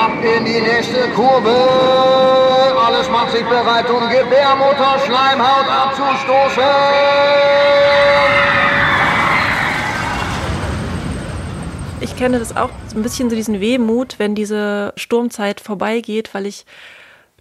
Ab 0.02 0.24
in 0.24 0.45
die 0.45 0.60
nächste 0.60 1.08
Kurve. 1.10 1.56
Alles 2.86 3.10
macht 3.10 3.32
sich 3.32 3.43
bereit, 3.45 3.89
um 3.89 4.10
Gebärmutter, 4.10 4.99
Schleimhaut 5.06 5.68
abzustoßen. 5.70 6.64
Ich 11.99 12.16
kenne 12.16 12.39
das 12.39 12.56
auch 12.58 12.70
so 12.88 12.97
ein 12.97 13.04
bisschen 13.04 13.30
so 13.30 13.36
diesen 13.36 13.60
Wehmut, 13.60 14.16
wenn 14.18 14.34
diese 14.34 14.93
Sturmzeit 14.95 15.62
vorbeigeht, 15.62 16.34
weil 16.34 16.47
ich 16.47 16.66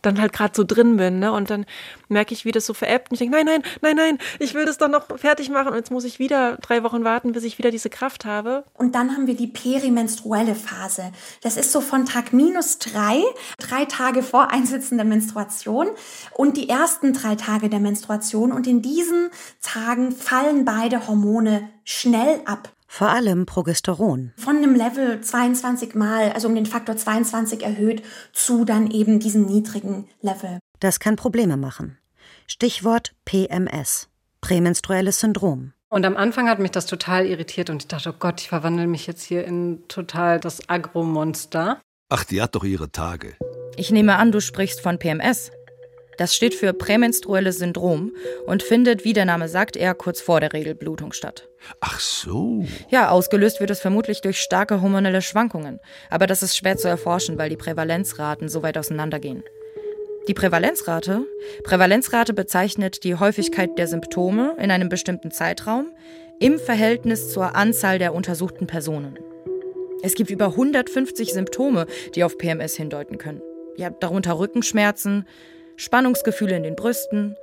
dann 0.02 0.20
halt 0.20 0.32
gerade 0.32 0.52
so 0.56 0.64
drin 0.64 0.96
bin, 0.96 1.18
ne? 1.18 1.32
Und 1.32 1.50
dann 1.50 1.66
merke 2.08 2.34
ich, 2.34 2.44
wie 2.44 2.52
das 2.52 2.66
so 2.66 2.74
veräppt 2.74 3.10
und 3.10 3.14
ich 3.14 3.20
denke, 3.20 3.36
nein, 3.36 3.46
nein, 3.46 3.62
nein, 3.82 3.96
nein, 3.96 4.18
ich 4.38 4.54
will 4.54 4.64
das 4.64 4.78
doch 4.78 4.88
noch 4.88 5.06
fertig 5.18 5.50
machen 5.50 5.68
und 5.68 5.76
jetzt 5.76 5.90
muss 5.90 6.04
ich 6.04 6.18
wieder 6.18 6.56
drei 6.56 6.82
Wochen 6.82 7.04
warten, 7.04 7.32
bis 7.32 7.44
ich 7.44 7.58
wieder 7.58 7.70
diese 7.70 7.90
Kraft 7.90 8.24
habe. 8.24 8.64
Und 8.74 8.94
dann 8.94 9.12
haben 9.12 9.26
wir 9.26 9.36
die 9.36 9.46
perimenstruelle 9.46 10.54
Phase. 10.54 11.12
Das 11.42 11.56
ist 11.56 11.72
so 11.72 11.80
von 11.80 12.06
Tag 12.06 12.32
minus 12.32 12.78
drei, 12.78 13.22
drei 13.58 13.84
Tage 13.84 14.22
vor 14.22 14.50
Einsetzen 14.50 14.96
der 14.96 15.06
Menstruation 15.06 15.88
und 16.34 16.56
die 16.56 16.68
ersten 16.68 17.12
drei 17.12 17.36
Tage 17.36 17.68
der 17.68 17.80
Menstruation. 17.80 18.52
Und 18.52 18.66
in 18.66 18.82
diesen 18.82 19.30
Tagen 19.62 20.12
fallen 20.12 20.64
beide 20.64 21.06
Hormone 21.06 21.70
schnell 21.84 22.40
ab. 22.44 22.72
Vor 22.92 23.08
allem 23.08 23.46
Progesteron. 23.46 24.32
Von 24.36 24.56
einem 24.56 24.74
Level 24.74 25.20
22 25.20 25.94
mal, 25.94 26.32
also 26.32 26.48
um 26.48 26.56
den 26.56 26.66
Faktor 26.66 26.96
22 26.96 27.62
erhöht, 27.62 28.02
zu 28.32 28.64
dann 28.64 28.90
eben 28.90 29.20
diesem 29.20 29.46
niedrigen 29.46 30.08
Level. 30.22 30.58
Das 30.80 30.98
kann 30.98 31.14
Probleme 31.14 31.56
machen. 31.56 31.98
Stichwort 32.48 33.14
PMS, 33.24 34.08
prämenstruelles 34.40 35.20
Syndrom. 35.20 35.72
Und 35.88 36.04
am 36.04 36.16
Anfang 36.16 36.48
hat 36.48 36.58
mich 36.58 36.72
das 36.72 36.86
total 36.86 37.26
irritiert 37.26 37.70
und 37.70 37.82
ich 37.84 37.88
dachte, 37.88 38.10
oh 38.10 38.16
Gott, 38.18 38.40
ich 38.40 38.48
verwandle 38.48 38.88
mich 38.88 39.06
jetzt 39.06 39.22
hier 39.22 39.44
in 39.44 39.86
total 39.86 40.40
das 40.40 40.68
Agromonster. 40.68 41.80
Ach, 42.08 42.24
die 42.24 42.42
hat 42.42 42.56
doch 42.56 42.64
ihre 42.64 42.90
Tage. 42.90 43.36
Ich 43.76 43.92
nehme 43.92 44.16
an, 44.16 44.32
du 44.32 44.40
sprichst 44.40 44.80
von 44.80 44.98
PMS. 44.98 45.52
Das 46.20 46.36
steht 46.36 46.54
für 46.54 46.74
prämenstruelles 46.74 47.56
Syndrom 47.56 48.12
und 48.44 48.62
findet, 48.62 49.06
wie 49.06 49.14
der 49.14 49.24
Name 49.24 49.48
sagt, 49.48 49.74
eher 49.74 49.94
kurz 49.94 50.20
vor 50.20 50.38
der 50.38 50.52
Regelblutung 50.52 51.14
statt. 51.14 51.48
Ach 51.80 51.98
so. 51.98 52.62
Ja, 52.90 53.08
ausgelöst 53.08 53.58
wird 53.58 53.70
es 53.70 53.80
vermutlich 53.80 54.20
durch 54.20 54.38
starke 54.38 54.82
hormonelle 54.82 55.22
Schwankungen. 55.22 55.80
Aber 56.10 56.26
das 56.26 56.42
ist 56.42 56.58
schwer 56.58 56.76
zu 56.76 56.88
erforschen, 56.88 57.38
weil 57.38 57.48
die 57.48 57.56
Prävalenzraten 57.56 58.50
so 58.50 58.62
weit 58.62 58.76
auseinandergehen. 58.76 59.44
Die 60.28 60.34
Prävalenzrate? 60.34 61.24
Prävalenzrate 61.64 62.34
bezeichnet 62.34 63.02
die 63.02 63.14
Häufigkeit 63.14 63.78
der 63.78 63.86
Symptome 63.86 64.56
in 64.60 64.70
einem 64.70 64.90
bestimmten 64.90 65.30
Zeitraum 65.30 65.90
im 66.38 66.58
Verhältnis 66.58 67.32
zur 67.32 67.56
Anzahl 67.56 67.98
der 67.98 68.12
untersuchten 68.12 68.66
Personen. 68.66 69.18
Es 70.02 70.14
gibt 70.14 70.28
über 70.28 70.48
150 70.48 71.32
Symptome, 71.32 71.86
die 72.14 72.24
auf 72.24 72.36
PMS 72.36 72.76
hindeuten 72.76 73.16
können. 73.16 73.40
Ja, 73.78 73.88
darunter 73.88 74.38
Rückenschmerzen, 74.38 75.24
Spannungsgefühle 75.80 76.54
in 76.56 76.62
den 76.62 76.76
Brüsten, 76.76 77.36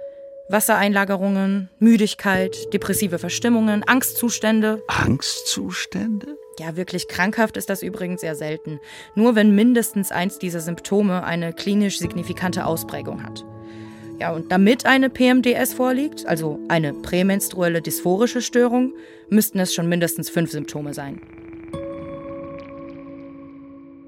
Wassereinlagerungen, 0.48 1.70
Müdigkeit, 1.80 2.72
depressive 2.72 3.18
Verstimmungen, 3.18 3.82
Angstzustände. 3.84 4.84
Angstzustände? 4.88 6.38
Ja, 6.60 6.76
wirklich 6.76 7.08
krankhaft 7.08 7.58
ist 7.58 7.68
das 7.72 7.82
übrigens 7.82 8.22
sehr 8.22 8.36
selten. 8.36 8.80
Nur 9.16 9.34
wenn 9.34 9.56
mindestens 9.56 10.12
eins 10.12 10.38
dieser 10.38 10.60
Symptome 10.60 11.24
eine 11.24 11.52
klinisch 11.52 11.98
signifikante 11.98 12.68
Ausprägung 12.68 13.24
hat. 13.24 13.44
Ja, 14.20 14.32
und 14.32 14.52
damit 14.52 14.86
eine 14.86 15.10
PMDS 15.10 15.74
vorliegt, 15.74 16.28
also 16.28 16.60
eine 16.68 16.94
prämenstruelle 16.94 17.82
dysphorische 17.82 18.44
Störung, 18.44 18.94
müssten 19.30 19.60
es 19.60 19.74
schon 19.74 19.90
mindestens 19.90 20.30
fünf 20.30 20.52
Symptome 20.52 20.94
sein. 20.94 21.22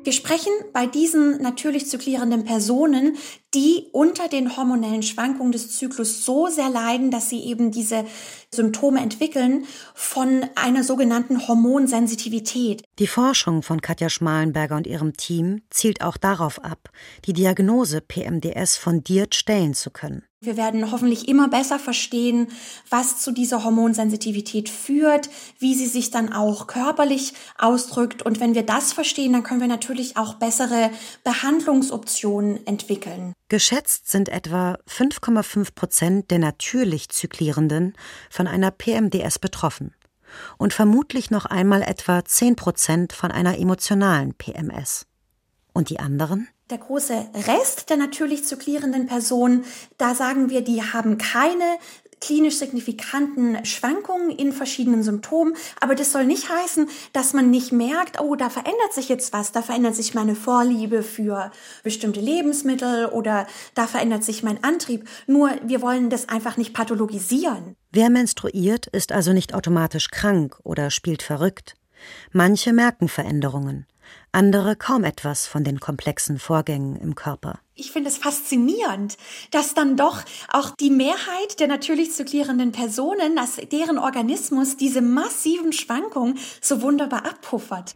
Wir 0.03 0.13
sprechen 0.13 0.51
bei 0.71 0.85
diesen 0.85 1.41
natürlich 1.41 1.87
zyklierenden 1.87 2.45
Personen, 2.45 3.17
die 3.53 3.87
unter 3.91 4.29
den 4.29 4.55
hormonellen 4.55 5.03
Schwankungen 5.03 5.51
des 5.51 5.77
Zyklus 5.77 6.23
so 6.23 6.47
sehr 6.47 6.69
leiden, 6.69 7.11
dass 7.11 7.29
sie 7.29 7.43
eben 7.43 7.71
diese 7.71 8.05
Symptome 8.49 9.01
entwickeln, 9.01 9.65
von 9.93 10.45
einer 10.55 10.83
sogenannten 10.85 11.47
Hormonsensitivität. 11.47 12.83
Die 12.97 13.07
Forschung 13.07 13.61
von 13.61 13.81
Katja 13.81 14.09
Schmalenberger 14.09 14.77
und 14.77 14.87
ihrem 14.87 15.17
Team 15.17 15.63
zielt 15.69 16.01
auch 16.01 16.15
darauf 16.15 16.63
ab, 16.63 16.89
die 17.25 17.33
Diagnose 17.33 17.99
PMDS 17.99 18.77
fundiert 18.77 19.35
stellen 19.35 19.73
zu 19.73 19.91
können. 19.91 20.28
Wir 20.41 20.55
werden 20.55 20.89
hoffentlich 20.89 21.27
immer 21.27 21.49
besser 21.49 21.79
verstehen, 21.79 22.47
was 22.89 23.21
zu 23.21 23.33
dieser 23.33 23.65
Hormonsensitivität 23.65 24.69
führt, 24.69 25.29
wie 25.59 25.75
sie 25.75 25.85
sich 25.85 26.11
dann 26.11 26.31
auch 26.31 26.67
körperlich 26.67 27.33
ausdrückt. 27.57 28.21
Und 28.21 28.39
wenn 28.39 28.55
wir 28.55 28.63
das 28.63 28.93
verstehen, 28.93 29.33
dann 29.33 29.43
können 29.43 29.59
wir 29.59 29.67
natürlich 29.67 30.15
auch 30.15 30.35
bessere 30.35 30.91
Behandlungsoptionen 31.25 32.65
entwickeln. 32.65 33.33
Geschätzt 33.49 34.09
sind 34.09 34.29
etwa 34.29 34.77
5,5 34.87 35.75
Prozent 35.75 36.31
der 36.31 36.39
natürlich 36.39 37.09
Zyklierenden 37.09 37.93
von 38.29 38.47
einer 38.47 38.71
PMDS 38.71 39.39
betroffen 39.39 39.93
und 40.57 40.71
vermutlich 40.71 41.31
noch 41.31 41.47
einmal 41.47 41.81
etwa 41.81 42.23
10 42.23 42.55
Prozent 42.55 43.11
von 43.11 43.31
einer 43.31 43.57
emotionalen 43.57 44.33
PMS. 44.35 45.05
Und 45.73 45.89
die 45.89 45.99
anderen? 45.99 46.47
Der 46.69 46.77
große 46.77 47.29
Rest 47.47 47.89
der 47.89 47.97
natürlich 47.97 48.45
zyklierenden 48.45 49.07
Personen, 49.07 49.65
da 49.97 50.13
sagen 50.13 50.51
wir, 50.51 50.61
die 50.61 50.83
haben 50.83 51.17
keine 51.17 51.63
klinisch 52.21 52.57
signifikanten 52.57 53.63
Schwankungen 53.65 54.29
in 54.29 54.51
verschiedenen 54.51 55.03
Symptomen. 55.03 55.55
Aber 55.79 55.95
das 55.95 56.11
soll 56.11 56.25
nicht 56.25 56.49
heißen, 56.49 56.87
dass 57.13 57.33
man 57.33 57.49
nicht 57.49 57.71
merkt, 57.71 58.19
oh, 58.19 58.35
da 58.35 58.49
verändert 58.49 58.93
sich 58.93 59.09
jetzt 59.09 59.33
was, 59.33 59.51
da 59.51 59.61
verändert 59.61 59.95
sich 59.95 60.13
meine 60.13 60.35
Vorliebe 60.35 61.03
für 61.03 61.51
bestimmte 61.83 62.19
Lebensmittel 62.19 63.07
oder 63.07 63.47
da 63.73 63.87
verändert 63.87 64.23
sich 64.23 64.43
mein 64.43 64.63
Antrieb. 64.63 65.07
Nur 65.27 65.51
wir 65.63 65.81
wollen 65.81 66.09
das 66.09 66.29
einfach 66.29 66.57
nicht 66.57 66.73
pathologisieren. 66.73 67.75
Wer 67.91 68.09
menstruiert, 68.09 68.87
ist 68.87 69.11
also 69.11 69.33
nicht 69.33 69.53
automatisch 69.53 70.09
krank 70.09 70.59
oder 70.63 70.91
spielt 70.91 71.23
verrückt. 71.23 71.75
Manche 72.31 72.73
merken 72.73 73.09
Veränderungen, 73.09 73.85
andere 74.31 74.75
kaum 74.75 75.03
etwas 75.03 75.47
von 75.47 75.63
den 75.63 75.79
komplexen 75.79 76.39
Vorgängen 76.39 76.95
im 76.95 77.15
Körper. 77.15 77.59
Ich 77.75 77.91
finde 77.91 78.09
es 78.09 78.17
faszinierend, 78.17 79.17
dass 79.51 79.73
dann 79.73 79.95
doch 79.95 80.21
auch 80.49 80.75
die 80.79 80.91
Mehrheit 80.91 81.59
der 81.59 81.67
natürlich 81.67 82.11
zyklierenden 82.11 82.71
Personen, 82.71 83.35
dass 83.35 83.55
deren 83.71 83.97
Organismus 83.97 84.77
diese 84.77 85.01
massiven 85.01 85.73
Schwankungen 85.73 86.37
so 86.61 86.81
wunderbar 86.81 87.25
abpuffert. 87.25 87.95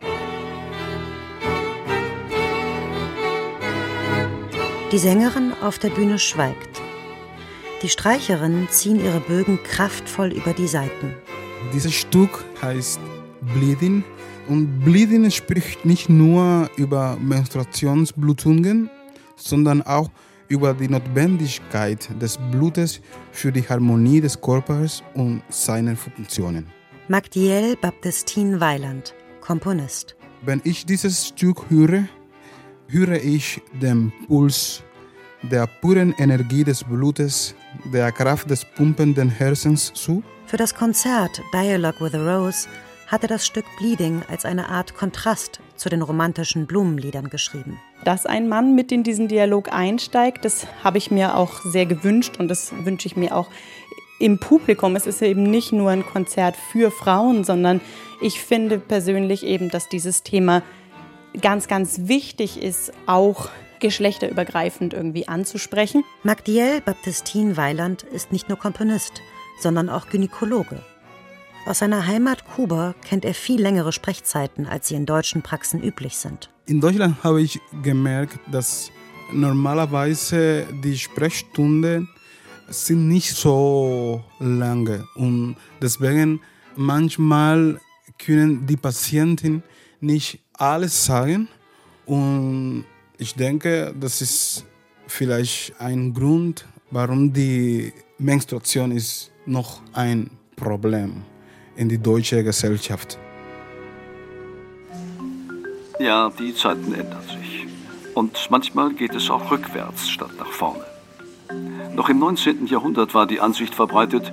Die 4.92 5.00
Sängerin 5.00 5.54
auf 5.62 5.80
der 5.80 5.90
Bühne 5.90 6.20
schweigt. 6.20 6.82
Die 7.82 7.90
Streicherinnen 7.90 8.70
ziehen 8.70 9.04
ihre 9.04 9.20
Bögen 9.20 9.62
kraftvoll 9.64 10.32
über 10.32 10.54
die 10.54 10.68
Saiten. 10.68 11.16
Dieses 11.74 11.94
Stück 11.94 12.46
heißt 12.62 13.00
Bleeding 13.54 14.04
und 14.48 14.82
Bleeding 14.82 15.30
spricht 15.32 15.86
nicht 15.86 16.10
nur 16.10 16.70
über 16.78 17.18
Menstruationsblutungen, 17.22 18.90
sondern 19.36 19.82
auch 19.82 20.10
über 20.48 20.74
die 20.74 20.88
Notwendigkeit 20.88 22.10
des 22.22 22.38
Blutes 22.52 23.02
für 23.32 23.52
die 23.52 23.68
Harmonie 23.68 24.22
des 24.22 24.40
Körpers 24.40 25.04
und 25.14 25.42
seiner 25.50 25.96
Funktionen. 25.96 26.68
Magdiel 27.08 27.76
Baptistine 27.82 28.60
Weiland, 28.60 29.14
Komponist. 29.42 30.16
Wenn 30.46 30.62
ich 30.64 30.86
dieses 30.86 31.28
Stück 31.28 31.70
höre, 31.70 32.08
höre 32.88 33.24
ich 33.24 33.62
den 33.82 34.12
Puls 34.28 34.84
der 35.44 35.68
puren 35.68 36.14
Energie 36.18 36.64
des 36.64 36.84
Blutes, 36.84 37.54
der 37.92 38.12
Kraft 38.12 38.50
des 38.50 38.64
pumpenden 38.64 39.30
Herzens 39.30 39.92
zu. 39.94 40.24
Für 40.46 40.58
das 40.58 40.74
Konzert 40.74 41.42
Dialogue 41.54 42.00
with 42.00 42.14
a 42.14 42.38
Rose 42.38 42.68
hatte 43.14 43.28
das 43.28 43.46
Stück 43.46 43.66
Bleeding 43.78 44.24
als 44.28 44.44
eine 44.44 44.70
Art 44.70 44.96
Kontrast 44.96 45.60
zu 45.76 45.88
den 45.88 46.02
romantischen 46.02 46.66
Blumenliedern 46.66 47.30
geschrieben. 47.30 47.80
Dass 48.04 48.26
ein 48.26 48.50
Mann 48.50 48.74
mit 48.74 48.92
in 48.92 49.04
diesen 49.04 49.28
Dialog 49.28 49.72
einsteigt, 49.72 50.44
das 50.44 50.66
habe 50.84 50.98
ich 50.98 51.12
mir 51.12 51.38
auch 51.38 51.62
sehr 51.62 51.86
gewünscht 51.86 52.38
und 52.40 52.48
das 52.48 52.74
wünsche 52.84 53.08
ich 53.08 53.16
mir 53.16 53.36
auch 53.36 53.50
im 54.18 54.40
Publikum. 54.40 54.96
Es 54.96 55.06
ist 55.06 55.22
eben 55.22 55.44
nicht 55.44 55.72
nur 55.72 55.92
ein 55.92 56.04
Konzert 56.04 56.56
für 56.56 56.90
Frauen, 56.90 57.44
sondern 57.44 57.82
ich 58.20 58.42
finde 58.42 58.80
persönlich 58.80 59.46
eben, 59.46 59.70
dass 59.70 59.90
dieses 59.90 60.24
Thema 60.24 60.64
ganz, 61.40 61.68
ganz 61.68 62.08
wichtig 62.08 62.64
ist, 62.64 62.94
auch 63.06 63.50
geschlechterübergreifend 63.80 64.96
irgendwie 64.96 65.28
anzusprechen. 65.28 66.04
Magdiel 66.24 66.82
Baptistine 66.82 67.58
Weiland 67.58 68.02
ist 68.02 68.32
nicht 68.32 68.50
nur 68.50 68.58
Komponist, 68.58 69.22
sondern 69.60 69.90
auch 69.90 70.10
Gynäkologe. 70.10 70.82
Aus 71.66 71.80
seiner 71.80 72.06
Heimat 72.06 72.44
Kuba 72.46 72.94
kennt 73.06 73.24
er 73.24 73.34
viel 73.34 73.62
längere 73.62 73.94
Sprechzeiten, 73.94 74.68
als 74.68 74.90
sie 74.90 74.96
in 74.96 75.06
deutschen 75.06 75.42
Praxen 75.42 75.82
üblich 75.82 76.18
sind. 76.18 76.50
In 76.66 76.82
Deutschland 76.82 77.24
habe 77.24 77.42
ich 77.42 77.58
gemerkt, 77.82 78.38
dass 78.52 78.92
normalerweise 79.32 80.68
die 80.84 80.98
Sprechstunden 80.98 82.10
sind 82.68 83.08
nicht 83.08 83.34
so 83.34 84.22
lange. 84.40 85.08
Und 85.16 85.56
deswegen 85.82 86.42
manchmal 86.76 87.80
können 88.18 88.66
die 88.66 88.78
Patienten 88.78 89.64
nicht 90.02 90.42
alles 90.54 91.06
sagen. 91.06 91.48
Und 92.06 92.84
ich 93.18 93.36
denke, 93.36 93.96
das 93.98 94.22
ist 94.22 94.66
vielleicht 95.08 95.80
ein 95.80 96.14
Grund, 96.14 96.66
warum 96.92 97.32
die 97.32 97.94
Menstruation 98.18 98.92
ist 98.92 99.32
noch 99.46 99.82
ein 99.94 100.30
Problem. 100.58 101.24
ist 101.24 101.33
in 101.76 101.90
die 101.90 101.98
deutsche 101.98 102.44
Gesellschaft. 102.44 103.18
Ja, 106.00 106.32
die 106.38 106.54
Zeiten 106.54 106.94
ändern 106.94 107.24
sich. 107.24 107.68
Und 108.14 108.48
manchmal 108.50 108.94
geht 108.94 109.16
es 109.16 109.30
auch 109.30 109.52
rückwärts 109.52 110.10
statt 110.10 110.32
nach 110.38 110.52
vorne. 110.52 110.84
Noch 111.96 112.10
im 112.10 112.20
19. 112.20 112.68
Jahrhundert 112.68 113.14
war 113.14 113.28
die 113.28 113.40
Ansicht 113.40 113.76
verbreitet, 113.76 114.32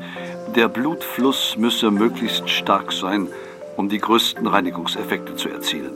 der 0.55 0.69
Blutfluss 0.69 1.57
müsse 1.59 1.91
möglichst 1.91 2.49
stark 2.49 2.93
sein, 2.93 3.29
um 3.77 3.89
die 3.89 3.99
größten 3.99 4.47
Reinigungseffekte 4.47 5.37
zu 5.37 5.49
erzielen. 5.49 5.93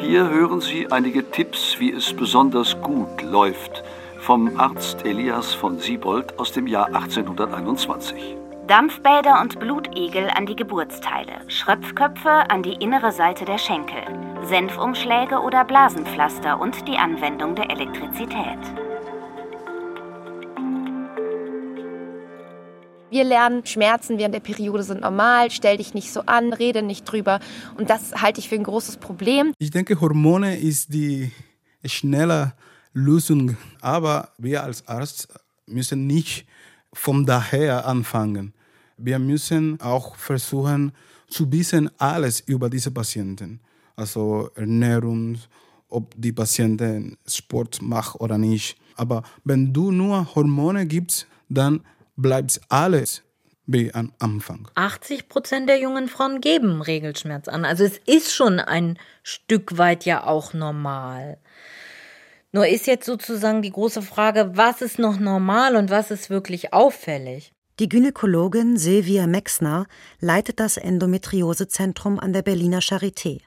Hier 0.00 0.28
hören 0.28 0.60
Sie 0.60 0.90
einige 0.90 1.30
Tipps, 1.30 1.76
wie 1.78 1.92
es 1.92 2.12
besonders 2.12 2.80
gut 2.80 3.22
läuft, 3.22 3.82
vom 4.18 4.58
Arzt 4.58 5.04
Elias 5.04 5.54
von 5.54 5.78
Siebold 5.78 6.38
aus 6.38 6.52
dem 6.52 6.66
Jahr 6.66 6.86
1821. 6.86 8.39
Dampfbäder 8.70 9.40
und 9.40 9.58
Blutegel 9.58 10.30
an 10.30 10.46
die 10.46 10.54
Geburtsteile, 10.54 11.40
Schröpfköpfe 11.48 12.30
an 12.30 12.62
die 12.62 12.74
innere 12.74 13.10
Seite 13.10 13.44
der 13.44 13.58
Schenkel, 13.58 14.00
Senfumschläge 14.46 15.40
oder 15.40 15.64
Blasenpflaster 15.64 16.60
und 16.60 16.86
die 16.86 16.96
Anwendung 16.96 17.56
der 17.56 17.68
Elektrizität. 17.68 18.60
Wir 23.10 23.24
lernen, 23.24 23.66
Schmerzen 23.66 24.18
während 24.18 24.36
der 24.36 24.40
Periode 24.40 24.84
sind 24.84 25.00
normal, 25.00 25.50
stell 25.50 25.78
dich 25.78 25.92
nicht 25.92 26.12
so 26.12 26.20
an, 26.26 26.52
rede 26.52 26.82
nicht 26.82 27.02
drüber. 27.02 27.40
Und 27.76 27.90
das 27.90 28.22
halte 28.22 28.38
ich 28.38 28.48
für 28.48 28.54
ein 28.54 28.62
großes 28.62 28.98
Problem. 28.98 29.52
Ich 29.58 29.72
denke, 29.72 30.00
Hormone 30.00 30.56
ist 30.56 30.94
die 30.94 31.32
schnelle 31.84 32.52
Lösung. 32.92 33.56
Aber 33.80 34.28
wir 34.38 34.62
als 34.62 34.86
Arzt 34.86 35.26
müssen 35.66 36.06
nicht 36.06 36.46
von 36.92 37.26
daher 37.26 37.84
anfangen 37.84 38.54
wir 39.02 39.18
müssen 39.18 39.80
auch 39.80 40.16
versuchen 40.16 40.92
zu 41.28 41.50
wissen 41.52 41.90
alles 41.98 42.40
über 42.40 42.68
diese 42.68 42.90
Patienten. 42.90 43.60
Also 43.96 44.50
Ernährung, 44.54 45.38
ob 45.88 46.14
die 46.16 46.32
Patienten 46.32 47.16
Sport 47.26 47.80
macht 47.82 48.20
oder 48.20 48.38
nicht. 48.38 48.76
Aber 48.96 49.22
wenn 49.44 49.72
du 49.72 49.90
nur 49.90 50.34
Hormone 50.34 50.86
gibst, 50.86 51.26
dann 51.48 51.80
bleibt 52.16 52.60
alles 52.68 53.22
wie 53.66 53.92
am 53.94 54.12
Anfang. 54.18 54.68
80 54.74 55.28
Prozent 55.28 55.68
der 55.68 55.78
jungen 55.78 56.08
Frauen 56.08 56.40
geben 56.40 56.82
Regelschmerz 56.82 57.48
an. 57.48 57.64
Also 57.64 57.84
es 57.84 57.98
ist 58.06 58.34
schon 58.34 58.58
ein 58.58 58.98
Stück 59.22 59.78
weit 59.78 60.04
ja 60.04 60.26
auch 60.26 60.52
normal. 60.52 61.38
Nur 62.52 62.66
ist 62.66 62.88
jetzt 62.88 63.06
sozusagen 63.06 63.62
die 63.62 63.70
große 63.70 64.02
Frage, 64.02 64.52
was 64.54 64.82
ist 64.82 64.98
noch 64.98 65.20
normal 65.20 65.76
und 65.76 65.88
was 65.90 66.10
ist 66.10 66.30
wirklich 66.30 66.72
auffällig? 66.72 67.52
Die 67.80 67.88
Gynäkologin 67.88 68.76
Silvia 68.76 69.26
Mexner 69.26 69.86
leitet 70.20 70.60
das 70.60 70.76
Endometriosezentrum 70.76 72.20
an 72.20 72.34
der 72.34 72.42
Berliner 72.42 72.80
Charité 72.80 73.40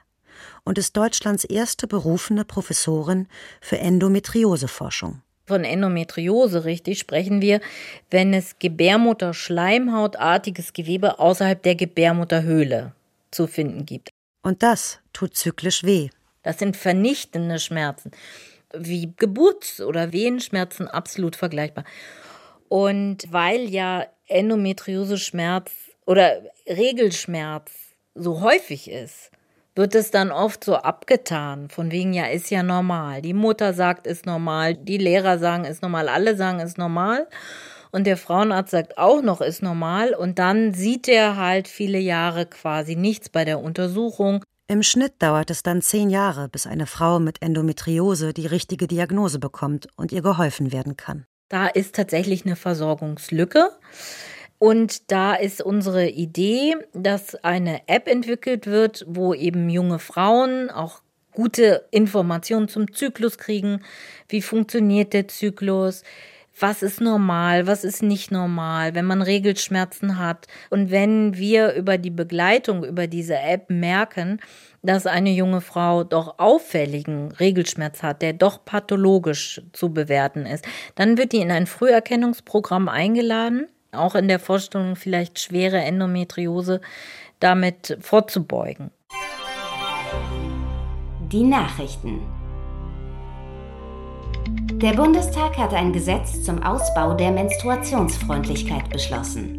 und 0.64 0.76
ist 0.76 0.96
Deutschlands 0.96 1.44
erste 1.44 1.86
berufene 1.86 2.44
Professorin 2.44 3.28
für 3.60 3.78
Endometrioseforschung. 3.78 5.22
Von 5.46 5.62
Endometriose 5.62 6.64
richtig 6.64 6.98
sprechen 6.98 7.42
wir, 7.42 7.60
wenn 8.10 8.34
es 8.34 8.58
Gebärmutter-Schleimhautartiges 8.58 10.72
Gewebe 10.72 11.20
außerhalb 11.20 11.62
der 11.62 11.76
Gebärmutterhöhle 11.76 12.92
zu 13.30 13.46
finden 13.46 13.86
gibt. 13.86 14.10
Und 14.42 14.64
das 14.64 14.98
tut 15.12 15.36
zyklisch 15.36 15.84
weh. 15.84 16.08
Das 16.42 16.58
sind 16.58 16.76
vernichtende 16.76 17.60
Schmerzen, 17.60 18.10
wie 18.76 19.12
Geburts- 19.16 19.80
oder 19.80 20.12
Wehenschmerzen 20.12 20.88
absolut 20.88 21.36
vergleichbar. 21.36 21.84
Und 22.68 23.30
weil 23.30 23.70
ja 23.70 24.06
Endometriose-Schmerz 24.28 25.72
oder 26.06 26.42
Regelschmerz 26.66 27.72
so 28.14 28.40
häufig 28.40 28.90
ist, 28.90 29.30
wird 29.74 29.94
es 29.94 30.10
dann 30.10 30.30
oft 30.30 30.62
so 30.62 30.76
abgetan, 30.76 31.68
von 31.68 31.90
wegen, 31.90 32.12
ja, 32.12 32.26
ist 32.26 32.50
ja 32.50 32.62
normal. 32.62 33.22
Die 33.22 33.34
Mutter 33.34 33.74
sagt, 33.74 34.06
ist 34.06 34.24
normal, 34.24 34.74
die 34.74 34.98
Lehrer 34.98 35.38
sagen, 35.38 35.64
ist 35.64 35.82
normal, 35.82 36.08
alle 36.08 36.36
sagen, 36.36 36.60
ist 36.60 36.78
normal. 36.78 37.26
Und 37.90 38.06
der 38.06 38.16
Frauenarzt 38.16 38.70
sagt 38.70 38.98
auch 38.98 39.22
noch, 39.22 39.40
ist 39.40 39.62
normal. 39.62 40.14
Und 40.14 40.38
dann 40.38 40.74
sieht 40.74 41.08
er 41.08 41.36
halt 41.36 41.68
viele 41.68 41.98
Jahre 41.98 42.46
quasi 42.46 42.96
nichts 42.96 43.28
bei 43.28 43.44
der 43.44 43.60
Untersuchung. 43.60 44.44
Im 44.66 44.82
Schnitt 44.82 45.14
dauert 45.18 45.50
es 45.50 45.62
dann 45.62 45.82
zehn 45.82 46.08
Jahre, 46.08 46.48
bis 46.48 46.66
eine 46.66 46.86
Frau 46.86 47.20
mit 47.20 47.42
Endometriose 47.42 48.32
die 48.32 48.46
richtige 48.46 48.86
Diagnose 48.86 49.38
bekommt 49.38 49.88
und 49.96 50.10
ihr 50.10 50.22
geholfen 50.22 50.72
werden 50.72 50.96
kann. 50.96 51.26
Da 51.48 51.66
ist 51.66 51.94
tatsächlich 51.94 52.44
eine 52.44 52.56
Versorgungslücke. 52.56 53.70
Und 54.58 55.10
da 55.10 55.34
ist 55.34 55.60
unsere 55.62 56.08
Idee, 56.08 56.76
dass 56.94 57.34
eine 57.44 57.86
App 57.88 58.08
entwickelt 58.08 58.66
wird, 58.66 59.04
wo 59.06 59.34
eben 59.34 59.68
junge 59.68 59.98
Frauen 59.98 60.70
auch 60.70 61.02
gute 61.32 61.86
Informationen 61.90 62.68
zum 62.68 62.92
Zyklus 62.94 63.38
kriegen. 63.38 63.82
Wie 64.28 64.40
funktioniert 64.40 65.12
der 65.12 65.28
Zyklus? 65.28 66.02
Was 66.58 66.82
ist 66.82 67.00
normal, 67.00 67.66
was 67.66 67.84
ist 67.84 68.02
nicht 68.02 68.30
normal, 68.30 68.94
wenn 68.94 69.04
man 69.04 69.22
Regelschmerzen 69.22 70.18
hat. 70.18 70.46
Und 70.70 70.90
wenn 70.90 71.36
wir 71.36 71.72
über 71.74 71.98
die 71.98 72.10
Begleitung, 72.10 72.84
über 72.84 73.06
diese 73.06 73.38
App 73.38 73.70
merken, 73.70 74.40
dass 74.82 75.06
eine 75.06 75.30
junge 75.30 75.60
Frau 75.60 76.04
doch 76.04 76.38
auffälligen 76.38 77.32
Regelschmerz 77.32 78.02
hat, 78.02 78.22
der 78.22 78.34
doch 78.34 78.64
pathologisch 78.64 79.62
zu 79.72 79.92
bewerten 79.92 80.46
ist, 80.46 80.64
dann 80.94 81.18
wird 81.18 81.32
die 81.32 81.40
in 81.40 81.50
ein 81.50 81.66
Früherkennungsprogramm 81.66 82.88
eingeladen, 82.88 83.66
auch 83.92 84.14
in 84.14 84.28
der 84.28 84.38
Vorstellung 84.38 84.96
vielleicht 84.96 85.40
schwere 85.40 85.78
Endometriose 85.78 86.80
damit 87.40 87.96
vorzubeugen. 88.00 88.90
Die 91.32 91.42
Nachrichten. 91.42 92.43
Der 94.84 94.92
Bundestag 94.92 95.56
hat 95.56 95.72
ein 95.72 95.94
Gesetz 95.94 96.42
zum 96.42 96.62
Ausbau 96.62 97.14
der 97.14 97.30
Menstruationsfreundlichkeit 97.30 98.90
beschlossen. 98.90 99.58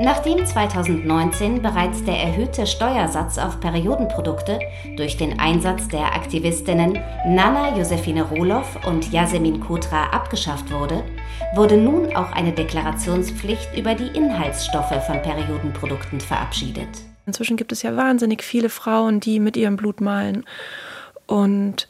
Nachdem 0.00 0.44
2019 0.44 1.62
bereits 1.62 2.04
der 2.04 2.18
erhöhte 2.18 2.66
Steuersatz 2.66 3.38
auf 3.38 3.58
Periodenprodukte 3.60 4.58
durch 4.98 5.16
den 5.16 5.40
Einsatz 5.40 5.88
der 5.88 6.14
Aktivistinnen 6.14 6.98
Nana 7.26 7.74
Josefine 7.74 8.22
Rohloff 8.22 8.84
und 8.86 9.10
Yasemin 9.10 9.60
Kotra 9.60 10.10
abgeschafft 10.10 10.70
wurde, 10.70 11.02
wurde 11.54 11.78
nun 11.78 12.14
auch 12.14 12.30
eine 12.32 12.52
Deklarationspflicht 12.52 13.74
über 13.74 13.94
die 13.94 14.08
Inhaltsstoffe 14.08 15.06
von 15.06 15.22
Periodenprodukten 15.22 16.20
verabschiedet. 16.20 16.90
Inzwischen 17.24 17.56
gibt 17.56 17.72
es 17.72 17.80
ja 17.80 17.96
wahnsinnig 17.96 18.42
viele 18.42 18.68
Frauen, 18.68 19.20
die 19.20 19.40
mit 19.40 19.56
ihrem 19.56 19.76
Blut 19.76 20.02
malen. 20.02 20.44
Und 21.26 21.88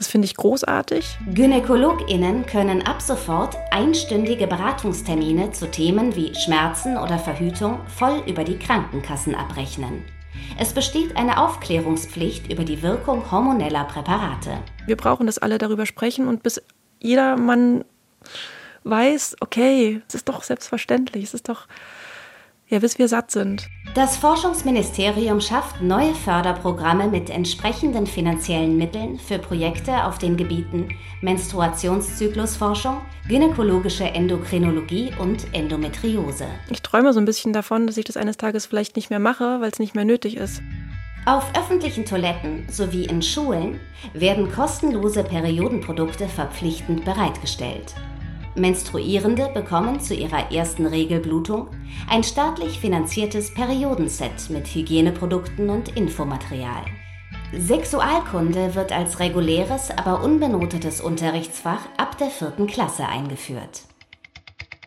das 0.00 0.08
finde 0.08 0.24
ich 0.24 0.34
großartig. 0.34 1.18
GynäkologInnen 1.34 2.46
können 2.46 2.80
ab 2.86 3.02
sofort 3.02 3.54
einstündige 3.70 4.46
Beratungstermine 4.46 5.52
zu 5.52 5.70
Themen 5.70 6.16
wie 6.16 6.34
Schmerzen 6.34 6.96
oder 6.96 7.18
Verhütung 7.18 7.80
voll 7.86 8.22
über 8.26 8.42
die 8.42 8.58
Krankenkassen 8.58 9.34
abrechnen. 9.34 10.02
Es 10.58 10.72
besteht 10.72 11.18
eine 11.18 11.36
Aufklärungspflicht 11.36 12.50
über 12.50 12.64
die 12.64 12.80
Wirkung 12.82 13.30
hormoneller 13.30 13.84
Präparate. 13.84 14.62
Wir 14.86 14.96
brauchen, 14.96 15.26
dass 15.26 15.36
alle 15.36 15.58
darüber 15.58 15.84
sprechen 15.84 16.28
und 16.28 16.42
bis 16.42 16.62
jeder 16.98 17.36
Mann 17.36 17.84
weiß, 18.84 19.36
okay, 19.40 20.00
es 20.08 20.14
ist 20.14 20.30
doch 20.30 20.42
selbstverständlich, 20.42 21.24
es 21.24 21.34
ist 21.34 21.50
doch 21.50 21.66
ja, 22.68 22.78
bis 22.78 22.98
wir 22.98 23.08
satt 23.08 23.32
sind. 23.32 23.68
Das 23.94 24.16
Forschungsministerium 24.16 25.40
schafft 25.40 25.82
neue 25.82 26.14
Förderprogramme 26.14 27.08
mit 27.08 27.28
entsprechenden 27.28 28.06
finanziellen 28.06 28.76
Mitteln 28.76 29.18
für 29.18 29.40
Projekte 29.40 30.04
auf 30.04 30.18
den 30.18 30.36
Gebieten 30.36 30.90
Menstruationszyklusforschung, 31.22 32.98
gynäkologische 33.26 34.04
Endokrinologie 34.04 35.10
und 35.18 35.52
Endometriose. 35.52 36.46
Ich 36.70 36.82
träume 36.82 37.12
so 37.12 37.18
ein 37.18 37.24
bisschen 37.24 37.52
davon, 37.52 37.88
dass 37.88 37.96
ich 37.96 38.04
das 38.04 38.16
eines 38.16 38.36
Tages 38.36 38.64
vielleicht 38.66 38.94
nicht 38.94 39.10
mehr 39.10 39.18
mache, 39.18 39.60
weil 39.60 39.70
es 39.70 39.80
nicht 39.80 39.96
mehr 39.96 40.04
nötig 40.04 40.36
ist. 40.36 40.62
Auf 41.26 41.50
öffentlichen 41.58 42.04
Toiletten 42.04 42.68
sowie 42.70 43.06
in 43.06 43.22
Schulen 43.22 43.80
werden 44.14 44.52
kostenlose 44.52 45.24
Periodenprodukte 45.24 46.28
verpflichtend 46.28 47.04
bereitgestellt. 47.04 47.94
Menstruierende 48.54 49.50
bekommen 49.54 50.00
zu 50.00 50.14
ihrer 50.14 50.52
ersten 50.52 50.86
Regelblutung 50.86 51.68
ein 52.08 52.24
staatlich 52.24 52.80
finanziertes 52.80 53.54
Periodenset 53.54 54.50
mit 54.50 54.66
Hygieneprodukten 54.66 55.70
und 55.70 55.96
Infomaterial. 55.96 56.84
Sexualkunde 57.52 58.74
wird 58.74 58.92
als 58.92 59.18
reguläres, 59.18 59.90
aber 59.90 60.22
unbenotetes 60.22 61.00
Unterrichtsfach 61.00 61.80
ab 61.96 62.18
der 62.18 62.28
vierten 62.28 62.66
Klasse 62.66 63.06
eingeführt. 63.06 63.82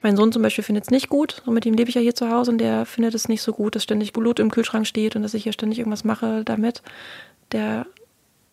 Mein 0.01 0.17
Sohn 0.17 0.33
zum 0.33 0.41
Beispiel 0.41 0.65
findet 0.65 0.83
es 0.83 0.91
nicht 0.91 1.07
gut, 1.07 1.41
so 1.45 1.51
mit 1.51 1.65
ihm 1.65 1.75
lebe 1.75 1.89
ich 1.89 1.95
ja 1.95 2.01
hier 2.01 2.15
zu 2.15 2.29
Hause 2.29 2.51
und 2.51 2.57
der 2.57 2.85
findet 2.85 3.15
es 3.15 3.29
nicht 3.29 3.41
so 3.41 3.53
gut, 3.53 3.75
dass 3.75 3.83
ständig 3.83 4.11
Blut 4.11 4.39
im 4.39 4.51
Kühlschrank 4.51 4.85
steht 4.85 5.15
und 5.15 5.23
dass 5.23 5.33
ich 5.33 5.43
hier 5.43 5.53
ständig 5.53 5.79
irgendwas 5.79 6.03
mache 6.03 6.43
damit. 6.43 6.83
Der 7.53 7.85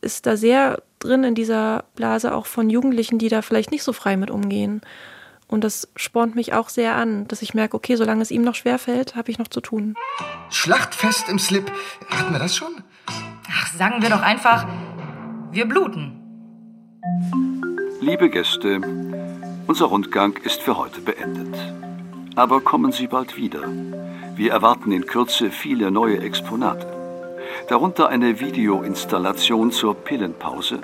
ist 0.01 0.27
da 0.27 0.37
sehr 0.37 0.83
drin 1.01 1.25
in 1.25 1.35
dieser 1.35 1.85
Blase 1.97 2.35
auch 2.35 2.47
von 2.47 2.71
Jugendlichen, 2.71 3.19
die 3.19 3.29
da 3.29 3.43
vielleicht 3.43 3.73
nicht 3.73 3.83
so 3.83 3.93
frei 3.93 4.17
mit 4.17 4.31
umgehen. 4.31 4.81
Und 5.49 5.65
das 5.65 5.89
spornt 5.97 6.37
mich 6.37 6.53
auch 6.53 6.69
sehr 6.69 6.95
an, 6.95 7.27
dass 7.27 7.43
ich 7.43 7.55
merke, 7.55 7.77
okay, 7.77 7.97
solange 7.97 8.23
es 8.23 8.31
ihm 8.31 8.43
noch 8.43 8.55
schwerfällt, 8.55 9.17
habe 9.17 9.33
ich 9.33 9.39
noch 9.39 9.49
zu 9.49 9.61
tun. 9.61 9.97
Schlachtfest 10.51 11.29
im 11.29 11.41
Slip. 11.41 11.73
Hatten 12.09 12.33
wir 12.33 12.39
das 12.39 12.55
schon? 12.55 12.85
Ach, 13.51 13.73
sagen 13.75 14.01
wir 14.01 14.11
doch 14.11 14.23
einfach, 14.23 14.67
wir 15.51 15.67
bluten. 15.67 16.17
Liebe 18.01 18.31
Gäste, 18.31 18.81
unser 19.67 19.87
Rundgang 19.87 20.37
ist 20.45 20.63
für 20.63 20.77
heute 20.77 21.01
beendet. 21.01 21.57
Aber 22.37 22.61
kommen 22.61 22.93
Sie 22.93 23.09
bald 23.09 23.37
wieder. 23.37 23.63
Wir 24.37 24.53
erwarten 24.53 24.93
in 24.93 25.07
Kürze 25.07 25.51
viele 25.51 25.91
neue 25.91 26.21
Exponate 26.21 27.00
darunter 27.69 28.09
eine 28.09 28.41
Videoinstallation 28.41 29.73
zur 29.73 29.95
Pillenpause, 29.95 30.81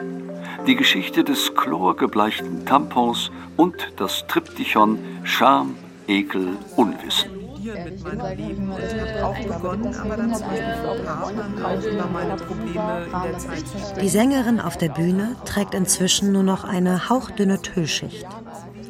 die 0.67 0.77
Geschichte 0.77 1.25
des 1.25 1.55
chlorgebleichten 1.55 2.65
Tampons 2.65 3.31
und 3.57 3.75
das 3.97 4.27
Triptychon 4.27 4.99
Scham, 5.25 5.77
Ekel, 6.07 6.57
Unwissen. 6.77 7.31
mit 7.75 8.03
meinem 8.03 8.37
Leben 8.37 8.71
und 8.71 8.79
habe 8.79 9.27
auch 9.27 9.39
begonnen, 9.39 9.95
aber 9.95 10.17
dann 10.17 10.35
zum 10.35 10.47
Beispiel 10.47 10.75
für 10.83 11.03
Partnern 11.05 11.65
auch 11.65 11.83
über 11.83 12.07
meine 12.13 12.37
Probleme 12.37 13.05
in 13.05 13.23
der 13.23 13.39
Zeit. 13.39 13.65
Die 14.01 14.09
Sängerin 14.09 14.61
auf 14.61 14.77
der 14.77 14.91
Bühne 14.91 15.37
trägt 15.45 15.75
inzwischen 15.75 16.33
nur 16.33 16.43
noch 16.43 16.65
eine 16.65 17.09
hauchdünne 17.09 17.61
Tüllschicht 17.61 18.27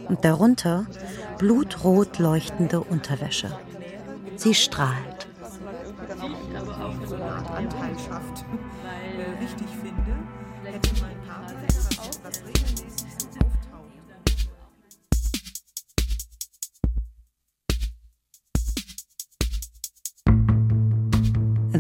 und 0.09 0.25
darunter 0.25 0.87
blutrot 1.39 2.19
leuchtende 2.19 2.81
Unterwäsche. 2.81 3.51
Sie 4.37 4.55
strahlt. 4.55 5.16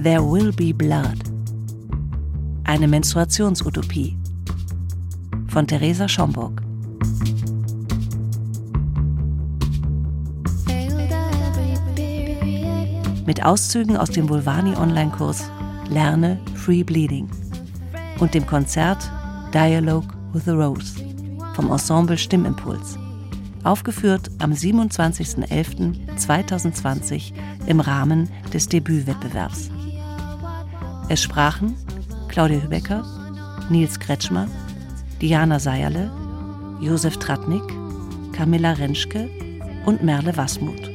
There 0.06 0.22
Will 0.22 0.52
Be 0.52 0.72
Blood. 0.72 1.18
Eine 2.62 2.86
Menstruationsutopie 2.86 4.16
von 5.48 5.66
Theresa 5.66 6.08
Schomburg. 6.08 6.62
Mit 13.26 13.44
Auszügen 13.44 13.96
aus 13.96 14.10
dem 14.10 14.28
Vulvani 14.28 14.76
Online-Kurs 14.76 15.50
Lerne 15.90 16.38
Free 16.54 16.84
Bleeding 16.84 17.28
und 18.20 18.32
dem 18.32 18.46
Konzert 18.46 19.10
Dialogue 19.52 20.06
with 20.32 20.46
a 20.46 20.52
Rose 20.52 21.04
vom 21.54 21.72
Ensemble 21.72 22.16
Stimmimpuls. 22.16 22.96
Aufgeführt 23.64 24.30
am 24.38 24.52
27.11.2020 24.52 27.32
im 27.66 27.80
Rahmen 27.80 28.30
des 28.52 28.68
Debütwettbewerbs. 28.68 29.72
Es 31.08 31.22
sprachen 31.22 31.76
Claudia 32.28 32.60
Hübecker, 32.60 33.04
Nils 33.70 34.00
Kretschmer, 34.00 34.48
Diana 35.20 35.60
Seierle, 35.60 36.10
Josef 36.80 37.16
Tratnik, 37.18 37.62
Camilla 38.32 38.72
Rentschke 38.72 39.30
und 39.84 40.02
Merle 40.02 40.36
Wasmuth. 40.36 40.90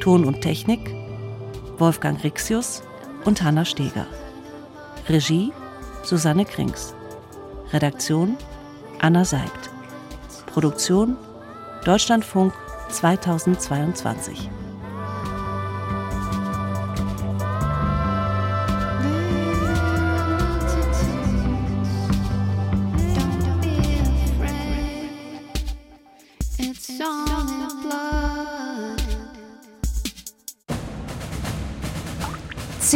Ton 0.00 0.24
und 0.24 0.40
Technik 0.40 0.94
Wolfgang 1.78 2.22
Rixius 2.22 2.82
und 3.24 3.42
Hanna 3.42 3.64
Steger. 3.64 4.06
Regie 5.08 5.52
Susanne 6.04 6.44
Krings. 6.44 6.94
Redaktion 7.72 8.36
Anna 9.00 9.24
Seibt. 9.24 9.70
Produktion 10.46 11.16
Deutschlandfunk 11.84 12.52
2022. 12.90 14.48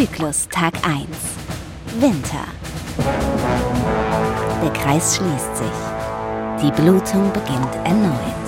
Zyklus 0.05 0.47
Tag 0.51 0.75
1. 0.87 1.07
Winter. 1.99 2.45
Der 4.63 4.71
Kreis 4.75 5.17
schließt 5.17 5.57
sich. 5.57 5.67
Die 6.61 6.71
Blutung 6.73 7.33
beginnt 7.33 7.75
erneut. 7.85 8.45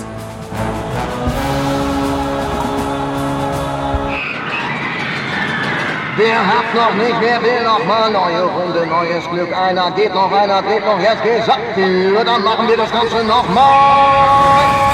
Wer 6.17 6.45
hat 6.45 6.75
noch 6.75 6.93
nicht, 6.93 7.15
wer 7.21 7.41
will 7.41 7.63
noch 7.63 7.83
mal 7.85 8.11
neue 8.11 8.43
Runde, 8.43 8.85
neues 8.85 9.27
Glück? 9.31 9.51
Einer 9.57 9.89
geht 9.91 10.13
noch, 10.13 10.31
einer 10.31 10.61
dreht 10.61 10.85
noch, 10.85 10.99
jetzt 10.99 11.23
geht's 11.23 11.49
ab. 11.49 11.57
Dann 11.75 12.43
machen 12.43 12.67
wir 12.67 12.77
das 12.77 12.91
Ganze 12.91 13.23
noch 13.23 13.49
mal. 13.49 14.86